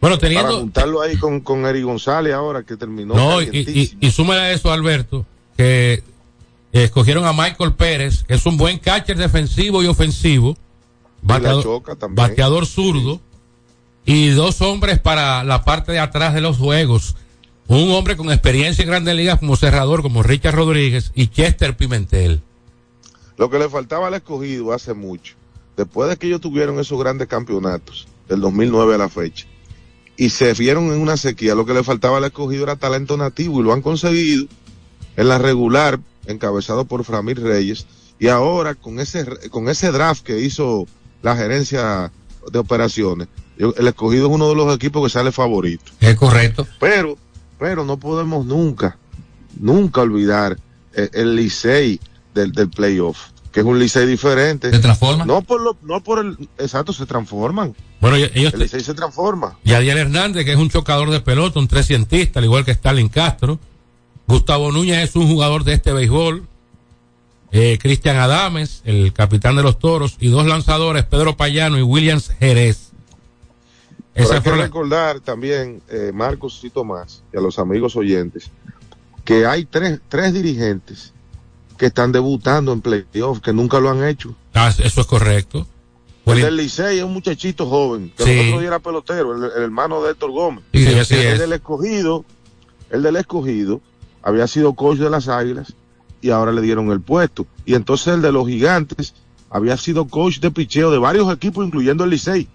Bueno, 0.00 0.16
Para 0.16 0.28
teniendo. 0.28 0.58
juntarlo 0.58 1.00
ahí 1.02 1.16
con, 1.16 1.38
con 1.40 1.64
Eri 1.64 1.82
González 1.82 2.34
ahora 2.34 2.64
que 2.64 2.76
terminó. 2.76 3.14
No, 3.14 3.40
y, 3.40 3.46
y, 3.52 3.96
y 4.00 4.10
súmale 4.10 4.40
a 4.40 4.52
eso, 4.52 4.72
Alberto, 4.72 5.24
que 5.56 6.02
escogieron 6.72 7.24
a 7.26 7.32
Michael 7.32 7.74
Pérez, 7.74 8.24
que 8.24 8.34
es 8.34 8.46
un 8.46 8.56
buen 8.56 8.78
catcher 8.78 9.16
defensivo 9.16 9.82
y 9.82 9.86
ofensivo. 9.86 10.56
Bateador, 11.20 11.82
bateador 12.10 12.66
zurdo. 12.66 13.20
Y 14.04 14.30
dos 14.30 14.60
hombres 14.62 14.98
para 14.98 15.44
la 15.44 15.64
parte 15.64 15.92
de 15.92 16.00
atrás 16.00 16.34
de 16.34 16.40
los 16.40 16.56
juegos. 16.56 17.14
Un 17.68 17.92
hombre 17.92 18.16
con 18.16 18.30
experiencia 18.32 18.82
en 18.82 18.88
grandes 18.88 19.14
ligas 19.14 19.38
como 19.38 19.56
cerrador, 19.56 20.02
como 20.02 20.22
Richard 20.22 20.56
Rodríguez 20.56 21.12
y 21.14 21.28
Chester 21.28 21.76
Pimentel. 21.76 22.42
Lo 23.36 23.50
que 23.50 23.58
le 23.58 23.68
faltaba 23.68 24.08
al 24.08 24.14
escogido 24.14 24.72
hace 24.72 24.94
mucho, 24.94 25.34
después 25.76 26.08
de 26.08 26.16
que 26.16 26.26
ellos 26.26 26.40
tuvieron 26.40 26.78
esos 26.78 26.98
grandes 26.98 27.28
campeonatos 27.28 28.08
del 28.28 28.40
2009 28.40 28.96
a 28.96 28.98
la 28.98 29.08
fecha, 29.08 29.46
y 30.16 30.30
se 30.30 30.52
vieron 30.54 30.92
en 30.92 31.00
una 31.00 31.16
sequía, 31.16 31.54
lo 31.54 31.64
que 31.64 31.72
le 31.72 31.82
faltaba 31.82 32.18
al 32.18 32.24
escogido 32.24 32.64
era 32.64 32.76
talento 32.76 33.16
nativo 33.16 33.60
y 33.60 33.64
lo 33.64 33.72
han 33.72 33.80
conseguido 33.80 34.46
en 35.16 35.28
la 35.28 35.38
regular, 35.38 36.00
encabezado 36.26 36.84
por 36.84 37.04
Framil 37.04 37.36
Reyes, 37.36 37.86
y 38.18 38.28
ahora 38.28 38.74
con 38.74 39.00
ese, 39.00 39.24
con 39.50 39.68
ese 39.68 39.90
draft 39.90 40.22
que 40.22 40.40
hizo 40.40 40.86
la 41.22 41.36
gerencia 41.36 42.12
de 42.50 42.58
operaciones, 42.58 43.28
yo- 43.58 43.74
el 43.76 43.86
escogido 43.88 44.26
es 44.28 44.32
uno 44.32 44.48
de 44.48 44.54
los 44.54 44.74
equipos 44.74 45.02
que 45.04 45.10
sale 45.10 45.32
favorito. 45.32 45.90
Es 46.00 46.16
correcto. 46.16 46.66
Pero, 46.80 47.16
pero 47.58 47.84
no 47.84 47.96
podemos 47.98 48.46
nunca, 48.46 48.96
nunca 49.60 50.00
olvidar 50.02 50.56
eh, 50.94 51.08
el 51.12 51.36
Licey 51.36 52.00
del, 52.34 52.52
del 52.52 52.68
playoff. 52.70 53.18
que 53.52 53.60
es 53.60 53.66
un 53.66 53.78
Licey 53.78 54.06
diferente. 54.06 54.70
¿Se 54.70 54.78
transforma? 54.78 55.24
No 55.26 55.42
por 55.42 55.60
lo, 55.60 55.76
no 55.82 56.02
por 56.02 56.18
el, 56.24 56.36
exacto, 56.58 56.92
se 56.92 57.04
transforman. 57.06 57.74
Bueno, 58.00 58.16
y- 58.18 58.30
ellos 58.34 58.54
El 58.54 58.60
Licey 58.60 58.80
se 58.80 58.94
transforma. 58.94 59.58
Yadiel 59.64 59.98
Hernández, 59.98 60.44
que 60.46 60.52
es 60.52 60.58
un 60.58 60.70
chocador 60.70 61.10
de 61.10 61.20
pelota, 61.20 61.58
un 61.60 61.68
trescientista, 61.68 62.38
al 62.38 62.46
igual 62.46 62.64
que 62.64 62.70
Stalin 62.70 63.08
Castro. 63.08 63.58
Gustavo 64.26 64.72
Núñez 64.72 65.08
es 65.10 65.16
un 65.16 65.26
jugador 65.28 65.64
de 65.64 65.74
este 65.74 65.92
béisbol. 65.92 66.46
Eh, 67.50 67.78
Cristian 67.80 68.16
Adames, 68.16 68.80
el 68.86 69.12
capitán 69.12 69.56
de 69.56 69.62
los 69.62 69.78
toros, 69.78 70.16
y 70.20 70.28
dos 70.28 70.46
lanzadores, 70.46 71.04
Pedro 71.04 71.36
Payano 71.36 71.78
y 71.78 71.82
Williams 71.82 72.30
Jerez. 72.40 72.92
Pero 74.14 74.24
Esa 74.26 74.34
hay 74.36 74.40
que 74.42 74.48
fue 74.50 74.58
la- 74.58 74.64
recordar 74.64 75.20
también, 75.20 75.82
eh, 75.90 76.12
Marcos 76.14 76.60
y 76.62 76.70
Tomás, 76.70 77.22
y 77.32 77.36
a 77.36 77.40
los 77.40 77.58
amigos 77.58 77.94
oyentes, 77.96 78.50
que 79.24 79.44
hay 79.46 79.64
tres, 79.66 80.00
tres 80.08 80.32
dirigentes 80.32 81.12
que 81.76 81.86
están 81.86 82.10
debutando 82.12 82.72
en 82.72 82.80
playoff, 82.80 83.40
que 83.40 83.52
nunca 83.52 83.80
lo 83.80 83.90
han 83.90 84.04
hecho. 84.06 84.34
Ah, 84.54 84.72
eso 84.78 85.00
es 85.02 85.06
correcto. 85.06 85.66
El 86.24 86.40
del 86.40 86.56
Licey 86.56 86.98
es 86.98 87.04
un 87.04 87.12
muchachito 87.12 87.66
joven, 87.68 88.12
que 88.16 88.24
Sí. 88.24 88.30
el 88.30 88.46
otro 88.48 88.60
día 88.60 88.68
era 88.68 88.78
pelotero, 88.78 89.34
el, 89.36 89.44
el 89.56 89.62
hermano 89.64 90.02
de 90.02 90.12
Héctor 90.12 90.30
Gómez. 90.30 90.64
Sí, 90.72 90.86
así 90.86 91.14
el 91.16 91.20
es. 91.34 91.38
del 91.40 91.52
escogido, 91.52 92.24
el 92.90 93.02
del 93.02 93.16
escogido, 93.16 93.80
había 94.22 94.46
sido 94.46 94.74
coach 94.74 94.98
de 94.98 95.10
las 95.10 95.28
águilas 95.28 95.74
y 96.20 96.30
ahora 96.30 96.52
le 96.52 96.60
dieron 96.62 96.90
el 96.92 97.00
puesto. 97.00 97.46
Y 97.66 97.74
entonces 97.74 98.08
el 98.14 98.22
de 98.22 98.32
los 98.32 98.46
gigantes 98.46 99.14
había 99.50 99.76
sido 99.76 100.06
coach 100.06 100.38
de 100.40 100.50
picheo 100.50 100.90
de 100.90 100.98
varios 100.98 101.32
equipos, 101.32 101.66
incluyendo 101.66 102.04
el 102.04 102.10
Licey. 102.10 102.48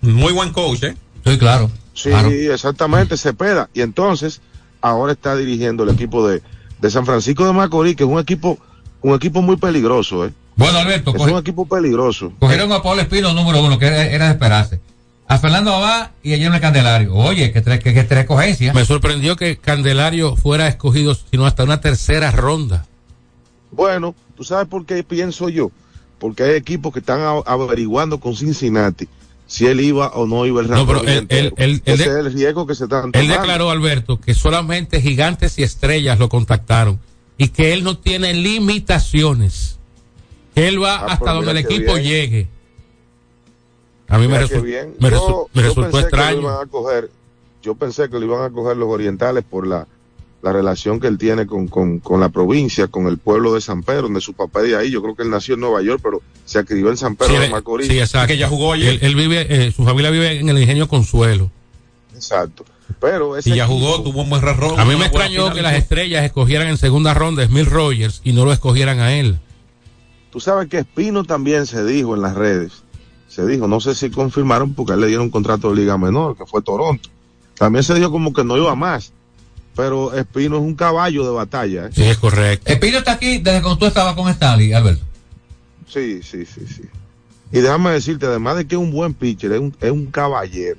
Muy 0.00 0.32
buen 0.32 0.52
coach, 0.52 0.82
¿eh? 0.84 0.96
Sí, 1.24 1.38
claro. 1.38 1.70
Sí, 1.94 2.10
exactamente, 2.10 3.16
Cepeda. 3.16 3.68
Y 3.74 3.82
entonces, 3.82 4.40
ahora 4.80 5.12
está 5.12 5.36
dirigiendo 5.36 5.84
el 5.84 5.90
equipo 5.90 6.26
de, 6.26 6.42
de 6.80 6.90
San 6.90 7.04
Francisco 7.06 7.46
de 7.46 7.52
Macorís, 7.52 7.94
que 7.94 8.02
es 8.04 8.08
un 8.10 8.18
equipo, 8.18 8.58
un 9.02 9.14
equipo 9.14 9.42
muy 9.42 9.56
peligroso, 9.56 10.26
¿eh? 10.26 10.32
Bueno, 10.56 10.78
Alberto, 10.78 11.10
Es 11.14 11.16
coge- 11.16 11.32
un 11.32 11.38
equipo 11.38 11.66
peligroso. 11.66 12.32
cogieron 12.38 12.72
a 12.72 12.82
Pablo 12.82 13.02
Espino 13.02 13.32
número 13.34 13.62
uno, 13.62 13.78
que 13.78 13.86
era, 13.86 14.04
era 14.06 14.26
de 14.26 14.32
esperarse. 14.32 14.80
A 15.32 15.38
Fernando 15.38 15.72
Abad 15.74 16.10
y 16.22 16.34
a 16.34 16.36
Jeremy 16.36 16.60
Candelario. 16.60 17.14
Oye, 17.14 17.52
que 17.52 17.62
tres, 17.62 17.80
que, 17.80 17.94
que 17.94 18.04
tres 18.04 18.26
cogencias. 18.26 18.74
Me 18.74 18.84
sorprendió 18.84 19.34
que 19.34 19.56
Candelario 19.56 20.36
fuera 20.36 20.68
escogido, 20.68 21.14
sino 21.14 21.46
hasta 21.46 21.64
una 21.64 21.80
tercera 21.80 22.30
ronda. 22.30 22.84
Bueno, 23.70 24.14
¿tú 24.36 24.44
sabes 24.44 24.68
por 24.68 24.84
qué 24.84 25.02
pienso 25.02 25.48
yo? 25.48 25.70
Porque 26.18 26.42
hay 26.42 26.50
equipos 26.56 26.92
que 26.92 26.98
están 26.98 27.20
averiguando 27.46 28.20
con 28.20 28.36
Cincinnati 28.36 29.08
si 29.46 29.66
él 29.66 29.80
iba 29.80 30.08
o 30.08 30.26
no 30.26 30.44
iba 30.44 30.60
el 30.60 30.68
No, 30.68 30.86
pero 30.86 31.02
él- 31.02 31.26
él- 31.30 31.52
él- 31.56 31.82
Ese 31.86 32.02
es 32.02 32.08
el 32.08 32.32
riesgo 32.32 32.66
que 32.66 32.74
se 32.74 32.84
están 32.84 33.10
Él 33.14 33.28
declaró, 33.28 33.70
Alberto, 33.70 34.20
que 34.20 34.34
solamente 34.34 35.00
gigantes 35.00 35.58
y 35.58 35.62
estrellas 35.62 36.18
lo 36.18 36.28
contactaron 36.28 37.00
y 37.38 37.48
que 37.48 37.72
él 37.72 37.84
no 37.84 37.96
tiene 37.96 38.34
limitaciones. 38.34 39.78
Que 40.54 40.68
él 40.68 40.82
va 40.82 40.96
Ah, 40.96 41.06
hasta 41.12 41.32
donde 41.32 41.52
el 41.52 41.56
equipo 41.56 41.94
bien. 41.94 42.04
llegue. 42.04 42.48
A 44.14 44.18
mí 44.18 44.28
me, 44.28 44.40
resu- 44.40 44.62
bien. 44.62 44.94
me 45.00 45.10
Yo- 45.10 45.48
resultó 45.54 45.70
pensé 45.72 45.90
que 45.90 45.92
lo 45.92 45.98
extraño. 46.00 46.40
iban 46.40 46.56
a 46.62 46.66
coger, 46.66 47.10
yo 47.62 47.74
pensé 47.74 48.08
que 48.10 48.18
lo 48.18 48.26
iban 48.26 48.42
a 48.44 48.50
coger 48.50 48.76
los 48.76 48.88
orientales 48.88 49.44
por 49.48 49.66
la, 49.66 49.86
la 50.42 50.52
relación 50.52 50.98
que 51.00 51.06
él 51.06 51.18
tiene 51.18 51.46
con, 51.46 51.68
con, 51.68 51.98
con 52.00 52.20
la 52.20 52.28
provincia, 52.28 52.88
con 52.88 53.06
el 53.06 53.18
pueblo 53.18 53.54
de 53.54 53.60
San 53.60 53.82
Pedro, 53.82 54.02
donde 54.02 54.20
su 54.20 54.34
papá 54.34 54.60
es 54.62 54.68
de 54.70 54.76
ahí. 54.76 54.90
Yo 54.90 55.00
creo 55.02 55.14
que 55.14 55.22
él 55.22 55.30
nació 55.30 55.54
en 55.54 55.60
Nueva 55.60 55.80
York, 55.82 56.00
pero 56.02 56.20
se 56.44 56.64
crió 56.64 56.90
en 56.90 56.96
San 56.96 57.16
Pedro 57.16 57.32
Sí, 57.34 57.38
de 57.38 57.44
él- 57.46 57.50
Macorís. 57.52 57.86
sí, 57.88 57.98
exacto. 58.00 58.32
Él, 58.34 58.98
él 59.00 59.14
vive, 59.14 59.46
eh, 59.48 59.72
su 59.72 59.84
familia 59.84 60.10
vive 60.10 60.38
en 60.40 60.48
el 60.48 60.58
ingenio 60.58 60.88
Consuelo. 60.88 61.50
Exacto. 62.14 62.64
Pero 63.00 63.36
ese 63.36 63.50
Y 63.50 63.54
ya 63.56 63.64
equipo- 63.64 63.78
jugó, 63.80 64.02
tuvo 64.02 64.22
un 64.22 64.30
buen 64.30 64.42
rarro. 64.42 64.78
A 64.78 64.84
mí 64.84 64.94
me 64.96 65.06
extrañó 65.06 65.52
que 65.52 65.62
las 65.62 65.74
estrellas 65.74 66.24
escogieran 66.24 66.68
en 66.68 66.76
segunda 66.76 67.14
ronda 67.14 67.42
a 67.42 67.46
Smith 67.46 67.66
Rogers 67.68 68.20
y 68.24 68.32
no 68.32 68.44
lo 68.44 68.52
escogieran 68.52 69.00
a 69.00 69.14
él. 69.14 69.38
Tú 70.30 70.40
sabes 70.40 70.68
que 70.68 70.78
Espino 70.78 71.24
también 71.24 71.66
se 71.66 71.84
dijo 71.84 72.14
en 72.14 72.22
las 72.22 72.34
redes. 72.34 72.81
Se 73.34 73.46
dijo, 73.46 73.66
no 73.66 73.80
sé 73.80 73.94
si 73.94 74.10
confirmaron 74.10 74.74
porque 74.74 74.92
a 74.92 74.94
él 74.94 75.00
le 75.00 75.06
dieron 75.06 75.24
un 75.24 75.30
contrato 75.30 75.70
de 75.70 75.76
liga 75.76 75.96
menor, 75.96 76.36
que 76.36 76.44
fue 76.44 76.60
Toronto. 76.60 77.08
También 77.56 77.82
se 77.82 77.94
dijo 77.94 78.10
como 78.10 78.34
que 78.34 78.44
no 78.44 78.58
iba 78.58 78.74
más. 78.74 79.14
Pero 79.74 80.12
Espino 80.12 80.56
es 80.56 80.62
un 80.62 80.74
caballo 80.74 81.24
de 81.24 81.30
batalla. 81.30 81.86
¿eh? 81.86 81.90
Sí, 81.94 82.02
es 82.02 82.18
correcto. 82.18 82.70
Espino 82.70 82.98
está 82.98 83.12
aquí 83.12 83.38
desde 83.38 83.62
cuando 83.62 83.78
tú 83.78 83.86
estabas 83.86 84.14
con 84.14 84.28
Stanley, 84.28 84.74
Alberto. 84.74 85.02
Sí, 85.88 86.20
sí, 86.22 86.44
sí, 86.44 86.66
sí. 86.66 86.82
Y 87.50 87.60
déjame 87.60 87.92
decirte, 87.92 88.26
además 88.26 88.56
de 88.56 88.66
que 88.66 88.74
es 88.74 88.80
un 88.80 88.90
buen 88.90 89.14
pitcher, 89.14 89.52
es 89.52 89.60
un, 89.60 89.74
es 89.80 89.90
un 89.90 90.06
caballero. 90.06 90.76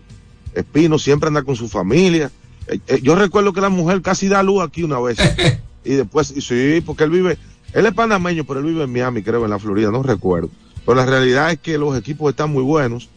Espino 0.54 1.00
siempre 1.00 1.30
anda 1.30 1.42
con 1.42 1.56
su 1.56 1.68
familia. 1.68 2.30
Eh, 2.68 2.80
eh, 2.86 3.00
yo 3.02 3.16
recuerdo 3.16 3.52
que 3.52 3.62
la 3.62 3.70
mujer 3.70 4.04
casi 4.04 4.28
da 4.28 4.44
luz 4.44 4.62
aquí 4.62 4.84
una 4.84 5.00
vez. 5.00 5.18
y 5.84 5.94
después, 5.94 6.32
y 6.36 6.42
sí, 6.42 6.84
porque 6.86 7.06
él 7.06 7.10
vive, 7.10 7.40
él 7.74 7.88
es 7.88 7.94
panameño, 7.94 8.44
pero 8.44 8.60
él 8.60 8.68
vive 8.68 8.84
en 8.84 8.94
Miami, 8.94 9.24
creo, 9.24 9.44
en 9.44 9.50
la 9.50 9.58
Florida, 9.58 9.90
no 9.90 10.04
recuerdo. 10.04 10.52
Pero 10.86 10.96
la 10.96 11.06
realidad 11.06 11.52
es 11.52 11.60
que 11.60 11.78
los 11.78 11.98
equipos 11.98 12.30
están 12.30 12.52
muy 12.52 12.64
buenos. 12.64 13.10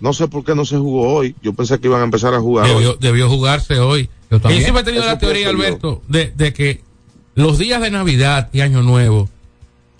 No 0.00 0.12
sé 0.12 0.26
por 0.28 0.44
qué 0.44 0.54
no 0.54 0.64
se 0.64 0.76
jugó 0.78 1.14
hoy. 1.14 1.36
Yo 1.42 1.52
pensé 1.52 1.78
que 1.78 1.86
iban 1.86 2.00
a 2.00 2.04
empezar 2.04 2.34
a 2.34 2.40
jugar 2.40 2.66
hoy. 2.66 2.74
Debió, 2.74 2.96
debió 2.96 3.28
jugarse 3.28 3.78
hoy. 3.78 4.08
Yo 4.30 4.38
Y 4.38 4.40
también. 4.40 4.60
yo 4.60 4.64
siempre 4.64 4.80
he 4.82 4.84
tenido 4.84 5.02
Eso 5.04 5.12
la 5.12 5.18
teoría. 5.18 5.48
Alberto, 5.48 6.02
de, 6.08 6.32
de 6.34 6.52
que 6.52 6.82
los 7.34 7.58
días 7.58 7.80
de 7.80 7.90
Navidad 7.90 8.48
y 8.52 8.62
Año 8.62 8.82
Nuevo, 8.82 9.28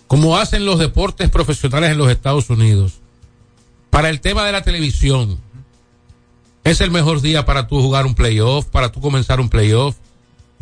como 0.07 0.37
hacen 0.37 0.65
los 0.65 0.79
deportes 0.79 1.29
profesionales 1.29 1.91
en 1.91 1.97
los 1.97 2.09
Estados 2.11 2.49
Unidos, 2.49 2.99
para 3.89 4.09
el 4.09 4.19
tema 4.21 4.45
de 4.45 4.51
la 4.51 4.63
televisión, 4.63 5.39
es 6.63 6.81
el 6.81 6.91
mejor 6.91 7.21
día 7.21 7.45
para 7.45 7.67
tú 7.67 7.81
jugar 7.81 8.05
un 8.05 8.15
playoff, 8.15 8.65
para 8.65 8.91
tú 8.91 8.99
comenzar 9.01 9.39
un 9.39 9.49
playoff. 9.49 9.95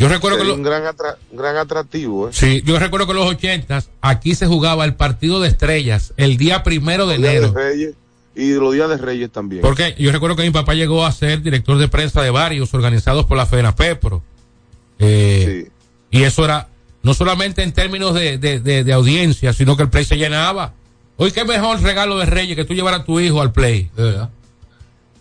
Yo 0.02 0.10
recuerdo 0.10 0.38
que 0.40 0.44
lo- 0.46 0.56
un 0.56 0.64
gran, 0.64 0.84
atra- 0.84 1.18
un 1.32 1.38
gran 1.38 1.58
atractivo. 1.58 2.28
¿eh? 2.30 2.32
Sí, 2.34 2.62
yo 2.66 2.80
recuerdo 2.80 3.06
que 3.06 3.12
en 3.12 3.18
los 3.20 3.28
ochentas 3.30 3.90
aquí 4.02 4.34
se 4.36 4.48
jugaba 4.48 4.84
el 4.86 4.96
partido 4.96 5.40
de 5.40 5.48
estrellas 5.50 6.14
el 6.18 6.38
día 6.38 6.64
primero 6.64 7.06
de 7.08 7.20
Los 7.20 7.30
enero. 7.30 7.52
de 7.52 7.64
Reyes 7.70 7.96
y 8.36 8.52
los 8.54 8.74
días 8.74 8.90
de 8.90 8.98
Reyes 8.98 9.32
también. 9.32 9.62
Porque 9.62 9.96
yo 10.00 10.12
recuerdo 10.12 10.36
que 10.36 10.44
mi 10.44 10.50
papá 10.52 10.74
llegó 10.74 11.06
a 11.06 11.12
ser 11.12 11.42
director 11.44 11.78
de 11.78 11.88
prensa 11.88 12.22
de 12.24 12.32
varios 12.32 12.74
organizados 12.74 13.26
por 13.26 13.38
la 13.38 13.46
FENAPEPRO. 13.46 14.24
Eh, 15.00 15.70
Y 16.10 16.24
eso 16.24 16.44
era 16.46 16.68
no 17.04 17.14
solamente 17.14 17.64
en 17.64 17.72
términos 17.72 18.14
de, 18.14 18.38
de, 18.38 18.60
de- 18.60 18.84
de 18.84 18.94
audiencia, 18.94 19.54
sino 19.54 19.78
que 19.78 19.84
el 19.84 19.90
play 19.90 20.04
se 20.04 20.18
llenaba. 20.18 20.74
Hoy 21.18 21.32
qué 21.32 21.46
mejor 21.46 21.80
regalo 21.82 22.18
de 22.18 22.26
Reyes 22.26 22.56
que 22.56 22.66
tú 22.66 22.74
llevar 22.74 22.94
a 22.96 23.06
tu 23.06 23.20
hijo 23.20 23.42
al 23.42 23.52
play. 23.52 23.90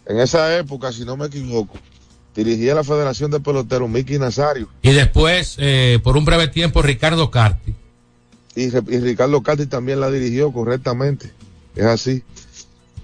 En 0.06 0.18
esa 0.18 0.56
época, 0.56 0.90
si 0.92 1.04
no 1.04 1.16
me 1.16 1.26
equivoco, 1.26 1.76
dirigía 2.44 2.74
la 2.74 2.84
Federación 2.84 3.30
de 3.30 3.40
Peloteros 3.40 3.88
Miki 3.88 4.18
Nazario 4.18 4.68
Y 4.82 4.92
después, 4.92 5.56
eh, 5.58 5.98
por 6.02 6.16
un 6.16 6.24
breve 6.24 6.48
tiempo, 6.48 6.82
Ricardo 6.82 7.30
Carti. 7.30 7.74
y, 8.54 8.70
Ricardo 8.70 9.42
Cati 9.42 9.66
también 9.66 10.00
la 10.00 10.10
dirigió 10.10 10.52
correctamente. 10.52 11.32
Es 11.76 11.84
así. 11.84 12.22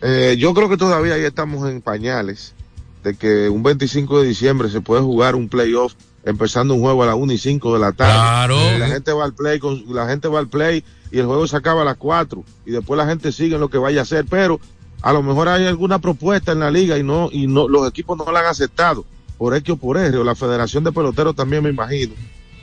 Eh, 0.03 0.37
yo 0.39 0.53
creo 0.55 0.69
que 0.69 0.77
todavía 0.77 1.15
ahí 1.15 1.25
estamos 1.25 1.69
en 1.71 1.81
pañales 1.81 2.55
de 3.03 3.15
que 3.15 3.49
un 3.49 3.63
25 3.63 4.21
de 4.21 4.29
diciembre 4.29 4.69
se 4.69 4.81
puede 4.81 5.03
jugar 5.03 5.35
un 5.35 5.49
playoff 5.49 5.95
empezando 6.25 6.75
un 6.75 6.81
juego 6.81 7.05
a 7.05 7.07
las 7.07 7.15
1 7.15 7.33
y 7.33 7.39
5 7.39 7.73
de 7.75 7.79
la 7.79 7.93
tarde. 7.93 8.13
Claro. 8.13 8.75
Y 8.75 8.79
la 8.79 8.89
gente 8.89 9.13
va 9.13 9.25
al 9.25 9.33
play 9.33 9.59
con, 9.59 9.85
la 9.95 10.09
gente 10.09 10.29
va 10.29 10.41
al 10.41 10.49
play 10.49 10.85
y 11.11 11.19
el 11.19 11.27
juego 11.27 11.47
se 11.47 11.57
acaba 11.57 11.83
a 11.83 11.85
las 11.85 11.97
4 11.97 12.45
y 12.67 12.73
después 12.73 12.99
la 12.99 13.07
gente 13.07 13.31
sigue 13.33 13.55
en 13.55 13.61
lo 13.61 13.71
que 13.71 13.79
vaya 13.79 14.01
a 14.01 14.03
hacer, 14.03 14.27
pero 14.29 14.61
a 15.03 15.13
lo 15.13 15.23
mejor 15.23 15.49
hay 15.49 15.67
alguna 15.67 16.01
propuesta 16.01 16.53
en 16.53 16.61
la 16.61 16.71
liga 16.71 16.99
y 16.99 17.05
no 17.05 17.29
y 17.31 17.47
no 17.47 17.69
los 17.69 17.89
equipos 17.89 18.19
no 18.19 18.31
la 18.33 18.41
han 18.41 18.47
aceptado 18.47 19.05
por 19.39 19.55
X 19.57 19.71
o 19.71 19.77
por 19.77 19.97
R 19.99 20.17
o 20.19 20.25
la 20.25 20.35
Federación 20.35 20.85
de 20.85 20.93
Peloteros 20.93 21.35
también 21.37 21.63
me 21.63 21.71
imagino 21.71 22.15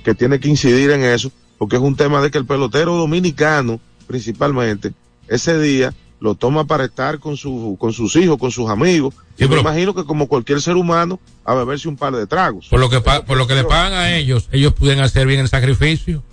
que 0.04 0.14
tiene 0.16 0.40
que 0.40 0.48
incidir 0.50 0.92
en 0.92 1.04
eso 1.04 1.32
porque 1.58 1.76
es 1.78 1.82
un 1.82 1.96
tema 1.96 2.22
de 2.22 2.30
que 2.32 2.38
el 2.38 2.46
pelotero 2.46 2.96
dominicano 2.96 3.80
principalmente 4.08 4.94
ese 5.28 5.60
día 5.60 5.94
lo 6.20 6.36
toma 6.36 6.66
para 6.66 6.86
estar 6.86 7.20
con 7.20 7.36
su 7.36 7.76
con 7.80 7.92
sus 7.92 8.16
hijos, 8.16 8.38
con 8.38 8.50
sus 8.52 8.70
amigos. 8.70 9.14
y 9.38 9.44
me 9.48 9.60
imagino 9.60 9.94
que 9.94 10.06
como 10.06 10.28
cualquier 10.28 10.62
ser 10.62 10.76
humano 10.76 11.20
a 11.44 11.54
beberse 11.54 11.90
un 11.90 11.98
par 11.98 12.14
de 12.16 12.26
tragos. 12.28 12.68
Por 12.70 12.80
lo 12.80 12.90
que, 12.90 13.02
pa- 13.02 13.26
por 13.26 13.38
lo 13.38 13.46
que 13.48 13.56
le 13.56 13.64
pagan 13.66 13.94
a 13.94 14.16
ellos, 14.16 14.48
ellos 14.52 14.74
pueden 14.74 15.00
hacer 15.02 15.28
bien 15.28 15.42
el 15.42 15.50
sacrificio. 15.50 16.24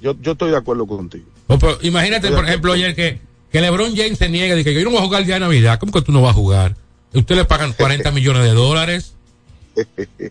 Yo, 0.00 0.14
yo 0.20 0.32
estoy 0.32 0.50
de 0.50 0.56
acuerdo 0.56 0.86
contigo. 0.86 1.26
O, 1.46 1.58
pero 1.58 1.78
imagínate, 1.82 2.28
por 2.30 2.44
ejemplo, 2.44 2.72
ayer 2.72 2.94
que, 2.96 3.20
que 3.52 3.60
LeBron 3.60 3.94
James 3.96 4.18
se 4.18 4.28
niega 4.28 4.54
de 4.56 4.64
que 4.64 4.74
yo 4.74 4.82
no 4.82 4.90
voy 4.90 4.98
a 4.98 5.02
jugar 5.02 5.20
el 5.20 5.26
día 5.26 5.36
de 5.36 5.40
Navidad. 5.40 5.78
¿Cómo 5.78 5.92
que 5.92 6.02
tú 6.02 6.10
no 6.10 6.20
vas 6.22 6.32
a 6.32 6.34
jugar? 6.34 6.76
Usted 7.12 7.36
le 7.36 7.44
pagan 7.44 7.72
40 7.72 8.10
millones 8.12 8.42
de 8.42 8.50
dólares. 8.52 9.14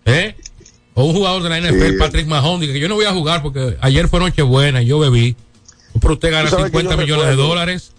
¿Eh? 0.06 0.36
O 0.96 1.06
un 1.06 1.14
jugador 1.14 1.42
de 1.44 1.50
la 1.50 1.60
NFL, 1.60 1.92
Sí. 1.92 1.98
Patrick 1.98 2.28
Mahomes, 2.28 2.62
dice 2.62 2.74
que 2.74 2.80
yo 2.80 2.88
no 2.88 2.96
voy 2.96 3.06
a 3.06 3.14
jugar 3.14 3.42
porque 3.42 3.78
ayer 3.82 4.08
fue 4.08 4.20
Nochebuena 4.20 4.82
y 4.82 4.86
yo 4.86 5.00
bebí. 5.00 5.36
Pero 6.00 6.14
usted 6.14 6.32
gana 6.32 6.50
Tú 6.50 6.56
sabes 6.56 6.72
que 6.72 6.78
50 6.78 6.96
yo 6.96 7.02
millones 7.02 7.28
de 7.28 7.36
dólares. 7.36 7.92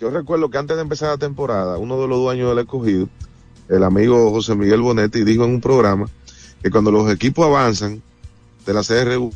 Yo 0.00 0.10
recuerdo 0.10 0.50
que 0.50 0.58
antes 0.58 0.76
de 0.76 0.82
empezar 0.82 1.10
la 1.10 1.18
temporada, 1.18 1.78
uno 1.78 2.00
de 2.00 2.08
los 2.08 2.18
dueños 2.18 2.48
del 2.48 2.58
escogido, 2.58 3.08
el 3.68 3.84
amigo 3.84 4.30
José 4.30 4.54
Miguel 4.56 4.80
Bonetti, 4.80 5.22
dijo 5.22 5.44
en 5.44 5.50
un 5.50 5.60
programa 5.60 6.08
que 6.62 6.70
cuando 6.70 6.90
los 6.90 7.10
equipos 7.10 7.46
avanzan 7.46 8.02
de 8.66 8.74
la 8.74 8.82
CRU, 8.82 9.32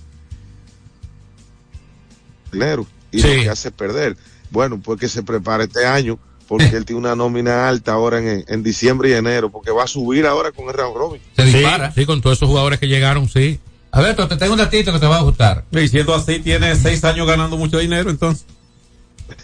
dinero 2.53 2.87
y 3.13 3.21
lo 3.23 3.29
que 3.29 3.49
hace 3.51 3.71
perder. 3.71 4.17
Bueno, 4.51 4.81
pues 4.83 4.99
que 4.99 5.09
se 5.09 5.23
prepare 5.23 5.65
este 5.65 5.87
año, 5.87 6.19
porque 6.49 6.67
él 6.77 6.85
tiene 6.85 7.01
una 7.01 7.15
nómina 7.17 7.69
alta 7.69 7.93
ahora 7.93 8.19
en, 8.19 8.45
en 8.47 8.63
diciembre 8.63 9.11
y 9.11 9.13
enero, 9.13 9.51
porque 9.51 9.71
va 9.71 9.85
a 9.85 9.87
subir 9.87 10.27
ahora 10.27 10.53
con 10.53 10.69
el 10.69 10.75
round 10.75 10.97
robin. 10.97 11.23
sí, 11.37 11.63
Sí, 11.95 12.07
con 12.07 12.21
todos 12.21 12.39
esos 12.39 12.49
jugadores 12.49 12.79
que 12.81 12.89
llegaron, 12.89 13.29
sí. 13.29 13.59
Alberto, 13.93 14.29
te 14.29 14.37
tengo 14.37 14.53
un 14.53 14.59
datito 14.59 14.93
que 14.93 14.99
te 14.99 15.07
va 15.07 15.17
a 15.19 15.23
gustar. 15.23 15.65
Y 15.73 15.89
siendo 15.89 16.15
así, 16.15 16.41
tiene 16.41 16.75
seis 16.77 17.03
años 17.05 17.27
ganando 17.27 17.57
mucho 17.57 17.79
dinero, 17.79 18.11
entonces. 18.11 18.45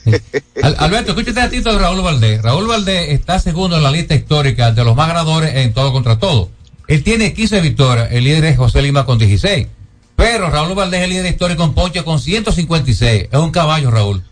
Al- 0.63 0.77
Alberto, 0.79 1.13
escúchate 1.13 1.41
a 1.41 1.49
ti 1.51 1.61
de 1.61 1.79
Raúl 1.79 2.03
Valdés. 2.03 2.43
Raúl 2.43 2.67
Valdés 2.67 3.11
está 3.11 3.39
segundo 3.39 3.77
en 3.77 3.83
la 3.83 3.91
lista 3.91 4.15
histórica 4.15 4.71
de 4.73 4.85
los 4.85 4.95
más 4.95 5.09
ganadores 5.09 5.55
en 5.57 5.73
todo 5.73 5.93
contra 5.93 6.19
todo. 6.19 6.51
Él 6.89 7.03
tiene 7.03 7.33
15 7.33 7.61
victorias, 7.61 8.09
el 8.13 8.25
líder 8.25 8.45
es 8.45 8.57
José 8.59 8.83
Lima 8.83 9.07
con 9.07 9.19
16. 9.19 9.67
Pero 10.17 10.51
Raúl 10.51 10.75
Valdés 10.75 11.01
es 11.01 11.05
el 11.05 11.11
líder 11.11 11.27
histórico 11.27 11.65
en 11.65 11.73
ponche 11.75 12.05
con 12.05 12.21
156. 12.21 13.29
Es 13.33 13.39
un 13.39 13.51
caballo, 13.51 13.91
Raúl. 13.91 14.23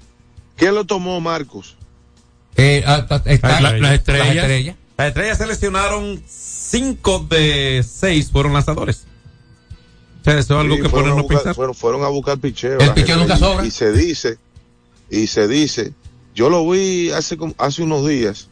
¿Quién 0.57 0.75
lo 0.75 0.85
tomó, 0.85 1.21
Marcos? 1.21 1.77
Eh, 2.61 2.85
ah, 2.87 3.07
está- 3.27 3.61
La- 3.61 3.77
las 3.79 3.93
estrellas. 3.95 4.27
Las 4.27 4.37
estrellas. 4.37 4.77
Las 4.99 5.09
estrellas 5.09 5.39
seleccionaron 5.39 6.23
cinco 6.29 7.27
de 7.31 7.85
seis 7.89 8.31
fueron 8.31 8.53
lanzadores. 8.53 9.07
O 10.21 10.25
sea, 10.25 10.39
eso 10.39 10.55
es 10.55 10.61
algo 10.61 10.77
Sí, 10.77 10.83
que 10.83 10.89
fueron, 10.91 11.19
a 11.19 11.23
buscar, 11.23 11.55
fueron, 11.55 11.75
fueron 11.75 12.05
a 12.05 12.09
buscar 12.09 12.39
picheo. 12.39 12.79
El 12.79 12.93
picheo 12.93 13.17
nunca 13.17 13.37
y- 13.37 13.39
sobra. 13.39 13.67
Y 13.67 13.71
se 13.71 13.93
dice, 13.93 14.37
y 15.11 15.27
se 15.29 15.49
dice, 15.49 15.95
yo 16.35 16.51
lo 16.51 16.69
vi 16.69 17.11
hace, 17.11 17.39
hace 17.57 17.83
unos 17.83 18.07
días 18.07 18.49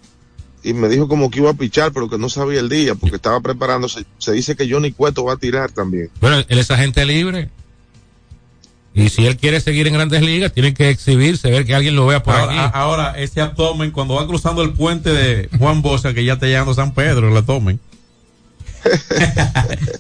y 0.62 0.72
me 0.72 0.88
dijo 0.88 1.06
como 1.08 1.30
que 1.30 1.40
iba 1.40 1.50
a 1.50 1.54
pichar, 1.54 1.92
pero 1.92 2.08
que 2.08 2.16
no 2.18 2.28
sabía 2.30 2.60
el 2.60 2.68
día 2.70 2.94
porque 2.94 3.16
estaba 3.16 3.40
preparándose. 3.40 4.06
Se 4.16 4.32
dice 4.32 4.56
que 4.56 4.68
Johnny 4.70 4.92
Cueto 4.92 5.24
va 5.24 5.34
a 5.34 5.36
tirar 5.36 5.70
también. 5.70 6.10
Bueno, 6.20 6.38
él 6.48 6.58
es 6.58 6.70
agente 6.70 7.04
libre. 7.04 7.50
Y 8.98 9.08
si 9.10 9.26
él 9.26 9.36
quiere 9.36 9.60
seguir 9.60 9.86
en 9.86 9.94
grandes 9.94 10.22
ligas, 10.22 10.52
tiene 10.52 10.74
que 10.74 10.90
exhibirse, 10.90 11.50
ver 11.50 11.64
que 11.64 11.74
alguien 11.74 11.94
lo 11.94 12.06
vea 12.06 12.22
por 12.22 12.34
Ahora, 12.34 12.64
aquí. 12.66 12.72
ahora, 12.74 13.18
ese 13.18 13.40
abdomen, 13.40 13.90
cuando 13.92 14.14
va 14.14 14.26
cruzando 14.26 14.62
el 14.62 14.72
puente 14.72 15.10
de 15.12 15.48
Juan 15.58 15.82
Bosa, 15.82 16.12
que 16.14 16.24
ya 16.24 16.34
está 16.34 16.46
llegando 16.46 16.72
a 16.72 16.74
San 16.74 16.92
Pedro, 16.94 17.28
el 17.28 17.36
abdomen. 17.36 17.78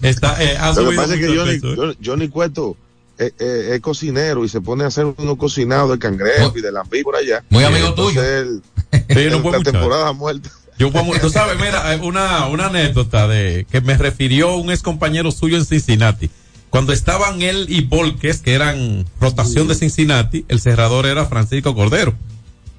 está, 0.02 0.42
eh, 0.42 0.56
ha 0.58 0.72
Lo 0.72 0.90
que 0.90 0.96
pasa 0.96 1.14
es 1.14 1.20
que 1.20 1.26
Johnny, 1.36 1.58
peso, 1.58 1.90
¿eh? 1.90 1.96
Johnny- 2.04 2.28
Cueto 2.28 2.76
eh, 3.18 3.32
eh, 3.38 3.70
es 3.74 3.80
cocinero 3.80 4.44
y 4.44 4.48
se 4.48 4.60
pone 4.60 4.84
a 4.84 4.88
hacer 4.88 5.04
unos 5.04 5.36
cocinados 5.36 5.90
de 5.90 5.98
cangrejo 5.98 6.52
y 6.56 6.60
de 6.60 6.70
lambí 6.72 7.02
por 7.02 7.16
allá. 7.16 7.42
Muy 7.50 7.64
amigo 7.64 7.94
tuyo. 7.94 8.22
él- 8.22 8.62
Sí, 9.08 9.26
no 9.30 9.50
la 9.50 9.60
temporada 9.60 10.12
muerta. 10.12 10.50
Yo, 10.78 10.90
tú 11.20 11.28
sabes, 11.28 11.56
mira, 11.60 11.98
una, 12.02 12.46
una 12.46 12.66
anécdota 12.66 13.26
de 13.26 13.66
que 13.70 13.80
me 13.80 13.96
refirió 13.96 14.56
un 14.56 14.70
ex 14.70 14.82
compañero 14.82 15.30
suyo 15.32 15.56
en 15.56 15.64
Cincinnati. 15.64 16.30
Cuando 16.70 16.92
estaban 16.92 17.40
él 17.42 17.66
y 17.68 17.82
Volques, 17.82 18.40
que 18.40 18.52
eran 18.52 19.06
rotación 19.20 19.68
de 19.68 19.74
Cincinnati, 19.74 20.44
el 20.48 20.60
cerrador 20.60 21.06
era 21.06 21.26
Francisco 21.26 21.74
Cordero. 21.74 22.14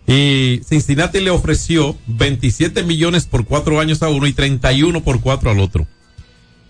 Y 0.06 0.62
Cincinnati 0.68 1.20
le 1.20 1.30
ofreció 1.30 1.96
27 2.08 2.84
millones 2.84 3.26
por 3.26 3.46
cuatro 3.46 3.80
años 3.80 4.02
a 4.02 4.10
uno 4.10 4.28
y 4.28 4.34
31 4.34 5.04
por 5.04 5.22
cuatro 5.22 5.52
al 5.52 5.60
otro. 5.60 5.88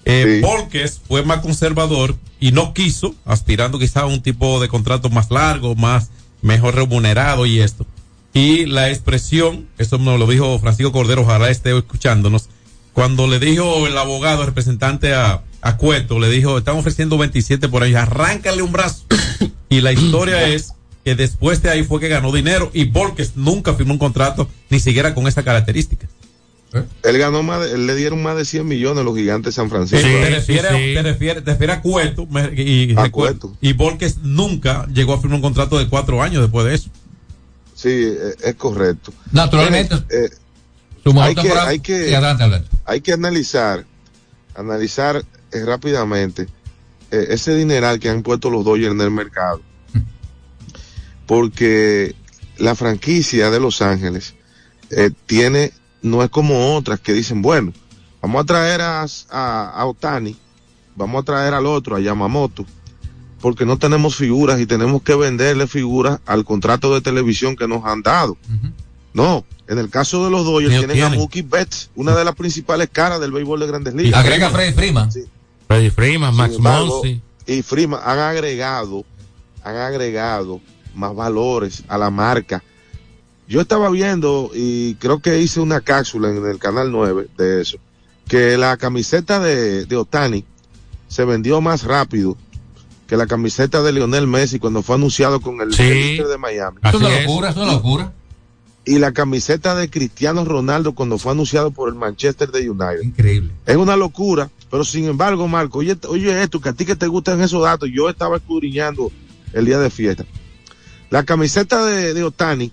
Eh, 0.05 0.41
Volques 0.41 1.01
fue 1.07 1.23
más 1.23 1.39
conservador 1.41 2.15
y 2.39 2.51
no 2.51 2.73
quiso, 2.73 3.15
aspirando 3.25 3.79
quizá 3.79 4.01
a 4.01 4.05
un 4.05 4.21
tipo 4.21 4.59
de 4.59 4.67
contrato 4.67 5.09
más 5.09 5.29
largo, 5.29 5.75
más 5.75 6.09
mejor 6.41 6.75
remunerado 6.75 7.45
y 7.45 7.59
esto. 7.59 7.85
Y 8.33 8.65
la 8.65 8.89
expresión, 8.89 9.67
eso 9.77 9.97
nos 9.97 10.19
lo 10.19 10.27
dijo 10.27 10.57
Francisco 10.59 10.91
Cordero, 10.91 11.21
ojalá 11.23 11.49
esté 11.49 11.77
escuchándonos, 11.77 12.49
cuando 12.99 13.27
le 13.27 13.39
dijo 13.39 13.87
el 13.87 13.97
abogado, 13.97 14.41
el 14.41 14.47
representante 14.47 15.13
a, 15.13 15.41
a 15.61 15.77
Cueto, 15.77 16.19
le 16.19 16.29
dijo, 16.29 16.57
están 16.57 16.75
ofreciendo 16.75 17.17
27 17.17 17.69
por 17.69 17.81
ahí, 17.81 17.95
arráncale 17.95 18.61
un 18.61 18.73
brazo. 18.73 19.05
y 19.69 19.79
la 19.79 19.93
historia 19.93 20.45
es 20.49 20.73
que 21.05 21.15
después 21.15 21.61
de 21.61 21.69
ahí 21.69 21.83
fue 21.83 22.01
que 22.01 22.09
ganó 22.09 22.33
dinero 22.33 22.69
y 22.73 22.83
Volques 22.83 23.37
nunca 23.37 23.73
firmó 23.73 23.93
un 23.93 23.99
contrato 23.99 24.49
ni 24.69 24.81
siquiera 24.81 25.15
con 25.15 25.29
esa 25.29 25.43
característica. 25.43 26.07
Él 27.03 27.17
ganó 27.17 27.41
más, 27.41 27.61
de- 27.61 27.71
él 27.75 27.87
le 27.87 27.95
dieron 27.95 28.21
más 28.21 28.35
de 28.35 28.43
100 28.43 28.67
millones 28.67 28.99
a 28.99 29.03
los 29.05 29.15
gigantes 29.15 29.55
de 29.55 29.61
San 29.61 29.69
Francisco. 29.69 30.05
te, 30.05 30.29
refieres, 30.29 30.69
te, 30.69 31.01
refieres, 31.01 31.43
te 31.45 31.51
refieres 31.53 31.77
a 31.77 31.81
Cueto 31.81 32.25
me- 32.25 32.51
y, 32.53 32.91
A 32.97 33.05
recuer- 33.05 33.11
Cueto. 33.11 33.55
y 33.61 33.71
Volques 33.71 34.17
nunca 34.23 34.85
llegó 34.93 35.13
a 35.13 35.21
firmar 35.21 35.37
un 35.37 35.41
contrato 35.41 35.79
de 35.79 35.87
cuatro 35.87 36.21
años 36.21 36.41
después 36.41 36.65
de 36.65 36.75
eso. 36.75 36.89
Sí, 37.75 37.87
eh, 37.91 38.35
es 38.43 38.55
correcto. 38.55 39.13
Naturalmente. 39.31 39.95
Eh, 39.95 39.95
mejor 40.09 40.31
hay 41.21 41.35
que, 41.35 41.51
hay 41.51 41.79
que, 41.79 42.15
adelante, 42.15 42.67
hay 42.85 43.01
que 43.01 43.13
analizar, 43.13 43.85
analizar 44.55 45.23
eh, 45.51 45.65
rápidamente 45.65 46.47
eh, 47.11 47.27
ese 47.29 47.55
dineral 47.55 47.99
que 47.99 48.09
han 48.09 48.23
puesto 48.23 48.49
los 48.49 48.63
Dodgers 48.63 48.91
en 48.91 49.01
el 49.01 49.11
mercado. 49.11 49.61
Porque 51.25 52.15
la 52.57 52.75
franquicia 52.75 53.51
de 53.51 53.59
Los 53.59 53.81
Ángeles 53.81 54.33
eh, 54.89 55.11
tiene, 55.25 55.71
no 56.01 56.23
es 56.23 56.29
como 56.29 56.75
otras 56.75 56.99
que 56.99 57.13
dicen, 57.13 57.41
bueno, 57.41 57.73
vamos 58.21 58.41
a 58.41 58.45
traer 58.45 58.81
a, 58.81 59.05
a, 59.29 59.69
a 59.69 59.85
Otani, 59.85 60.35
vamos 60.95 61.21
a 61.21 61.25
traer 61.25 61.53
al 61.53 61.65
otro, 61.65 61.95
a 61.95 61.99
Yamamoto, 61.99 62.65
porque 63.39 63.65
no 63.65 63.77
tenemos 63.77 64.15
figuras 64.15 64.59
y 64.59 64.65
tenemos 64.65 65.01
que 65.03 65.15
venderle 65.15 65.67
figuras 65.67 66.19
al 66.25 66.43
contrato 66.43 66.93
de 66.93 67.01
televisión 67.01 67.55
que 67.55 67.67
nos 67.67 67.85
han 67.85 68.01
dado. 68.01 68.37
No, 69.13 69.45
en 69.69 69.77
el 69.79 69.89
caso 69.89 70.25
de 70.25 70.31
los 70.31 70.43
Dodgers 70.45 70.71
Ellos 70.73 70.81
tienen, 70.87 70.91
a 70.91 71.07
tienen. 71.07 71.19
Mookie 71.19 71.41
Betts, 71.43 71.89
una 71.95 72.15
de 72.15 72.25
las 72.25 72.35
principales 72.35 72.89
caras 72.91 73.21
del 73.21 73.31
béisbol 73.31 73.59
de 73.61 73.67
Grandes 73.67 73.93
Ligas. 73.93 74.19
Agrega 74.19 74.49
Freddy 74.49 74.73
Freeman. 74.73 75.09
Freddy 75.67 75.89
Freeman, 75.91 76.35
Max 76.35 76.55
embargo, 76.55 76.87
Monsi. 77.03 77.21
y 77.47 77.61
Freeman 77.61 78.01
han 78.03 78.19
agregado, 78.19 79.05
han 79.63 79.75
agregado 79.77 80.59
más 80.95 81.15
valores 81.15 81.83
a 81.87 81.97
la 81.97 82.09
marca. 82.09 82.63
Yo 83.47 83.61
estaba 83.61 83.89
viendo 83.89 84.51
y 84.53 84.95
creo 84.95 85.19
que 85.19 85.39
hice 85.39 85.59
una 85.59 85.81
cápsula 85.81 86.29
en 86.29 86.45
el 86.45 86.59
canal 86.59 86.91
9 86.91 87.27
de 87.37 87.61
eso, 87.61 87.77
que 88.27 88.57
la 88.57 88.75
camiseta 88.77 89.39
de, 89.39 89.85
de 89.85 89.95
Otani 89.95 90.45
se 91.07 91.25
vendió 91.25 91.61
más 91.61 91.83
rápido 91.83 92.37
que 93.07 93.17
la 93.17 93.25
camiseta 93.25 93.81
de 93.81 93.91
Lionel 93.91 94.27
Messi 94.27 94.59
cuando 94.59 94.83
fue 94.83 94.95
anunciado 94.95 95.41
con 95.41 95.59
el, 95.61 95.73
Sí. 95.73 95.83
de 95.83 96.37
Miami. 96.39 96.77
Es 96.83 96.93
una 96.93 97.09
locura, 97.21 97.49
es 97.49 97.55
una 97.55 97.65
locura. 97.73 98.13
Y 98.85 98.97
la 98.97 99.11
camiseta 99.11 99.75
de 99.75 99.89
Cristiano 99.89 100.45
Ronaldo 100.45 100.95
cuando 100.95 101.17
fue 101.17 101.33
anunciado 101.33 101.71
por 101.71 101.89
el 101.89 101.95
Manchester 101.95 102.49
de 102.49 102.69
United. 102.69 103.01
Increíble. 103.03 103.51
Es 103.65 103.75
una 103.75 103.95
locura, 103.95 104.49
pero 104.71 104.83
sin 104.83 105.05
embargo, 105.05 105.47
Marco, 105.47 105.79
oye, 105.79 105.97
oye 106.07 106.41
esto, 106.41 106.59
que 106.59 106.69
a 106.69 106.73
ti 106.73 106.85
que 106.85 106.95
te 106.95 107.07
gustan 107.07 107.41
esos 107.41 107.61
datos, 107.61 107.89
yo 107.93 108.09
estaba 108.09 108.37
escudriñando 108.37 109.11
el 109.53 109.65
día 109.65 109.79
de 109.79 109.89
fiesta. 109.89 110.25
La 111.09 111.23
camiseta 111.23 111.85
de, 111.85 112.13
de 112.13 112.23
Otani 112.23 112.71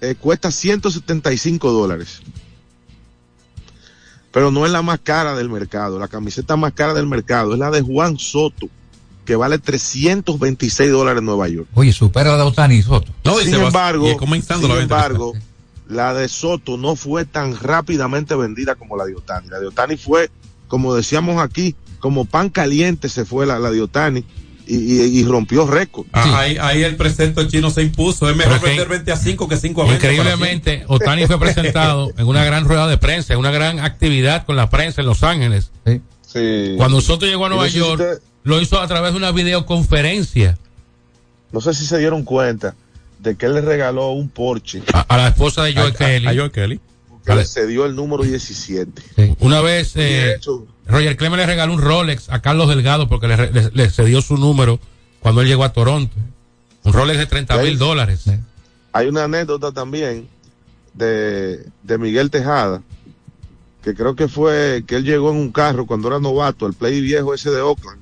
eh, 0.00 0.14
cuesta 0.14 0.50
175 0.50 1.72
dólares. 1.72 2.20
Pero 4.32 4.50
no 4.50 4.66
es 4.66 4.72
la 4.72 4.82
más 4.82 5.00
cara 5.00 5.34
del 5.34 5.48
mercado. 5.48 5.98
La 5.98 6.08
camiseta 6.08 6.56
más 6.56 6.72
cara 6.72 6.94
del 6.94 7.06
mercado 7.06 7.54
es 7.54 7.58
la 7.58 7.70
de 7.70 7.80
Juan 7.80 8.18
Soto, 8.18 8.68
que 9.28 9.36
vale 9.36 9.58
326 9.58 10.90
dólares 10.90 11.18
en 11.18 11.26
Nueva 11.26 11.48
York. 11.48 11.68
Oye, 11.74 11.92
supera 11.92 12.30
la 12.30 12.38
de 12.38 12.42
Otani 12.44 12.76
y 12.76 12.82
Soto. 12.82 13.12
sin 13.44 13.52
embargo, 13.52 14.10
y 14.10 14.16
comenzando 14.16 14.66
sin 14.66 14.74
la 14.74 14.82
embargo, 14.82 15.34
la 15.86 16.14
de 16.14 16.30
Soto 16.30 16.78
no 16.78 16.96
fue 16.96 17.26
tan 17.26 17.54
rápidamente 17.54 18.34
vendida 18.36 18.74
como 18.76 18.96
la 18.96 19.04
de 19.04 19.14
Otani. 19.14 19.48
La 19.48 19.60
de 19.60 19.66
Otani 19.66 19.98
fue, 19.98 20.30
como 20.66 20.94
decíamos 20.94 21.42
aquí, 21.42 21.76
como 22.00 22.24
pan 22.24 22.48
caliente 22.48 23.10
se 23.10 23.26
fue 23.26 23.44
la, 23.44 23.58
la 23.58 23.70
de 23.70 23.82
Otani 23.82 24.24
y, 24.66 25.22
rompió 25.24 25.66
récord. 25.66 26.06
Ah, 26.14 26.38
ahí, 26.38 26.56
ahí 26.58 26.82
el 26.82 26.96
precepto 26.96 27.46
chino 27.46 27.68
se 27.68 27.82
impuso. 27.82 28.30
Es 28.30 28.34
mejor 28.34 28.62
vender 28.62 28.88
20 28.88 29.12
a 29.12 29.16
5 29.18 29.46
que 29.46 29.58
5 29.58 29.82
a 29.82 29.84
20. 29.84 30.06
Increíblemente, 30.06 30.84
Otani 30.88 31.26
fue 31.26 31.38
presentado 31.38 32.14
en 32.16 32.26
una 32.26 32.46
gran 32.46 32.64
rueda 32.64 32.86
de 32.86 32.96
prensa, 32.96 33.34
en 33.34 33.40
una 33.40 33.50
gran 33.50 33.78
actividad 33.78 34.46
con 34.46 34.56
la 34.56 34.70
prensa 34.70 35.02
en 35.02 35.06
Los 35.06 35.22
Ángeles. 35.22 35.70
Sí. 36.22 36.76
Cuando 36.78 37.02
Soto 37.02 37.26
llegó 37.26 37.44
a 37.44 37.50
no 37.50 37.56
Nueva 37.56 37.70
si 37.70 37.76
York, 37.76 38.00
usted- 38.00 38.27
lo 38.44 38.60
hizo 38.60 38.80
a 38.80 38.86
través 38.86 39.12
de 39.12 39.18
una 39.18 39.32
videoconferencia 39.32 40.56
No 41.52 41.60
sé 41.60 41.74
si 41.74 41.84
se 41.86 41.98
dieron 41.98 42.22
cuenta 42.24 42.74
de 43.18 43.36
que 43.36 43.46
él 43.46 43.54
le 43.54 43.60
regaló 43.60 44.10
un 44.12 44.28
Porsche 44.28 44.82
a, 44.92 45.00
a 45.00 45.16
la 45.16 45.28
esposa 45.28 45.64
de 45.64 45.74
Joe 45.74 45.92
Kelly. 45.92 46.26
A 46.28 46.34
Joe 46.34 46.50
Kelly. 46.50 46.80
que 47.26 47.34
le 47.34 47.44
cedió 47.44 47.84
el 47.84 47.94
número 47.96 48.22
17. 48.22 49.36
Una 49.40 49.60
vez 49.60 49.92
eh, 49.96 50.38
Roger 50.86 51.16
Clemens 51.16 51.38
le 51.40 51.46
regaló 51.46 51.74
un 51.74 51.80
Rolex 51.82 52.30
a 52.30 52.40
Carlos 52.40 52.68
Delgado 52.68 53.08
porque 53.08 53.28
le, 53.28 53.50
le- 53.52 53.70
le 53.72 53.90
cedió 53.90 54.22
su 54.22 54.36
número 54.36 54.78
cuando 55.20 55.40
él 55.42 55.48
llegó 55.48 55.64
a 55.64 55.72
Toronto. 55.72 56.14
Un 56.84 56.92
Rolex 56.92 57.18
de 57.18 57.26
30 57.26 57.58
mil 57.58 57.76
dólares. 57.76 58.24
hay 58.92 59.08
una 59.08 59.24
anécdota 59.24 59.72
también 59.72 60.28
de, 60.94 61.66
de 61.82 61.98
Miguel 61.98 62.30
Tejada, 62.30 62.82
que 63.82 63.94
creo 63.94 64.14
que 64.16 64.28
fue 64.28 64.84
que 64.86 64.96
él 64.96 65.04
llegó 65.04 65.30
en 65.30 65.36
un 65.36 65.50
carro 65.52 65.86
cuando 65.86 66.08
era 66.08 66.18
novato, 66.20 66.66
el 66.66 66.72
play 66.74 67.00
viejo 67.00 67.34
ese 67.34 67.50
de 67.50 67.60
Oakland, 67.60 68.00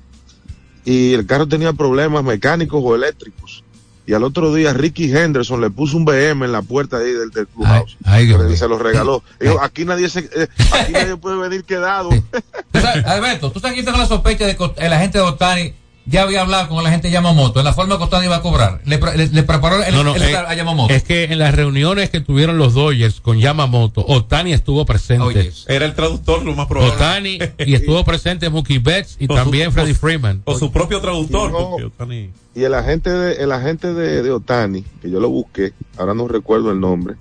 y 0.87 1.13
el 1.13 1.25
carro 1.25 1.49
tenía 1.49 1.73
problemas 1.73 2.23
mecánicos 2.23 2.81
o 2.81 2.95
eléctricos. 2.95 3.61
Y 4.05 4.13
al 4.13 4.23
otro 4.23 4.53
día 4.53 4.71
Ricky 4.71 5.13
Henderson 5.13 5.59
le 5.59 5.69
puso 5.69 5.97
un 5.97 6.05
BM 6.05 6.45
en 6.45 6.53
la 6.53 6.61
puerta 6.61 6.99
ahí 6.99 7.11
del, 7.11 7.29
del 7.29 7.45
clubhouse. 7.45 7.97
ay, 8.05 8.33
se 8.55 8.69
lo 8.69 8.79
regaló. 8.79 9.21
Dijo, 9.37 9.61
aquí 9.61 9.83
nadie 9.83 10.07
se, 10.07 10.19
eh, 10.33 10.47
aquí 10.71 10.93
nadie 10.93 11.17
puede 11.17 11.35
venir 11.39 11.65
quedado. 11.65 12.09
Tú 12.71 12.79
sabes, 12.79 13.05
Alberto, 13.05 13.51
tú 13.51 13.59
sabes 13.59 13.73
quién 13.73 13.85
tengo 13.85 13.97
la 13.97 14.05
sospecha 14.05 14.45
de 14.45 14.55
que 14.55 14.71
el 14.77 14.93
agente 14.93 15.17
de 15.17 15.25
Otani 15.25 15.73
ya 16.09 16.23
había 16.23 16.41
hablado 16.41 16.69
con 16.69 16.83
la 16.83 16.89
gente 16.89 17.07
de 17.07 17.13
Yamamoto, 17.13 17.59
en 17.59 17.65
la 17.65 17.73
forma 17.73 17.97
que 17.97 18.03
Otani 18.05 18.25
iba 18.25 18.37
a 18.37 18.41
cobrar. 18.41 18.81
Le, 18.85 18.97
pre- 18.97 19.17
le- 19.17 19.27
le 19.27 19.43
preparó 19.43 19.83
el, 19.83 19.93
No, 19.93 20.03
no, 20.03 20.15
el- 20.15 20.21
eh, 20.23 20.35
a 20.37 20.53
Yamamoto. 20.55 20.93
es 20.93 21.03
que 21.03 21.25
en 21.25 21.37
las 21.39 21.53
reuniones 21.53 22.09
que 22.09 22.21
tuvieron 22.21 22.57
los 22.57 22.73
Dodgers 22.73 23.19
con 23.21 23.39
Yamamoto, 23.39 24.05
Otani 24.07 24.53
estuvo 24.53 24.85
presente. 24.85 25.51
Era 25.67 25.85
el 25.85 25.93
traductor, 25.95 26.43
lo 26.45 26.53
más 26.55 26.67
probable. 26.67 26.93
Otani 26.95 27.39
y 27.65 27.73
estuvo 27.75 28.03
presente 28.05 28.49
Mookie 28.49 28.79
Betts 28.79 29.17
y 29.19 29.25
O 29.25 29.27
su- 29.27 29.35
también 29.35 29.71
Freddie 29.71 29.91
o- 29.93 29.95
Freeman. 29.95 30.41
O 30.45 30.57
su 30.57 30.71
propio 30.71 31.01
traductor. 31.01 31.51
No. 31.51 31.71
porque 31.71 31.85
Otani- 31.85 32.29
Y 32.55 32.63
el 32.63 32.73
agente 32.73 33.09
de, 33.11 33.43
el 33.43 33.51
agente 33.51 33.93
de, 33.93 34.23
de 34.23 34.31
Otani, 34.31 34.83
que 35.01 35.09
yo 35.11 35.19
lo 35.19 35.29
busqué, 35.29 35.73
ahora 35.97 36.13
no 36.13 36.27
recuerdo 36.27 36.71
el 36.71 36.79
nombre, 36.79 37.15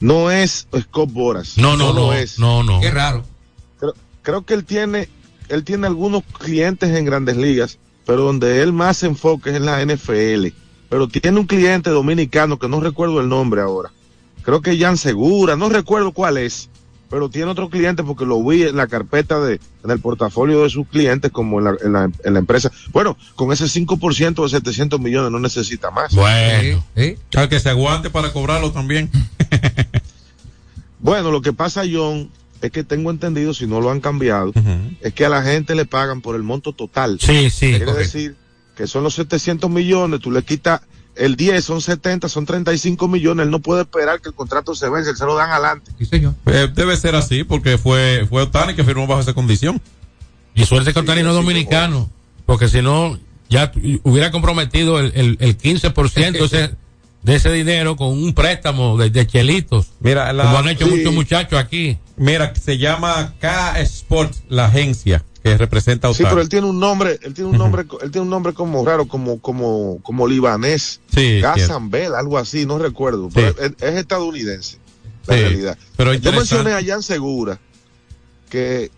no 0.00 0.30
es 0.30 0.66
Scott 0.78 1.12
Boras. 1.12 1.56
No, 1.56 1.76
no, 1.76 1.92
no, 1.94 2.12
es. 2.12 2.38
no, 2.38 2.62
no. 2.62 2.80
Qué 2.80 2.90
raro. 2.90 3.24
Creo, 3.78 3.94
creo 4.22 4.44
que 4.44 4.54
él 4.54 4.64
tiene, 4.64 5.08
él 5.48 5.62
tiene 5.64 5.86
algunos 5.86 6.22
clientes 6.38 6.90
en 6.90 7.04
grandes 7.04 7.36
ligas, 7.36 7.78
pero 8.06 8.22
donde 8.22 8.62
él 8.62 8.72
más 8.72 8.98
se 8.98 9.06
enfoca 9.06 9.50
es 9.50 9.56
en 9.56 9.66
la 9.66 9.84
NFL. 9.84 10.48
Pero 10.88 11.08
tiene 11.08 11.40
un 11.40 11.46
cliente 11.46 11.90
dominicano 11.90 12.58
que 12.58 12.68
no 12.68 12.80
recuerdo 12.80 13.20
el 13.20 13.28
nombre 13.28 13.60
ahora. 13.60 13.90
Creo 14.42 14.60
que 14.60 14.78
Jan 14.78 14.96
Segura, 14.96 15.56
no 15.56 15.68
recuerdo 15.68 16.12
cuál 16.12 16.38
es. 16.38 16.68
Pero 17.10 17.28
tiene 17.28 17.50
otro 17.50 17.70
cliente 17.70 18.02
porque 18.02 18.24
lo 18.24 18.42
vi 18.42 18.64
en 18.64 18.76
la 18.76 18.86
carpeta 18.86 19.38
de, 19.38 19.60
en 19.84 19.90
el 19.90 20.00
portafolio 20.00 20.62
de 20.62 20.70
sus 20.70 20.86
clientes 20.88 21.30
como 21.30 21.58
en 21.58 21.64
la, 21.64 21.76
en 21.84 21.92
la, 21.92 22.10
en 22.24 22.32
la 22.32 22.38
empresa. 22.38 22.72
Bueno, 22.92 23.16
con 23.36 23.52
ese 23.52 23.66
5% 23.66 24.42
de 24.42 24.48
700 24.48 25.00
millones 25.00 25.30
no 25.30 25.38
necesita 25.38 25.90
más. 25.90 26.14
Bueno. 26.14 26.84
Ah, 27.36 27.48
que 27.48 27.60
se 27.60 27.68
aguante 27.68 28.10
para 28.10 28.32
cobrarlo 28.32 28.72
también. 28.72 29.10
Bueno, 31.04 31.30
lo 31.30 31.42
que 31.42 31.52
pasa, 31.52 31.82
John, 31.84 32.30
es 32.62 32.70
que 32.70 32.84
tengo 32.84 33.10
entendido, 33.10 33.52
si 33.54 33.66
no 33.66 33.80
lo 33.80 33.90
han 33.90 34.00
cambiado, 34.00 34.52
es 35.00 35.12
que 35.12 35.24
a 35.24 35.28
la 35.28 35.42
gente 35.42 35.74
le 35.74 35.84
pagan 35.84 36.20
por 36.20 36.34
el 36.36 36.42
monto 36.42 36.72
total. 36.72 37.18
Sí, 37.20 37.50
sí. 37.50 37.68
Quiere 37.70 37.84
correcto. 37.84 38.02
decir 38.04 38.36
que 38.76 38.86
son 38.86 39.02
los 39.04 39.14
700 39.14 39.70
millones, 39.70 40.20
tú 40.20 40.30
le 40.30 40.42
quitas 40.42 40.80
el 41.16 41.36
10, 41.36 41.64
son 41.64 41.80
70, 41.80 42.28
son 42.28 42.44
35 42.44 43.06
millones, 43.06 43.44
él 43.44 43.50
no 43.50 43.60
puede 43.60 43.82
esperar 43.82 44.20
que 44.20 44.30
el 44.30 44.34
contrato 44.34 44.74
se 44.74 44.88
vence, 44.88 45.10
él 45.10 45.16
se 45.16 45.24
lo 45.26 45.36
dan 45.36 45.50
adelante. 45.50 45.92
Sí, 45.98 46.06
señor. 46.06 46.34
Eh, 46.46 46.68
debe 46.74 46.96
ser 46.96 47.14
así 47.14 47.44
porque 47.44 47.78
fue, 47.78 48.26
fue 48.28 48.42
Otani 48.42 48.74
que 48.74 48.82
firmó 48.82 49.06
bajo 49.06 49.20
esa 49.20 49.32
condición. 49.34 49.80
Y 50.56 50.64
suerte 50.64 50.92
que 50.92 50.98
Otani 51.00 51.22
no 51.22 51.28
es 51.30 51.34
dominicano, 51.36 52.10
porque 52.46 52.66
si 52.68 52.82
no, 52.82 53.16
ya 53.48 53.70
hubiera 54.02 54.30
comprometido 54.32 54.98
el, 54.98 55.12
el, 55.14 55.36
el 55.40 55.56
15% 55.58 56.34
ese- 56.44 56.74
de 57.24 57.34
ese 57.36 57.50
dinero 57.50 57.96
con 57.96 58.08
un 58.10 58.32
préstamo 58.34 58.96
de, 58.96 59.10
de 59.10 59.26
chelitos. 59.26 59.88
Mira, 60.00 60.32
la- 60.32 60.44
como 60.44 60.58
han 60.58 60.68
hecho 60.68 60.84
sí. 60.86 60.92
muchos 60.92 61.12
muchachos 61.12 61.58
aquí. 61.58 61.98
Mira, 62.16 62.54
se 62.54 62.78
llama 62.78 63.34
K 63.40 63.80
Sports, 63.80 64.44
la 64.48 64.66
agencia 64.66 65.24
que 65.42 65.58
representa 65.58 66.08
a 66.08 66.14
Sí, 66.14 66.22
pero 66.22 66.40
él 66.40 66.48
tiene 66.48 66.66
un 66.66 66.78
nombre, 66.80 67.18
él 67.22 67.34
tiene 67.34 67.50
un 67.50 67.58
nombre, 67.58 67.84
él 68.02 68.10
tiene 68.10 68.22
un 68.22 68.30
nombre 68.30 68.52
como 68.54 68.82
raro, 68.84 69.06
como, 69.06 69.40
como, 69.40 69.98
como 70.02 70.26
libanés. 70.26 71.00
Sí, 71.14 71.40
Gazambel, 71.40 72.14
algo 72.14 72.38
así, 72.38 72.64
no 72.64 72.78
recuerdo. 72.78 73.28
Pero 73.34 73.48
es, 73.60 73.72
es 73.80 73.94
estadounidense, 73.96 74.78
la 75.26 75.34
Sí, 75.34 75.40
realidad. 75.40 75.78
pero 75.96 76.14
Yo 76.14 76.32
mencioné 76.32 76.72
a 76.72 76.82
Jan 76.82 77.02
Segura, 77.02 77.58
que 78.48 78.90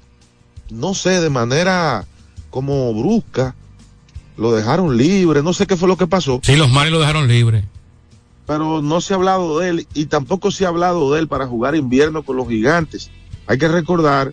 no 0.71 0.95
sé, 0.95 1.21
de 1.21 1.31
manera 1.31 2.05
como 2.51 2.93
brusca, 2.95 3.55
lo 4.37 4.53
dejaron 4.55 4.97
libre, 4.97 5.43
no 5.43 5.53
sé 5.53 5.67
qué 5.67 5.77
fue 5.77 5.89
lo 5.89 5.97
que 5.97 6.07
pasó. 6.07 6.41
Sí, 6.45 6.55
los 6.57 6.71
Maris 6.71 6.93
lo 6.93 7.01
dejaron 7.01 7.27
libre. 7.29 7.65
Pero 8.47 8.81
no 8.81 9.01
se 9.01 9.13
ha 9.13 9.17
hablado 9.17 9.59
de 9.59 9.69
él 9.69 9.89
y 9.93 10.07
tampoco 10.07 10.51
se 10.51 10.65
ha 10.65 10.69
hablado 10.69 11.13
de 11.13 11.21
él 11.21 11.29
para 11.29 11.47
jugar 11.47 11.75
invierno 11.75 12.23
con 12.23 12.37
los 12.37 12.49
gigantes. 12.49 13.11
Hay 13.47 13.59
que 13.59 13.69
recordar 13.69 14.33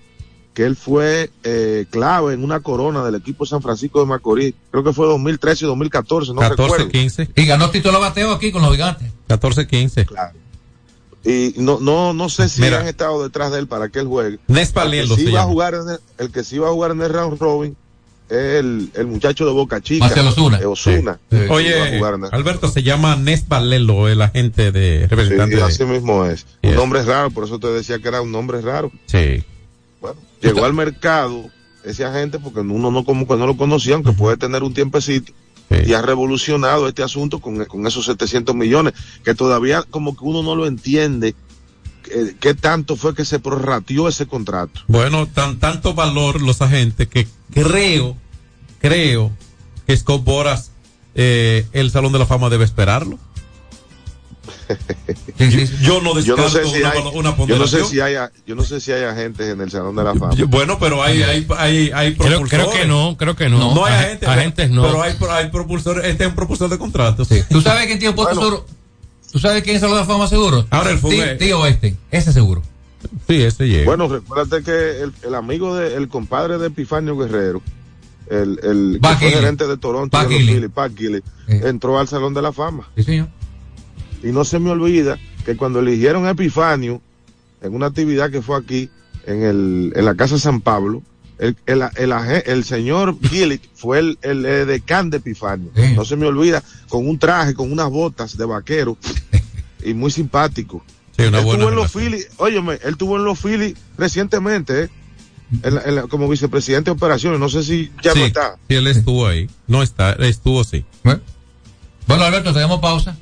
que 0.53 0.66
él 0.66 0.76
fue 0.76 1.32
eh, 1.43 1.86
clave 1.89 2.36
en 2.36 2.43
una 2.43 2.59
corona 2.59 3.03
del 3.03 3.16
equipo 3.16 3.45
San 3.45 3.61
Francisco 3.61 3.99
de 3.99 4.05
Macorís. 4.05 4.53
Creo 4.70 4.84
que 4.84 4.93
fue 4.93 5.07
2013 5.07 5.66
y 5.66 5.68
2014, 5.68 6.34
no 6.34 6.41
14, 6.41 6.61
recuerdo. 6.61 6.89
15. 6.89 7.30
Y 7.36 7.45
ganó 7.45 7.72
título 7.72 7.99
bateo 7.99 8.32
aquí 8.32 8.51
con 8.51 8.61
los 8.61 8.72
gigantes. 8.72 9.11
14, 9.28 9.68
15. 9.68 10.05
Claro. 10.05 10.38
Y 11.26 11.55
no, 11.57 11.80
no, 11.80 12.14
no 12.14 12.30
sé 12.30 12.49
si 12.49 12.61
Mira. 12.61 12.82
han 12.82 12.88
estado 12.88 13.24
detrás 13.24 13.51
de 13.51 13.59
él 13.59 13.68
para 13.68 13.89
que 13.89 13.99
él 13.99 14.07
juegue. 14.07 14.39
El 14.47 15.18
que, 15.18 15.26
sí 15.26 15.32
va 15.32 15.41
a 15.41 15.45
jugar 15.45 15.74
en 15.74 15.89
el, 15.89 15.99
el 16.18 16.32
que 16.32 16.43
sí 16.43 16.59
va 16.59 16.68
a 16.68 16.72
jugar 16.72 16.91
en 16.91 17.01
el 17.01 17.09
round 17.09 17.39
robin 17.39 17.78
el, 18.30 18.90
el 18.96 19.08
muchacho 19.08 19.46
de 19.46 19.52
Boca 19.52 19.82
Chica. 19.82 20.06
Marcelo 20.06 20.30
Osuna. 20.30 20.60
eh, 20.60 20.66
Osuna. 20.66 21.20
Sí. 21.32 21.38
Sí, 21.38 21.46
Oye, 21.50 22.00
Alberto, 22.32 22.68
se 22.70 22.84
llama 22.84 23.16
Nes 23.16 23.48
Valelo, 23.48 24.08
el 24.08 24.22
agente 24.22 24.72
de 24.72 25.08
representante. 25.08 25.56
Sí, 25.56 25.62
de- 25.62 25.68
así 25.68 25.86
mismo 25.86 26.26
es. 26.26 26.46
Yes. 26.62 26.72
Un 26.72 26.76
nombre 26.78 27.04
raro, 27.04 27.30
por 27.32 27.44
eso 27.46 27.60
te 27.60 27.68
decía 27.68 28.00
que 28.00 28.08
era 28.08 28.22
un 28.22 28.32
nombre 28.32 28.62
raro. 28.62 28.92
Sí. 29.06 29.44
Bueno, 30.02 30.18
llegó 30.42 30.66
al 30.66 30.74
mercado 30.74 31.50
ese 31.86 32.06
agente 32.06 32.40
porque 32.40 32.62
uno 32.62 32.92
no 32.92 33.04
como 33.06 33.28
que 33.28 33.36
no 33.36 33.46
lo 33.48 33.58
conocía, 33.58 33.96
aunque 33.96 34.14
puede 34.14 34.38
tener 34.38 34.64
un 34.64 34.74
tiempecito. 34.74 35.34
Y 35.86 35.94
ha 35.94 36.04
revolucionado 36.04 36.88
este 36.88 37.02
asunto 37.02 37.40
con, 37.40 37.66
con 37.66 37.88
esos 37.88 38.06
700 38.06 38.54
millones, 38.56 38.94
que 39.24 39.34
todavía 39.34 39.82
como 39.90 40.16
que 40.16 40.24
uno 40.24 40.44
no 40.44 40.56
lo 40.56 40.68
entiende 40.68 41.34
eh, 42.14 42.36
qué 42.39 42.53
tanto 42.53 42.95
fue 42.95 43.14
que 43.16 43.26
se 43.26 43.39
prorrateó 43.39 44.07
ese 44.07 44.26
contrato. 44.28 44.82
Bueno, 44.88 45.28
tan 45.28 45.59
tanto 45.59 45.93
valor 45.93 46.41
los 46.41 46.61
agentes 46.61 47.07
que 47.07 47.28
creo, 47.53 48.16
creo 48.80 49.32
que 49.88 49.95
Scott 49.97 50.24
Boras, 50.24 50.72
eh, 51.16 51.66
el 51.74 51.91
Salón 51.91 52.11
de 52.14 52.20
la 52.20 52.26
Fama 52.26 52.49
debe 52.49 52.66
esperarlo. 52.66 53.20
Yo 55.82 56.01
no 56.01 56.20
Yo 56.20 56.36
no 56.38 56.49
sé 56.49 56.64
si 56.66 56.80
una, 56.80 56.91
hay, 56.91 56.99
una 56.99 57.11
yo 57.11 57.22
no 57.22 57.32
sé 57.32 57.36
ponderación. 57.78 57.86
si 57.89 57.99
hay, 57.99 58.16
yo 58.45 58.55
no 58.55 58.64
sé 58.64 58.80
si 58.80 58.91
hay 58.91 59.03
agentes 59.03 59.47
en 59.49 59.61
el 59.61 59.70
Salón 59.72 59.95
de 59.95 60.03
la 60.03 60.14
Fama. 60.16 60.34
Yo- 60.36 60.47
Bueno, 60.47 60.78
pero 60.80 61.03
hay, 61.03 61.22
hay, 61.24 61.45
hay, 61.57 61.91
hay 61.93 62.16
Creo, 62.16 62.39
propulsores. 62.39 62.49
creo 62.49 62.72
que 62.72 62.86
no, 62.88 63.16
creo 63.18 63.36
que 63.36 63.49
no. 63.49 63.74
No, 63.74 63.86
hay 63.86 63.93
Ag- 63.93 63.97
agentes, 64.05 64.30
agentes 64.30 64.70
no. 64.72 64.84
Pero 64.84 65.01
hay, 65.01 65.16
hay 65.32 65.49
propulsores. 65.49 66.05
Este 66.05 66.24
es 66.24 66.30
un 66.30 66.36
propulsor 66.36 66.70
de 66.70 66.78
contratos. 66.78 67.28
¿Tú 67.49 67.61
sabes 67.61 67.86
quién 67.88 67.99
tiene 67.99 68.09
un 68.09 68.16
puesto 68.16 68.36
seguro? 68.36 68.66
¿Tú 69.34 69.40
sabes 69.40 69.64
quién 69.64 69.76
es 69.76 69.84
el 69.84 69.90
de 69.90 69.96
la 69.96 70.06
fama 70.06 70.28
seguro? 70.28 70.66
Ahora 70.70 70.92
el 70.92 71.00
fútbol- 71.00 71.38
Tí- 71.38 71.46
Tío 71.48 71.66
este, 71.66 71.98
ese 72.12 72.32
seguro. 72.32 72.62
Sí, 73.28 73.42
ese 73.42 73.68
llega. 73.68 73.84
Bueno, 73.86 74.08
recuérdate 74.08 74.64
que 74.64 75.02
el, 75.02 75.12
el 75.24 75.36
amigo 75.36 75.76
de, 75.76 75.96
el 75.96 76.08
compadre 76.08 76.58
de 76.58 76.68
Epifanio 76.68 77.18
Guerrero, 77.18 77.62
el, 78.30 78.60
el 78.64 79.00
que 79.02 79.08
fue 79.18 79.30
gerente 79.42 79.68
de 79.68 79.76
Toronto, 79.78 80.16
de 80.18 80.24
los 80.24 80.32
Gilly. 80.96 81.22
Entró 81.68 82.00
al 82.00 82.08
Salón 82.08 82.34
de 82.34 82.42
la 82.42 82.54
Fama. 82.54 82.90
Sí, 82.96 83.04
señor. 83.04 83.28
Y 84.24 84.28
no 84.28 84.46
se 84.46 84.60
me 84.60 84.70
olvida 84.70 85.18
que 85.46 85.58
cuando 85.58 85.80
eligieron 85.80 86.26
a 86.26 86.30
Epifanio, 86.30 87.02
en 87.62 87.74
una 87.76 87.88
actividad 87.88 88.30
que 88.32 88.42
fue 88.42 88.58
aquí, 88.58 88.90
en, 89.26 89.44
el, 89.44 89.94
en 89.96 90.06
la 90.06 90.16
Casa 90.16 90.38
San 90.40 90.62
Pablo, 90.62 91.02
el, 91.40 91.56
el, 91.66 91.82
el, 91.96 92.12
el 92.46 92.64
señor 92.64 93.18
Gillick 93.22 93.62
fue 93.76 94.00
el, 94.00 94.18
el, 94.22 94.46
eh, 94.46 94.66
decán 94.66 95.10
de 95.10 95.18
Epifanio. 95.18 95.72
No 95.96 96.06
se 96.06 96.16
me 96.16 96.26
olvida, 96.26 96.64
con 96.90 97.08
un 97.08 97.18
traje, 97.20 97.54
con 97.54 97.72
unas 97.72 97.90
botas 97.90 98.38
de 98.38 98.46
vaquero, 98.46 98.98
y 99.84 99.94
muy 99.94 100.12
simpático. 100.12 100.84
Sí, 101.18 101.24
una 101.26 101.40
él 101.40 101.46
buena 101.46 101.60
tuvo 101.64 101.70
en 101.70 101.76
los. 101.76 101.92
Phillies, 101.92 102.30
óyeme, 102.38 102.80
él 102.84 102.98
tuvo 102.98 103.18
en 103.18 103.26
los 103.26 103.40
Phillies 103.40 103.76
recientemente, 103.98 104.84
¿eh? 104.84 104.90
En 105.62 105.76
la- 105.76 105.82
en 105.84 105.96
la- 105.96 106.02
como 106.04 106.28
vicepresidente 106.28 106.90
de 106.90 106.96
operaciones, 106.96 107.40
no 107.40 107.48
sé 107.50 107.62
si 107.64 107.92
ya 108.02 108.14
sí, 108.14 108.20
no 108.20 108.26
está. 108.26 108.58
sí, 108.68 108.76
él 108.76 108.88
estuvo 108.88 109.28
ahí. 109.28 109.48
No 109.68 109.84
está, 109.84 110.14
estuvo 110.14 110.64
sí. 110.64 110.84
Bueno, 112.08 112.24
Alberto, 112.24 112.54
tenemos 112.54 112.80
pausa. 112.80 113.16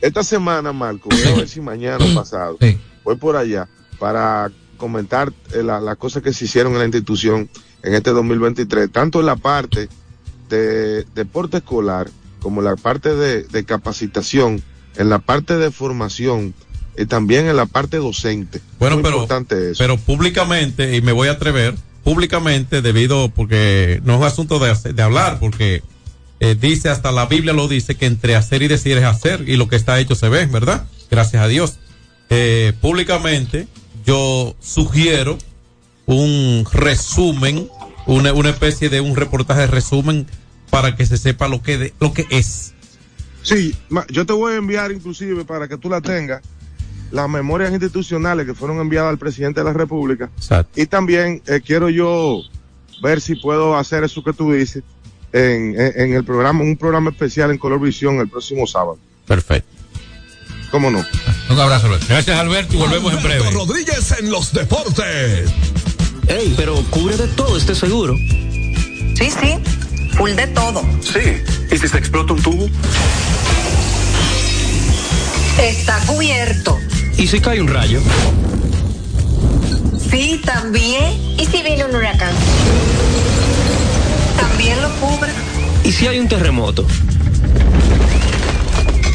Esta 0.00 0.24
semana, 0.24 0.72
Marco, 0.72 1.08
voy 1.10 1.22
a 1.24 1.34
ver 1.36 1.48
si 1.48 1.60
mañana 1.60 2.04
o 2.04 2.14
pasado, 2.14 2.56
voy 3.04 3.16
por 3.16 3.36
allá 3.36 3.68
para 3.98 4.50
comentar 4.82 5.32
eh, 5.54 5.62
la- 5.62 5.80
las 5.80 5.96
cosas 5.96 6.24
que 6.24 6.32
se 6.32 6.46
hicieron 6.46 6.72
en 6.72 6.80
la 6.80 6.84
institución 6.86 7.48
en 7.84 7.94
este 7.94 8.10
2023, 8.10 8.90
tanto 8.90 9.20
en 9.20 9.26
la 9.26 9.36
parte 9.36 9.88
de 10.48 11.04
deporte 11.14 11.58
escolar 11.58 12.10
como 12.40 12.60
en 12.60 12.64
la 12.66 12.74
parte 12.74 13.14
de, 13.14 13.44
de 13.44 13.64
capacitación, 13.64 14.60
en 14.96 15.08
la 15.08 15.20
parte 15.20 15.56
de 15.56 15.70
formación 15.70 16.52
y 16.98 17.06
también 17.06 17.46
en 17.46 17.54
la 17.56 17.66
parte 17.66 17.98
docente. 17.98 18.60
Bueno, 18.80 18.96
Muy 18.96 19.04
pero, 19.04 19.16
importante 19.18 19.70
eso. 19.70 19.78
pero 19.78 19.96
públicamente, 19.98 20.96
y 20.96 21.00
me 21.00 21.12
voy 21.12 21.28
a 21.28 21.32
atrever, 21.32 21.76
públicamente 22.02 22.82
debido, 22.82 23.28
porque 23.28 24.00
no 24.04 24.14
es 24.14 24.18
un 24.18 24.24
asunto 24.26 24.58
de, 24.58 24.74
de 24.92 25.02
hablar, 25.02 25.38
porque 25.38 25.82
eh, 26.40 26.56
dice, 26.60 26.88
hasta 26.88 27.12
la 27.12 27.26
Biblia 27.26 27.52
lo 27.52 27.68
dice, 27.68 27.94
que 27.94 28.06
entre 28.06 28.34
hacer 28.34 28.62
y 28.62 28.68
decir 28.68 28.98
es 28.98 29.04
hacer, 29.04 29.48
y 29.48 29.56
lo 29.56 29.68
que 29.68 29.76
está 29.76 30.00
hecho 30.00 30.16
se 30.16 30.28
ve, 30.28 30.44
¿verdad? 30.46 30.86
Gracias 31.08 31.40
a 31.40 31.46
Dios. 31.46 31.78
Eh, 32.30 32.72
públicamente, 32.80 33.68
yo 34.04 34.54
sugiero 34.60 35.38
un 36.06 36.64
resumen, 36.72 37.68
una, 38.06 38.32
una 38.32 38.50
especie 38.50 38.88
de 38.88 39.00
un 39.00 39.16
reportaje 39.16 39.66
resumen 39.66 40.26
para 40.70 40.96
que 40.96 41.06
se 41.06 41.16
sepa 41.16 41.48
lo 41.48 41.62
que, 41.62 41.78
de- 41.78 41.94
lo 42.00 42.12
que 42.12 42.26
es. 42.30 42.74
Sí, 43.42 43.74
yo 44.10 44.24
te 44.26 44.32
voy 44.32 44.52
a 44.54 44.56
enviar 44.56 44.92
inclusive 44.92 45.44
para 45.44 45.66
que 45.68 45.76
tú 45.76 45.88
la 45.90 46.00
tengas 46.00 46.42
las 47.10 47.28
memorias 47.28 47.70
institucionales 47.72 48.46
que 48.46 48.54
fueron 48.54 48.78
enviadas 48.80 49.10
al 49.10 49.18
presidente 49.18 49.60
de 49.60 49.64
la 49.64 49.72
República. 49.72 50.30
Y 50.76 50.86
también 50.86 51.42
eh, 51.46 51.60
quiero 51.64 51.90
yo 51.90 52.40
ver 53.02 53.20
si 53.20 53.34
puedo 53.34 53.76
hacer 53.76 54.02
eso 54.04 54.22
que 54.24 54.32
tú 54.32 54.52
dices 54.52 54.82
en, 55.32 55.78
en, 55.78 55.92
en 56.00 56.14
el 56.14 56.24
programa, 56.24 56.62
un 56.62 56.76
programa 56.76 57.10
especial 57.10 57.50
en 57.50 57.58
Color 57.58 57.80
Visión 57.80 58.16
el 58.18 58.28
próximo 58.28 58.66
sábado. 58.66 58.98
Perfecto. 59.26 59.68
¿Cómo 60.72 60.90
no? 60.90 61.04
Un 61.50 61.60
abrazo, 61.60 61.86
Alberto. 61.86 62.06
Gracias, 62.08 62.40
Alberto, 62.40 62.74
y 62.74 62.78
volvemos 62.78 63.12
en 63.12 63.22
breve. 63.22 63.50
Rodríguez 63.50 64.14
en 64.18 64.30
los 64.30 64.54
deportes. 64.54 65.50
Ey, 66.26 66.54
pero 66.56 66.82
cubre 66.88 67.14
de 67.18 67.28
todo 67.28 67.58
este 67.58 67.74
seguro. 67.74 68.16
Sí, 68.16 69.30
sí. 69.30 69.58
full 70.16 70.30
de 70.30 70.46
todo. 70.46 70.82
Sí. 71.02 71.42
¿Y 71.70 71.76
si 71.76 71.86
se 71.86 71.98
explota 71.98 72.32
un 72.32 72.42
tubo? 72.42 72.70
Está 75.60 75.98
cubierto. 76.06 76.78
¿Y 77.18 77.26
si 77.26 77.38
cae 77.38 77.60
un 77.60 77.68
rayo? 77.68 78.00
Sí, 80.10 80.40
también. 80.42 81.36
¿Y 81.38 81.44
si 81.44 81.62
viene 81.62 81.84
un 81.84 81.94
huracán? 81.94 82.34
También 84.40 84.80
lo 84.80 84.88
cubre. 84.96 85.32
¿Y 85.84 85.92
si 85.92 86.06
hay 86.06 86.18
un 86.18 86.28
terremoto? 86.28 86.86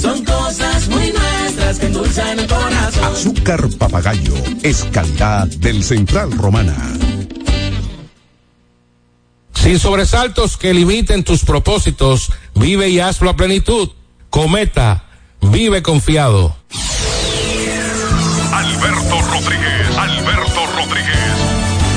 Son 0.00 0.24
cosas 0.24 0.88
muy 0.88 1.12
nuestras 1.12 1.78
que 1.78 1.86
endulzan 1.86 2.38
el 2.38 2.46
corazón. 2.46 3.04
Azúcar 3.04 3.68
papagayo 3.78 4.34
es 4.62 4.84
calidad 4.92 5.46
del 5.46 5.82
Central 5.82 6.32
Romana. 6.32 6.76
Sin 9.54 9.78
sobresaltos 9.78 10.56
que 10.56 10.72
limiten 10.74 11.24
tus 11.24 11.44
propósitos, 11.44 12.30
vive 12.54 12.88
y 12.88 13.00
hazlo 13.00 13.30
a 13.30 13.36
plenitud. 13.36 13.90
Cometa, 14.30 15.04
vive 15.40 15.82
confiado. 15.82 16.56
Alberto 18.52 19.20
Rodríguez, 19.22 19.96
Alberto 19.96 20.66
Rodríguez, 20.76 21.36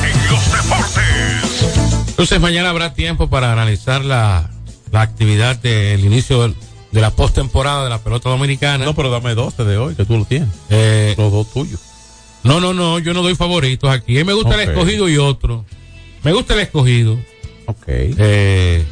en 0.04 0.32
los 0.32 0.52
deportes. 0.52 2.10
Entonces 2.10 2.40
mañana 2.40 2.70
habrá 2.70 2.94
tiempo 2.94 3.30
para 3.30 3.52
analizar 3.52 4.04
la, 4.04 4.50
la 4.92 5.02
actividad 5.02 5.58
del 5.58 6.04
inicio 6.06 6.42
del- 6.42 6.56
de 6.92 7.02
la 7.02 7.12
postemporada 7.12 7.84
de 7.84 7.90
la 7.90 8.00
pelota 8.02 8.30
dominicana. 8.30 8.84
No, 8.86 8.96
pero 8.96 9.10
dame 9.10 9.36
dos 9.36 9.56
de 9.58 9.78
hoy, 9.78 9.96
que 9.96 10.06
tú 10.06 10.18
lo 10.18 10.26
tienes. 10.26 10.50
Eh, 10.70 11.14
Los 11.18 11.32
dos 11.32 11.52
tuyos. 11.52 11.80
No, 12.44 12.60
no, 12.60 12.74
no, 12.74 13.00
yo 13.00 13.14
no 13.14 13.22
doy 13.22 13.36
favoritos 13.36 13.90
aquí. 13.92 14.16
A 14.18 14.20
mí 14.22 14.24
me 14.26 14.34
gusta 14.34 14.56
el 14.56 14.70
escogido 14.70 15.10
y 15.10 15.18
otro. 15.18 15.66
Me 16.24 16.32
gusta 16.34 16.54
el 16.54 16.62
escogido. 16.62 17.20
Ok. 17.66 17.84
Eh, 17.88 18.86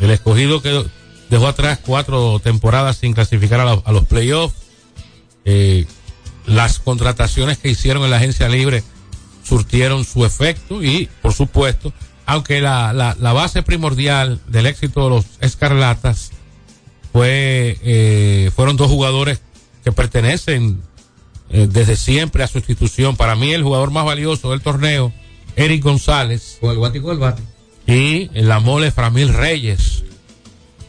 el 0.00 0.10
escogido 0.10 0.60
que 0.62 0.84
dejó 1.30 1.46
atrás 1.46 1.78
cuatro 1.84 2.40
temporadas 2.40 2.96
sin 2.96 3.12
clasificar 3.12 3.60
a, 3.60 3.64
la- 3.64 3.82
a 3.84 3.92
los 3.92 4.04
playoffs. 4.06 4.54
Eh, 5.44 5.86
las 6.46 6.78
contrataciones 6.78 7.58
que 7.58 7.68
hicieron 7.70 8.04
en 8.04 8.10
la 8.10 8.16
agencia 8.16 8.48
libre 8.48 8.82
surtieron 9.42 10.04
su 10.04 10.24
efecto 10.24 10.82
y, 10.82 11.08
por 11.22 11.32
supuesto, 11.34 11.92
aunque 12.26 12.60
la, 12.62 12.92
la, 12.94 13.14
la 13.20 13.32
base 13.34 13.62
primordial 13.62 14.40
del 14.48 14.66
éxito 14.66 15.04
de 15.04 15.10
los 15.10 15.24
Escarlatas 15.40 16.30
fue, 17.14 17.78
eh, 17.84 18.50
fueron 18.56 18.76
dos 18.76 18.88
jugadores 18.90 19.40
que 19.84 19.92
pertenecen 19.92 20.80
eh, 21.48 21.68
desde 21.70 21.94
siempre 21.94 22.42
a 22.42 22.48
su 22.48 22.58
institución. 22.58 23.14
Para 23.16 23.36
mí 23.36 23.52
el 23.52 23.62
jugador 23.62 23.92
más 23.92 24.04
valioso 24.04 24.50
del 24.50 24.60
torneo, 24.62 25.12
Eric 25.54 25.84
González. 25.84 26.58
El 26.60 26.72
y 26.96 27.00
con 27.00 27.12
el 27.12 27.18
bate. 27.18 27.40
Y 27.86 28.30
en 28.34 28.48
la 28.48 28.58
mole 28.58 28.90
Framil 28.90 29.32
Reyes. 29.32 30.02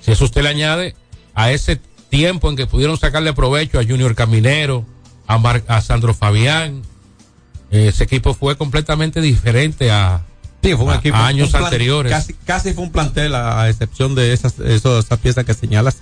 Si 0.01 0.11
eso 0.13 0.25
usted 0.25 0.41
le 0.41 0.49
añade 0.49 0.95
a 1.35 1.51
ese 1.51 1.79
tiempo 2.09 2.49
en 2.49 2.55
que 2.55 2.65
pudieron 2.65 2.97
sacarle 2.97 3.33
provecho 3.33 3.77
a 3.79 3.83
Junior 3.83 4.15
Caminero, 4.15 4.83
a, 5.27 5.37
Mar- 5.37 5.63
a 5.67 5.79
Sandro 5.81 6.15
Fabián, 6.15 6.81
eh, 7.69 7.89
ese 7.89 8.03
equipo 8.05 8.33
fue 8.33 8.57
completamente 8.57 9.21
diferente 9.21 9.91
a, 9.91 10.23
Sí, 10.63 10.73
fue 10.73 10.85
un 10.85 10.91
a- 10.91 10.95
equipo. 10.95 11.17
a 11.17 11.27
años 11.27 11.49
un 11.49 11.51
plan- 11.51 11.63
anteriores. 11.65 12.11
Casi, 12.11 12.33
casi 12.33 12.73
fue 12.73 12.83
un 12.85 12.91
plantel, 12.91 13.35
a, 13.35 13.69
excepción 13.69 14.15
de 14.15 14.33
esas, 14.33 14.57
esas 14.57 15.05
piezas 15.19 15.45
que 15.45 15.53
señalas. 15.53 15.97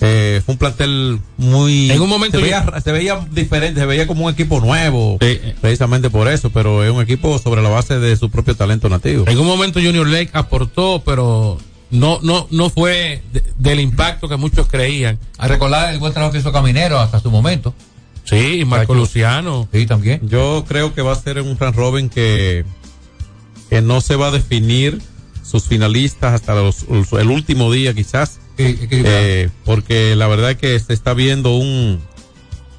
Eh, 0.00 0.42
fue 0.46 0.52
un 0.52 0.58
plantel 0.58 1.18
muy. 1.36 1.90
En 1.90 2.00
un 2.00 2.08
momento 2.08 2.38
Se 2.38 2.48
yo- 2.48 2.56
veía, 2.64 2.80
se 2.80 2.92
veía 2.92 3.26
diferente, 3.32 3.80
se 3.80 3.86
veía 3.86 4.06
como 4.06 4.26
un 4.26 4.32
equipo 4.32 4.60
nuevo. 4.60 5.18
Sí. 5.20 5.40
Precisamente 5.60 6.08
por 6.08 6.28
eso, 6.28 6.50
pero 6.50 6.84
es 6.84 6.90
un 6.92 7.02
equipo 7.02 7.38
sobre 7.38 7.62
la 7.62 7.68
base 7.68 7.98
de 7.98 8.16
su 8.16 8.30
propio 8.30 8.54
talento 8.54 8.88
nativo. 8.88 9.24
En 9.26 9.38
un 9.38 9.46
momento 9.46 9.80
Junior 9.80 10.06
Lake 10.06 10.30
aportó, 10.34 11.02
pero 11.04 11.58
no, 11.90 12.20
no, 12.22 12.46
no 12.50 12.70
fue 12.70 13.22
de- 13.32 13.42
del 13.58 13.80
impacto 13.80 14.28
que 14.28 14.36
muchos 14.36 14.68
creían. 14.68 15.18
A 15.36 15.48
recordar 15.48 15.92
el 15.92 15.98
buen 15.98 16.12
trabajo 16.12 16.32
que 16.32 16.38
hizo 16.38 16.52
Caminero 16.52 16.98
hasta 17.00 17.18
su 17.18 17.30
momento. 17.32 17.74
Sí, 18.24 18.60
y 18.60 18.64
Marco 18.64 18.92
Cacho. 18.92 19.00
Luciano. 19.00 19.68
Sí, 19.72 19.86
también. 19.86 20.20
Yo 20.28 20.64
creo 20.68 20.94
que 20.94 21.02
va 21.02 21.12
a 21.12 21.16
ser 21.16 21.40
un 21.40 21.56
Fran 21.56 21.72
Robin 21.72 22.08
que, 22.08 22.64
que 23.70 23.80
no 23.80 24.00
se 24.00 24.16
va 24.16 24.28
a 24.28 24.30
definir 24.30 25.00
sus 25.42 25.64
finalistas 25.64 26.34
hasta 26.34 26.54
los- 26.54 26.84
el 27.18 27.30
último 27.30 27.72
día 27.72 27.94
quizás. 27.94 28.38
Eh, 29.06 29.50
porque 29.64 30.14
la 30.16 30.26
verdad 30.26 30.50
es 30.52 30.56
que 30.58 30.78
se 30.80 30.92
está 30.92 31.14
viendo 31.14 31.56
un, 31.56 32.00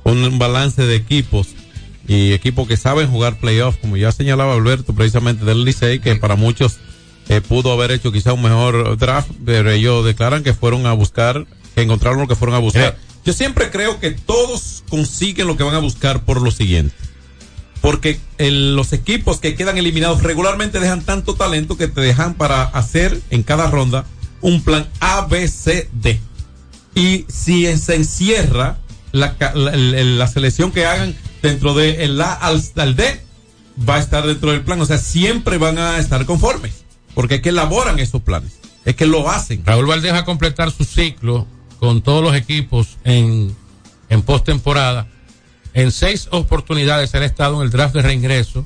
un 0.03 0.39
balance 0.39 0.85
de 0.85 0.95
equipos 0.95 1.47
y 2.07 2.33
equipos 2.33 2.67
que 2.67 2.75
saben 2.77 3.09
jugar 3.09 3.37
playoffs, 3.39 3.77
como 3.79 3.95
ya 3.97 4.11
señalaba 4.11 4.53
Alberto 4.53 4.93
precisamente 4.93 5.45
del 5.45 5.63
Licey, 5.63 5.99
que 5.99 6.15
para 6.15 6.35
muchos 6.35 6.77
eh, 7.29 7.41
pudo 7.41 7.71
haber 7.71 7.91
hecho 7.91 8.11
quizá 8.11 8.33
un 8.33 8.41
mejor 8.41 8.97
draft, 8.97 9.29
pero 9.45 9.69
ellos 9.71 10.03
declaran 10.05 10.43
que 10.43 10.53
fueron 10.53 10.85
a 10.87 10.93
buscar, 10.93 11.45
que 11.75 11.81
encontraron 11.83 12.19
lo 12.19 12.27
que 12.27 12.35
fueron 12.35 12.55
a 12.55 12.59
buscar. 12.59 12.97
Yo 13.25 13.33
siempre 13.33 13.69
creo 13.69 13.99
que 13.99 14.11
todos 14.11 14.83
consiguen 14.89 15.45
lo 15.45 15.55
que 15.55 15.63
van 15.63 15.75
a 15.75 15.79
buscar 15.79 16.23
por 16.25 16.41
lo 16.41 16.49
siguiente. 16.51 16.95
Porque 17.81 18.19
el- 18.39 18.75
los 18.75 18.91
equipos 18.91 19.39
que 19.39 19.55
quedan 19.55 19.77
eliminados 19.77 20.23
regularmente 20.23 20.79
dejan 20.79 21.01
tanto 21.03 21.35
talento 21.35 21.77
que 21.77 21.87
te 21.87 22.01
dejan 22.01 22.33
para 22.33 22.63
hacer 22.63 23.21
en 23.29 23.43
cada 23.43 23.69
ronda 23.69 24.05
un 24.41 24.61
plan 24.63 24.87
A, 24.99 25.25
B, 25.25 25.47
C, 25.47 25.89
D. 25.93 26.19
Y 26.95 27.25
si 27.29 27.65
se 27.77 27.95
encierra 27.95 28.77
la, 29.11 29.35
la, 29.53 29.71
el- 29.73 30.17
la 30.19 30.27
selección 30.27 30.71
que 30.71 30.85
hagan 30.85 31.15
dentro 31.41 31.73
de 31.73 32.03
el 32.03 32.19
A 32.21 32.33
al 32.33 32.61
D, 32.95 33.21
va 33.87 33.95
a 33.95 33.99
estar 33.99 34.25
dentro 34.25 34.51
del 34.51 34.61
plan. 34.61 34.81
O 34.81 34.85
sea, 34.85 34.97
siempre 34.97 35.57
van 35.57 35.77
a 35.77 35.97
estar 35.99 36.25
conformes. 36.25 36.83
Porque 37.13 37.35
es 37.35 37.41
que 37.41 37.49
elaboran 37.49 37.99
esos 37.99 38.21
planes. 38.21 38.59
Es 38.85 38.95
que 38.95 39.05
lo 39.05 39.29
hacen. 39.29 39.63
Raúl 39.65 39.85
Valdez 39.87 40.13
va 40.13 40.19
a 40.19 40.25
completar 40.25 40.71
su 40.71 40.83
ciclo 40.85 41.47
con 41.79 42.01
todos 42.01 42.23
los 42.23 42.35
equipos 42.35 42.97
en, 43.03 43.55
en 44.09 44.21
postemporada. 44.21 45.07
En 45.73 45.91
seis 45.91 46.27
oportunidades 46.31 47.13
él 47.13 47.23
ha 47.23 47.25
estado 47.25 47.57
en 47.57 47.63
el 47.63 47.69
draft 47.71 47.93
de 47.95 48.01
reingreso, 48.01 48.65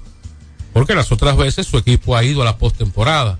porque 0.72 0.96
las 0.96 1.12
otras 1.12 1.36
veces 1.38 1.68
su 1.68 1.78
equipo 1.78 2.16
ha 2.16 2.24
ido 2.24 2.42
a 2.42 2.46
la 2.46 2.58
postemporada. 2.58 3.40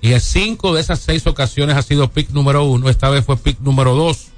Y 0.00 0.12
en 0.12 0.20
cinco 0.20 0.74
de 0.74 0.80
esas 0.80 1.00
seis 1.00 1.26
ocasiones 1.26 1.76
ha 1.76 1.82
sido 1.82 2.10
pick 2.10 2.30
número 2.30 2.64
uno, 2.64 2.88
esta 2.88 3.10
vez 3.10 3.24
fue 3.24 3.36
pick 3.36 3.58
número 3.60 3.94
dos. 3.94 4.28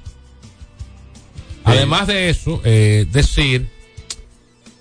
Además 1.63 2.07
de 2.07 2.29
eso, 2.29 2.59
eh, 2.63 3.05
decir 3.11 3.69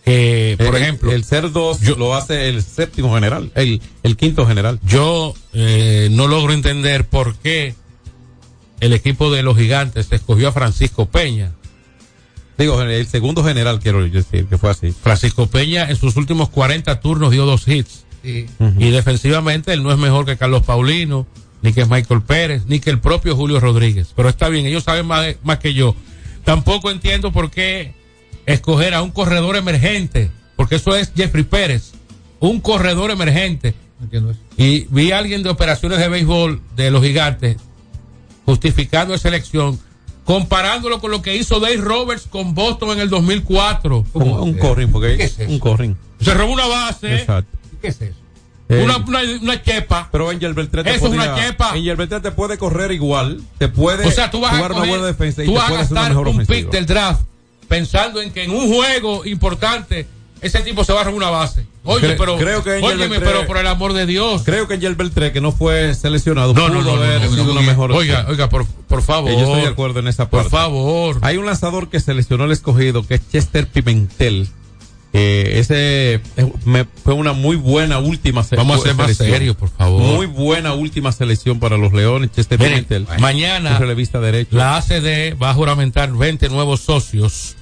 que, 0.04 0.54
por 0.58 0.74
El- 0.76 0.82
ejemplo, 0.82 1.12
el 1.12 1.24
ser 1.24 1.52
dos 1.52 1.82
lo 1.98 2.14
hace 2.14 2.48
el 2.48 2.62
séptimo 2.62 3.14
general, 3.14 3.52
el, 3.54 3.80
el 4.02 4.16
quinto 4.16 4.46
general. 4.46 4.80
yo 4.82 5.34
eh, 5.52 6.08
no 6.10 6.26
logro 6.26 6.52
entender 6.54 7.06
por 7.06 7.36
qué 7.36 7.74
el 8.80 8.94
equipo 8.94 9.30
de 9.30 9.42
los 9.42 9.58
gigantes 9.58 10.08
escogió 10.10 10.48
a 10.48 10.52
Francisco 10.52 11.06
Peña. 11.06 11.52
Digo, 12.56 12.80
el 12.80 13.06
segundo 13.06 13.44
general 13.44 13.78
quiero 13.80 14.02
decir 14.08 14.46
que 14.46 14.56
fue 14.58 14.70
así. 14.70 14.90
Francisco 14.92 15.46
Peña 15.46 15.88
en 15.90 15.96
sus 15.96 16.16
últimos 16.16 16.48
40 16.48 17.00
turnos 17.00 17.30
dio 17.30 17.44
dos 17.44 17.68
hits. 17.68 18.04
Y 18.22 18.90
defensivamente 18.90 19.72
él 19.72 19.82
no 19.82 19.92
es 19.92 19.98
mejor 19.98 20.26
que 20.26 20.36
Carlos 20.36 20.62
Paulino, 20.62 21.26
ni 21.62 21.72
que 21.72 21.84
Michael 21.86 22.22
Pérez, 22.22 22.64
ni 22.66 22.80
que 22.80 22.90
el 22.90 23.00
propio 23.00 23.36
Julio 23.36 23.60
Rodríguez. 23.60 24.12
Pero 24.14 24.28
está 24.28 24.48
bien, 24.48 24.66
ellos 24.66 24.84
saben 24.84 25.06
más, 25.06 25.36
más 25.42 25.58
que 25.58 25.74
yo. 25.74 25.94
Tampoco 26.44 26.90
entiendo 26.90 27.32
por 27.32 27.50
qué 27.50 27.94
escoger 28.46 28.94
a 28.94 29.02
un 29.02 29.10
corredor 29.10 29.56
emergente, 29.56 30.30
porque 30.56 30.76
eso 30.76 30.96
es 30.96 31.12
Jeffrey 31.14 31.44
Pérez, 31.44 31.92
un 32.40 32.60
corredor 32.60 33.10
emergente. 33.10 33.74
Y 34.56 34.86
vi 34.90 35.12
a 35.12 35.18
alguien 35.18 35.42
de 35.42 35.50
operaciones 35.50 35.98
de 35.98 36.08
béisbol 36.08 36.60
de 36.76 36.90
los 36.90 37.02
gigantes 37.02 37.56
justificando 38.46 39.14
esa 39.14 39.28
elección, 39.28 39.78
comparándolo 40.24 41.00
con 41.00 41.10
lo 41.10 41.22
que 41.22 41.36
hizo 41.36 41.60
Dave 41.60 41.76
Roberts 41.76 42.26
con 42.28 42.54
Boston 42.54 42.92
en 42.92 43.00
el 43.00 43.10
2004. 43.10 44.06
Un, 44.14 44.22
un 44.22 44.54
corring, 44.54 44.90
porque 44.90 45.16
¿Qué 45.16 45.24
es 45.24 45.38
eso? 45.38 45.50
un 45.50 45.58
corring. 45.58 45.94
Se 46.20 46.34
robó 46.34 46.52
una 46.52 46.66
base. 46.66 47.14
Exacto. 47.14 47.58
¿Qué 47.80 47.88
es 47.88 48.00
eso? 48.00 48.14
Eh, 48.68 48.82
una, 48.84 48.98
una, 48.98 49.20
una 49.42 49.62
chepa. 49.62 50.08
Pero 50.12 50.30
Angel 50.30 50.54
Beltrán 50.54 50.84
te 50.84 50.94
Eso 50.94 51.06
es 51.08 51.12
una 51.12 51.34
chepa. 51.34 51.72
Angel 51.72 51.96
Beltrán 51.96 52.22
te 52.22 52.30
puede 52.30 52.56
correr 52.56 52.92
igual, 52.92 53.40
te 53.58 53.66
puede 53.68 54.06
O 54.06 54.10
sea, 54.12 54.30
tú 54.30 54.40
vas 54.40 54.52
a, 54.52 54.56
jugar 54.56 54.72
una 54.72 54.80
coger- 54.82 54.88
buena 54.90 55.06
defensa 55.06 55.42
y 55.42 55.46
tú 55.46 55.52
te 55.54 55.58
vas 55.58 55.68
a 55.68 55.72
una 55.72 55.80
gastar 55.82 56.16
un 56.16 56.26
ofensiva. 56.28 56.46
pick 56.56 56.70
del 56.70 56.86
draft 56.86 57.22
pensando 57.68 58.20
en 58.22 58.32
que 58.32 58.44
en 58.44 58.50
un 58.52 58.72
juego 58.72 59.24
importante 59.24 60.06
ese 60.40 60.60
tipo 60.60 60.84
se 60.84 60.92
va 60.92 61.00
a 61.02 61.04
robar 61.04 61.16
una 61.16 61.30
base. 61.30 61.66
Oye, 61.84 62.08
Cre- 62.14 62.16
pero, 62.18 62.36
creo 62.38 62.62
que 62.64 62.70
óyeme, 62.82 63.18
Beltré- 63.18 63.24
pero 63.24 63.46
por 63.46 63.56
el 63.58 63.66
amor 63.66 63.92
de 63.92 64.06
Dios. 64.06 64.42
Creo 64.44 64.66
que 64.68 64.74
Angel 64.74 64.94
Beltré, 64.94 65.32
que 65.32 65.40
no 65.40 65.50
fue 65.52 65.94
seleccionado, 65.94 66.54
No, 66.54 66.66
pudo 66.68 66.74
no, 66.74 66.82
no, 66.82 67.02
haber 67.02 67.28
sido 67.28 67.52
una 67.52 67.60
mejor 67.62 67.92
Oiga, 67.92 68.26
oiga, 68.28 68.48
por, 68.48 68.66
por 68.66 69.02
favor. 69.02 69.30
Eh, 69.30 69.34
Yo 69.34 69.42
estoy 69.46 69.60
de 69.62 69.66
acuerdo 69.68 69.98
en 70.00 70.08
esa 70.08 70.30
parte. 70.30 70.48
Por 70.48 70.58
favor. 70.58 71.18
Hay 71.22 71.36
un 71.38 71.44
lanzador 71.46 71.88
que 71.90 71.98
seleccionó 72.00 72.44
el 72.44 72.52
escogido, 72.52 73.06
que 73.06 73.14
es 73.14 73.28
Chester 73.30 73.66
Pimentel. 73.66 74.48
Eh, 75.12 75.54
ese 75.58 76.20
me- 76.64 76.84
fue 76.84 77.14
una 77.14 77.32
muy 77.32 77.56
buena 77.56 77.98
última 77.98 78.44
se- 78.44 78.54
Vamos 78.54 78.78
a 78.78 78.82
ser 78.82 78.94
más 78.94 79.06
selección. 79.06 79.30
serios, 79.30 79.56
por 79.56 79.68
favor. 79.68 80.00
Muy 80.00 80.26
buena 80.26 80.72
última 80.74 81.10
selección 81.10 81.58
para 81.58 81.76
los 81.76 81.92
Leones, 81.92 82.30
Chester 82.30 82.58
Miren, 82.60 82.84
Pimentel. 82.84 83.20
mañana 83.20 83.78
derecho. 83.78 84.56
la 84.56 84.76
ACD 84.76 85.34
va 85.36 85.50
a 85.50 85.54
juramentar 85.54 86.12
20 86.12 86.48
nuevos 86.48 86.80
socios 86.82 87.56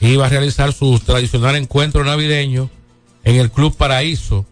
y 0.00 0.16
va 0.16 0.26
a 0.26 0.28
realizar 0.30 0.72
su 0.72 0.98
tradicional 1.00 1.54
encuentro 1.56 2.02
navideño 2.02 2.70
en 3.24 3.36
el 3.36 3.50
Club 3.50 3.76
Paraíso 3.76 4.46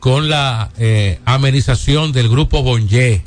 con 0.00 0.28
la 0.28 0.70
eh, 0.78 1.20
amenización 1.26 2.10
del 2.10 2.28
grupo 2.28 2.64
Bonje. 2.64 3.22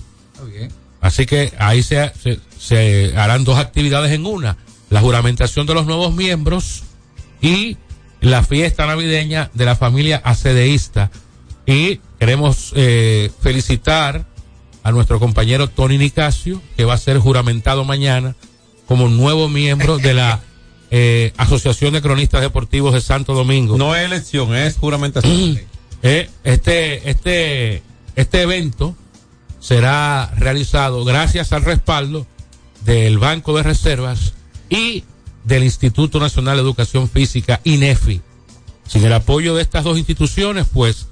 Así 1.00 1.26
que 1.26 1.54
ahí 1.58 1.84
se, 1.84 2.12
se, 2.22 2.40
se 2.60 3.14
harán 3.16 3.46
dos 3.46 3.58
actividades 3.58 4.12
en 4.12 4.26
una, 4.26 4.58
la 4.90 5.00
juramentación 5.00 5.66
de 5.68 5.74
los 5.74 5.86
nuevos 5.86 6.14
miembros 6.14 6.84
y 7.42 7.78
la 8.22 8.44
fiesta 8.44 8.86
navideña 8.86 9.50
de 9.54 9.66
la 9.66 9.76
familia 9.76 10.22
acedeísta. 10.24 11.12
Y 11.66 12.00
queremos 12.20 12.72
eh, 12.76 13.32
felicitar 13.42 14.26
a 14.84 14.92
nuestro 14.92 15.20
compañero 15.20 15.68
Tony 15.68 15.98
Nicasio, 15.98 16.62
que 16.78 16.86
va 16.86 16.94
a 16.94 16.98
ser 16.98 17.18
juramentado 17.18 17.84
mañana 17.84 18.36
como 18.88 19.10
nuevo 19.10 19.50
miembro 19.50 19.98
de 19.98 20.14
la 20.14 20.42
eh, 20.92 21.34
Asociación 21.38 21.94
de 21.94 22.02
Cronistas 22.02 22.42
Deportivos 22.42 22.94
de 22.94 23.02
Santo 23.02 23.34
Domingo. 23.34 23.78
No 23.78 23.96
es 23.96 24.06
elección, 24.06 24.56
es 24.56 24.78
juramentación. 24.78 25.60
Eh, 26.04 26.32
este, 26.44 27.12
este, 27.12 27.84
este 28.16 28.42
evento 28.42 28.96
será 29.60 30.34
realizado 30.36 31.06
gracias 31.06 31.54
al 31.54 31.64
respaldo 31.64 32.26
del 32.86 33.20
Banco 33.20 33.56
de 33.56 33.62
Reservas 33.62 34.34
y 34.68 35.04
del 35.44 35.64
Instituto 35.64 36.20
Nacional 36.20 36.56
de 36.58 36.62
Educación 36.64 37.10
Física, 37.10 37.60
INEFI. 37.64 38.22
Sin 38.88 39.04
el 39.06 39.14
apoyo 39.14 39.56
de 39.56 39.62
estas 39.62 39.84
dos 39.84 39.98
instituciones, 39.98 40.68
pues 40.72 41.08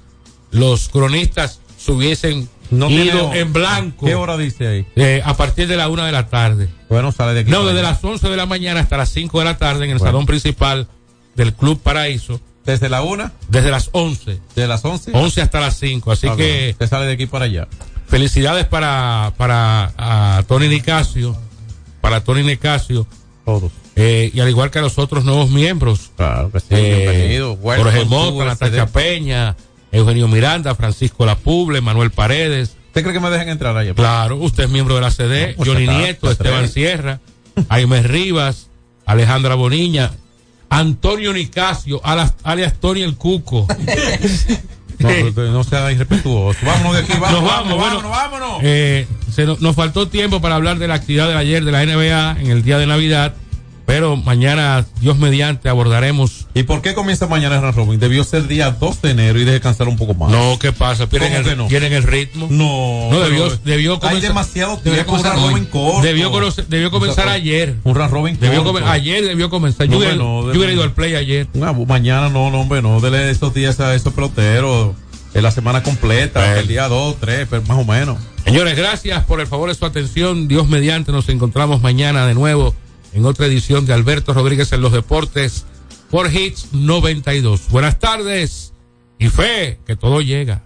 los 0.50 0.88
cronistas 0.88 1.60
se 1.78 1.92
hubiesen 1.92 2.48
No 2.70 2.90
ido 2.90 3.32
en 3.32 3.52
blanco 3.52 4.04
¿Qué 4.06 4.14
hora 4.14 4.36
dice 4.36 4.66
ahí? 4.66 4.86
eh, 4.96 5.22
a 5.24 5.34
partir 5.36 5.66
de 5.66 5.76
la 5.76 5.88
una 5.88 6.04
de 6.06 6.12
la 6.12 6.28
tarde. 6.28 6.68
Bueno, 6.88 7.10
sale 7.12 7.32
de 7.34 7.40
aquí. 7.40 7.50
No, 7.50 7.64
desde 7.64 7.82
las 7.82 8.02
11 8.04 8.28
de 8.28 8.36
la 8.36 8.46
mañana 8.46 8.80
hasta 8.80 8.96
las 8.96 9.08
5 9.10 9.38
de 9.38 9.44
la 9.44 9.56
tarde 9.58 9.84
en 9.86 9.92
el 9.92 9.98
Bueno. 9.98 10.10
salón 10.12 10.26
principal 10.26 10.88
del 11.34 11.54
Club 11.54 11.80
Paraíso. 11.80 12.40
Desde 12.66 12.90
la 12.90 13.02
una, 13.02 13.32
Desde 13.48 13.70
las 13.70 13.88
11. 13.92 14.38
de 14.54 14.68
las 14.68 14.84
once. 14.84 15.10
11 15.14 15.40
hasta 15.40 15.60
las 15.60 15.78
5. 15.78 16.12
Así 16.12 16.28
Ah, 16.28 16.36
que 16.36 16.76
Te 16.78 16.86
sale 16.86 17.06
de 17.06 17.14
aquí 17.14 17.24
para 17.26 17.46
allá. 17.46 17.66
felicidades 18.06 18.66
para, 18.66 19.32
para 19.38 19.92
a 19.96 20.42
Tony 20.46 20.68
Nicasio, 20.68 21.34
para 22.02 22.22
Tony 22.22 22.42
Nicasio, 22.42 23.06
Todos. 23.46 23.72
Eh, 24.02 24.30
y 24.32 24.40
al 24.40 24.48
igual 24.48 24.70
que 24.70 24.78
a 24.78 24.82
los 24.82 24.98
otros 24.98 25.24
nuevos 25.24 25.50
miembros. 25.50 26.10
Claro 26.16 26.50
que 26.50 26.60
sí, 26.60 26.66
eh, 26.70 27.56
Jorge 27.62 28.04
Mota, 28.06 28.44
Natacha. 28.46 28.86
Peña, 28.86 29.56
Eugenio 29.92 30.26
Miranda, 30.26 30.74
Francisco 30.74 31.26
Lapuble, 31.26 31.82
Manuel 31.82 32.10
Paredes. 32.10 32.76
¿Usted 32.86 33.02
cree 33.02 33.12
que 33.12 33.20
me 33.20 33.28
dejen 33.28 33.50
entrar 33.50 33.76
allá? 33.76 33.92
Claro, 33.92 34.36
usted 34.36 34.64
es 34.64 34.70
miembro 34.70 34.94
de 34.94 35.02
la 35.02 35.10
CD, 35.10 35.52
pues 35.54 35.68
Johnny 35.68 35.86
Nieto, 35.86 36.30
está 36.30 36.44
Esteban. 36.44 36.68
Sierra, 36.70 37.20
Jaime 37.68 38.02
Rivas, 38.02 38.68
Alejandra 39.04 39.54
Boniña, 39.54 40.12
Antonio 40.70 41.34
Nicasio, 41.34 42.00
alias 42.02 42.74
Tony 42.80 43.02
el 43.02 43.16
Cuco. 43.16 43.66
No, 45.00 45.08
no 45.50 45.64
sea 45.64 45.90
irrespetuoso. 45.90 46.58
Vámonos 46.62 46.92
de 46.92 46.98
aquí, 46.98 47.12
vamos, 47.18 47.32
Nos 47.32 47.42
vamos, 47.42 47.68
vamos, 47.70 47.78
bueno, 47.78 48.10
vámonos, 48.10 48.40
vámonos. 48.40 48.60
Eh, 48.62 49.06
se 49.32 49.46
nos, 49.46 49.62
nos 49.62 49.74
faltó 49.74 50.08
tiempo 50.08 50.42
para 50.42 50.56
hablar 50.56 50.78
de 50.78 50.88
la 50.88 50.94
actividad 50.94 51.26
de 51.26 51.36
ayer 51.36 51.64
de 51.64 51.72
la 51.72 51.86
NBA 51.86 52.42
en 52.42 52.50
el 52.50 52.62
día 52.62 52.76
de 52.76 52.86
Navidad, 52.86 53.34
pero 53.90 54.14
mañana, 54.16 54.86
Dios 55.00 55.18
mediante, 55.18 55.68
abordaremos. 55.68 56.46
¿Y 56.54 56.62
por 56.62 56.80
qué 56.80 56.94
comienza 56.94 57.26
mañana 57.26 57.56
el 57.56 57.62
round 57.62 57.76
robin? 57.76 57.98
Debió 57.98 58.22
ser 58.22 58.46
día 58.46 58.70
2 58.70 59.02
de 59.02 59.10
enero 59.10 59.40
y 59.40 59.44
de 59.44 59.50
descansar 59.50 59.88
un 59.88 59.96
poco 59.96 60.14
más. 60.14 60.30
No, 60.30 60.60
¿qué 60.60 60.70
pasa? 60.70 61.08
Pierden, 61.08 61.30
¿Cómo 61.32 61.40
el, 61.40 61.50
que 61.50 61.56
no? 61.56 61.66
pierden 61.66 61.92
el 61.94 62.04
ritmo. 62.04 62.46
No, 62.48 63.08
No, 63.10 63.18
debió, 63.18 63.48
debió 63.64 63.94
hay 63.94 63.98
comenzar. 63.98 64.28
demasiado 64.28 64.78
tiempo, 64.78 65.00
un 65.00 65.06
comenzar 65.06 65.36
robin 65.40 65.64
corto. 65.64 66.02
Debió, 66.02 66.90
comenzar 66.92 67.28
ayer. 67.28 67.78
Un 67.82 67.96
round 67.96 68.12
robin 68.12 68.38
Debió 68.38 68.62
corto. 68.62 68.86
ayer 68.86 69.24
debió 69.24 69.50
comenzar. 69.50 69.88
Yo, 69.88 69.98
hubiera, 69.98 70.14
yo 70.14 70.40
hubiera 70.52 70.72
ido 70.72 70.84
al 70.84 70.92
play 70.92 71.16
ayer. 71.16 71.48
Mañana 71.88 72.28
no, 72.28 72.48
no, 72.52 72.60
hombre, 72.60 72.82
no, 72.82 73.00
dele 73.00 73.28
esos 73.28 73.52
días 73.54 73.80
a 73.80 73.92
esos 73.96 74.14
peloteros. 74.14 74.94
En 75.34 75.42
la 75.42 75.50
semana 75.50 75.82
completa, 75.82 76.60
el 76.60 76.68
día 76.68 76.86
2, 76.86 77.16
3, 77.18 77.46
pero 77.50 77.62
más 77.62 77.78
o 77.78 77.84
menos. 77.84 78.18
Señores, 78.44 78.76
gracias 78.76 79.24
por 79.24 79.40
el 79.40 79.48
favor 79.48 79.68
de 79.68 79.74
su 79.74 79.84
atención. 79.84 80.46
Dios 80.46 80.68
mediante, 80.68 81.10
nos 81.10 81.28
encontramos 81.28 81.82
mañana 81.82 82.24
de 82.28 82.34
nuevo 82.34 82.72
en 83.12 83.26
otra 83.26 83.46
edición 83.46 83.86
de 83.86 83.92
Alberto 83.92 84.32
Rodríguez 84.32 84.72
en 84.72 84.80
los 84.80 84.92
deportes 84.92 85.64
por 86.10 86.32
Hits 86.32 86.72
92. 86.72 87.68
Buenas 87.68 87.98
tardes 87.98 88.72
y 89.18 89.28
fe 89.28 89.78
que 89.86 89.96
todo 89.96 90.20
llega. 90.20 90.62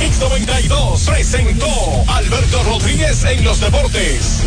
X92 0.00 1.06
presentó 1.06 1.66
Alberto 2.08 2.62
Rodríguez 2.64 3.24
en 3.24 3.44
los 3.44 3.60
deportes. 3.60 4.40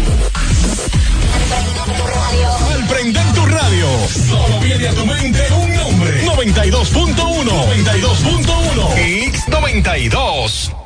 Al 2.71 2.87
prender 2.87 3.33
tu 3.33 3.45
radio, 3.45 3.87
solo 4.09 4.59
viene 4.59 4.87
a 4.87 4.93
tu 4.93 5.05
mente 5.05 5.47
un 5.53 5.75
nombre. 5.75 6.25
92.1. 6.25 7.15
92.1. 7.45 9.31
X92. 9.31 10.84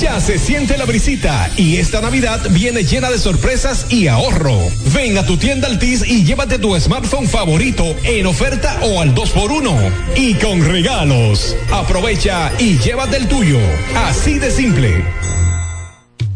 Ya 0.00 0.18
se 0.18 0.38
siente 0.38 0.76
la 0.76 0.86
brisita 0.86 1.50
y 1.56 1.76
esta 1.76 2.00
Navidad 2.00 2.40
viene 2.50 2.84
llena 2.84 3.10
de 3.10 3.18
sorpresas 3.18 3.86
y 3.90 4.08
ahorro. 4.08 4.58
Ven 4.94 5.18
a 5.18 5.24
tu 5.24 5.36
tienda 5.36 5.68
Altis 5.68 6.04
y 6.06 6.24
llévate 6.24 6.58
tu 6.58 6.78
smartphone 6.80 7.28
favorito 7.28 7.84
en 8.02 8.26
oferta 8.26 8.78
o 8.82 9.00
al 9.00 9.14
2x1 9.14 9.92
y 10.16 10.34
con 10.34 10.64
regalos. 10.64 11.56
Aprovecha 11.70 12.50
y 12.58 12.78
llévate 12.78 13.18
el 13.18 13.28
tuyo. 13.28 13.58
Así 13.94 14.38
de 14.38 14.50
simple. 14.50 15.04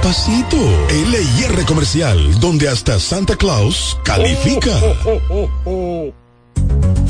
pasito. 0.00 0.56
LIR 0.88 1.64
Comercial, 1.64 2.40
donde 2.40 2.68
hasta 2.68 2.98
Santa 2.98 3.36
Claus 3.36 3.98
califica. 4.04 4.70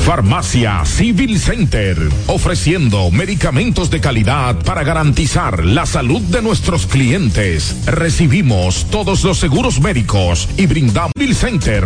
Farmacia 0.04 0.84
Civil 0.84 1.38
Center, 1.38 1.96
ofreciendo 2.26 3.10
medicamentos 3.12 3.88
de 3.88 4.00
calidad 4.00 4.56
para 4.64 4.82
garantizar 4.82 5.64
la 5.64 5.86
salud 5.86 6.20
de 6.22 6.42
nuestros 6.42 6.86
clientes. 6.86 7.86
Recibimos 7.86 8.86
todos 8.90 9.22
los 9.22 9.38
seguros 9.38 9.80
médicos 9.80 10.48
y 10.56 10.66
brindamos 10.66 11.12
Civil 11.16 11.36
Center 11.36 11.72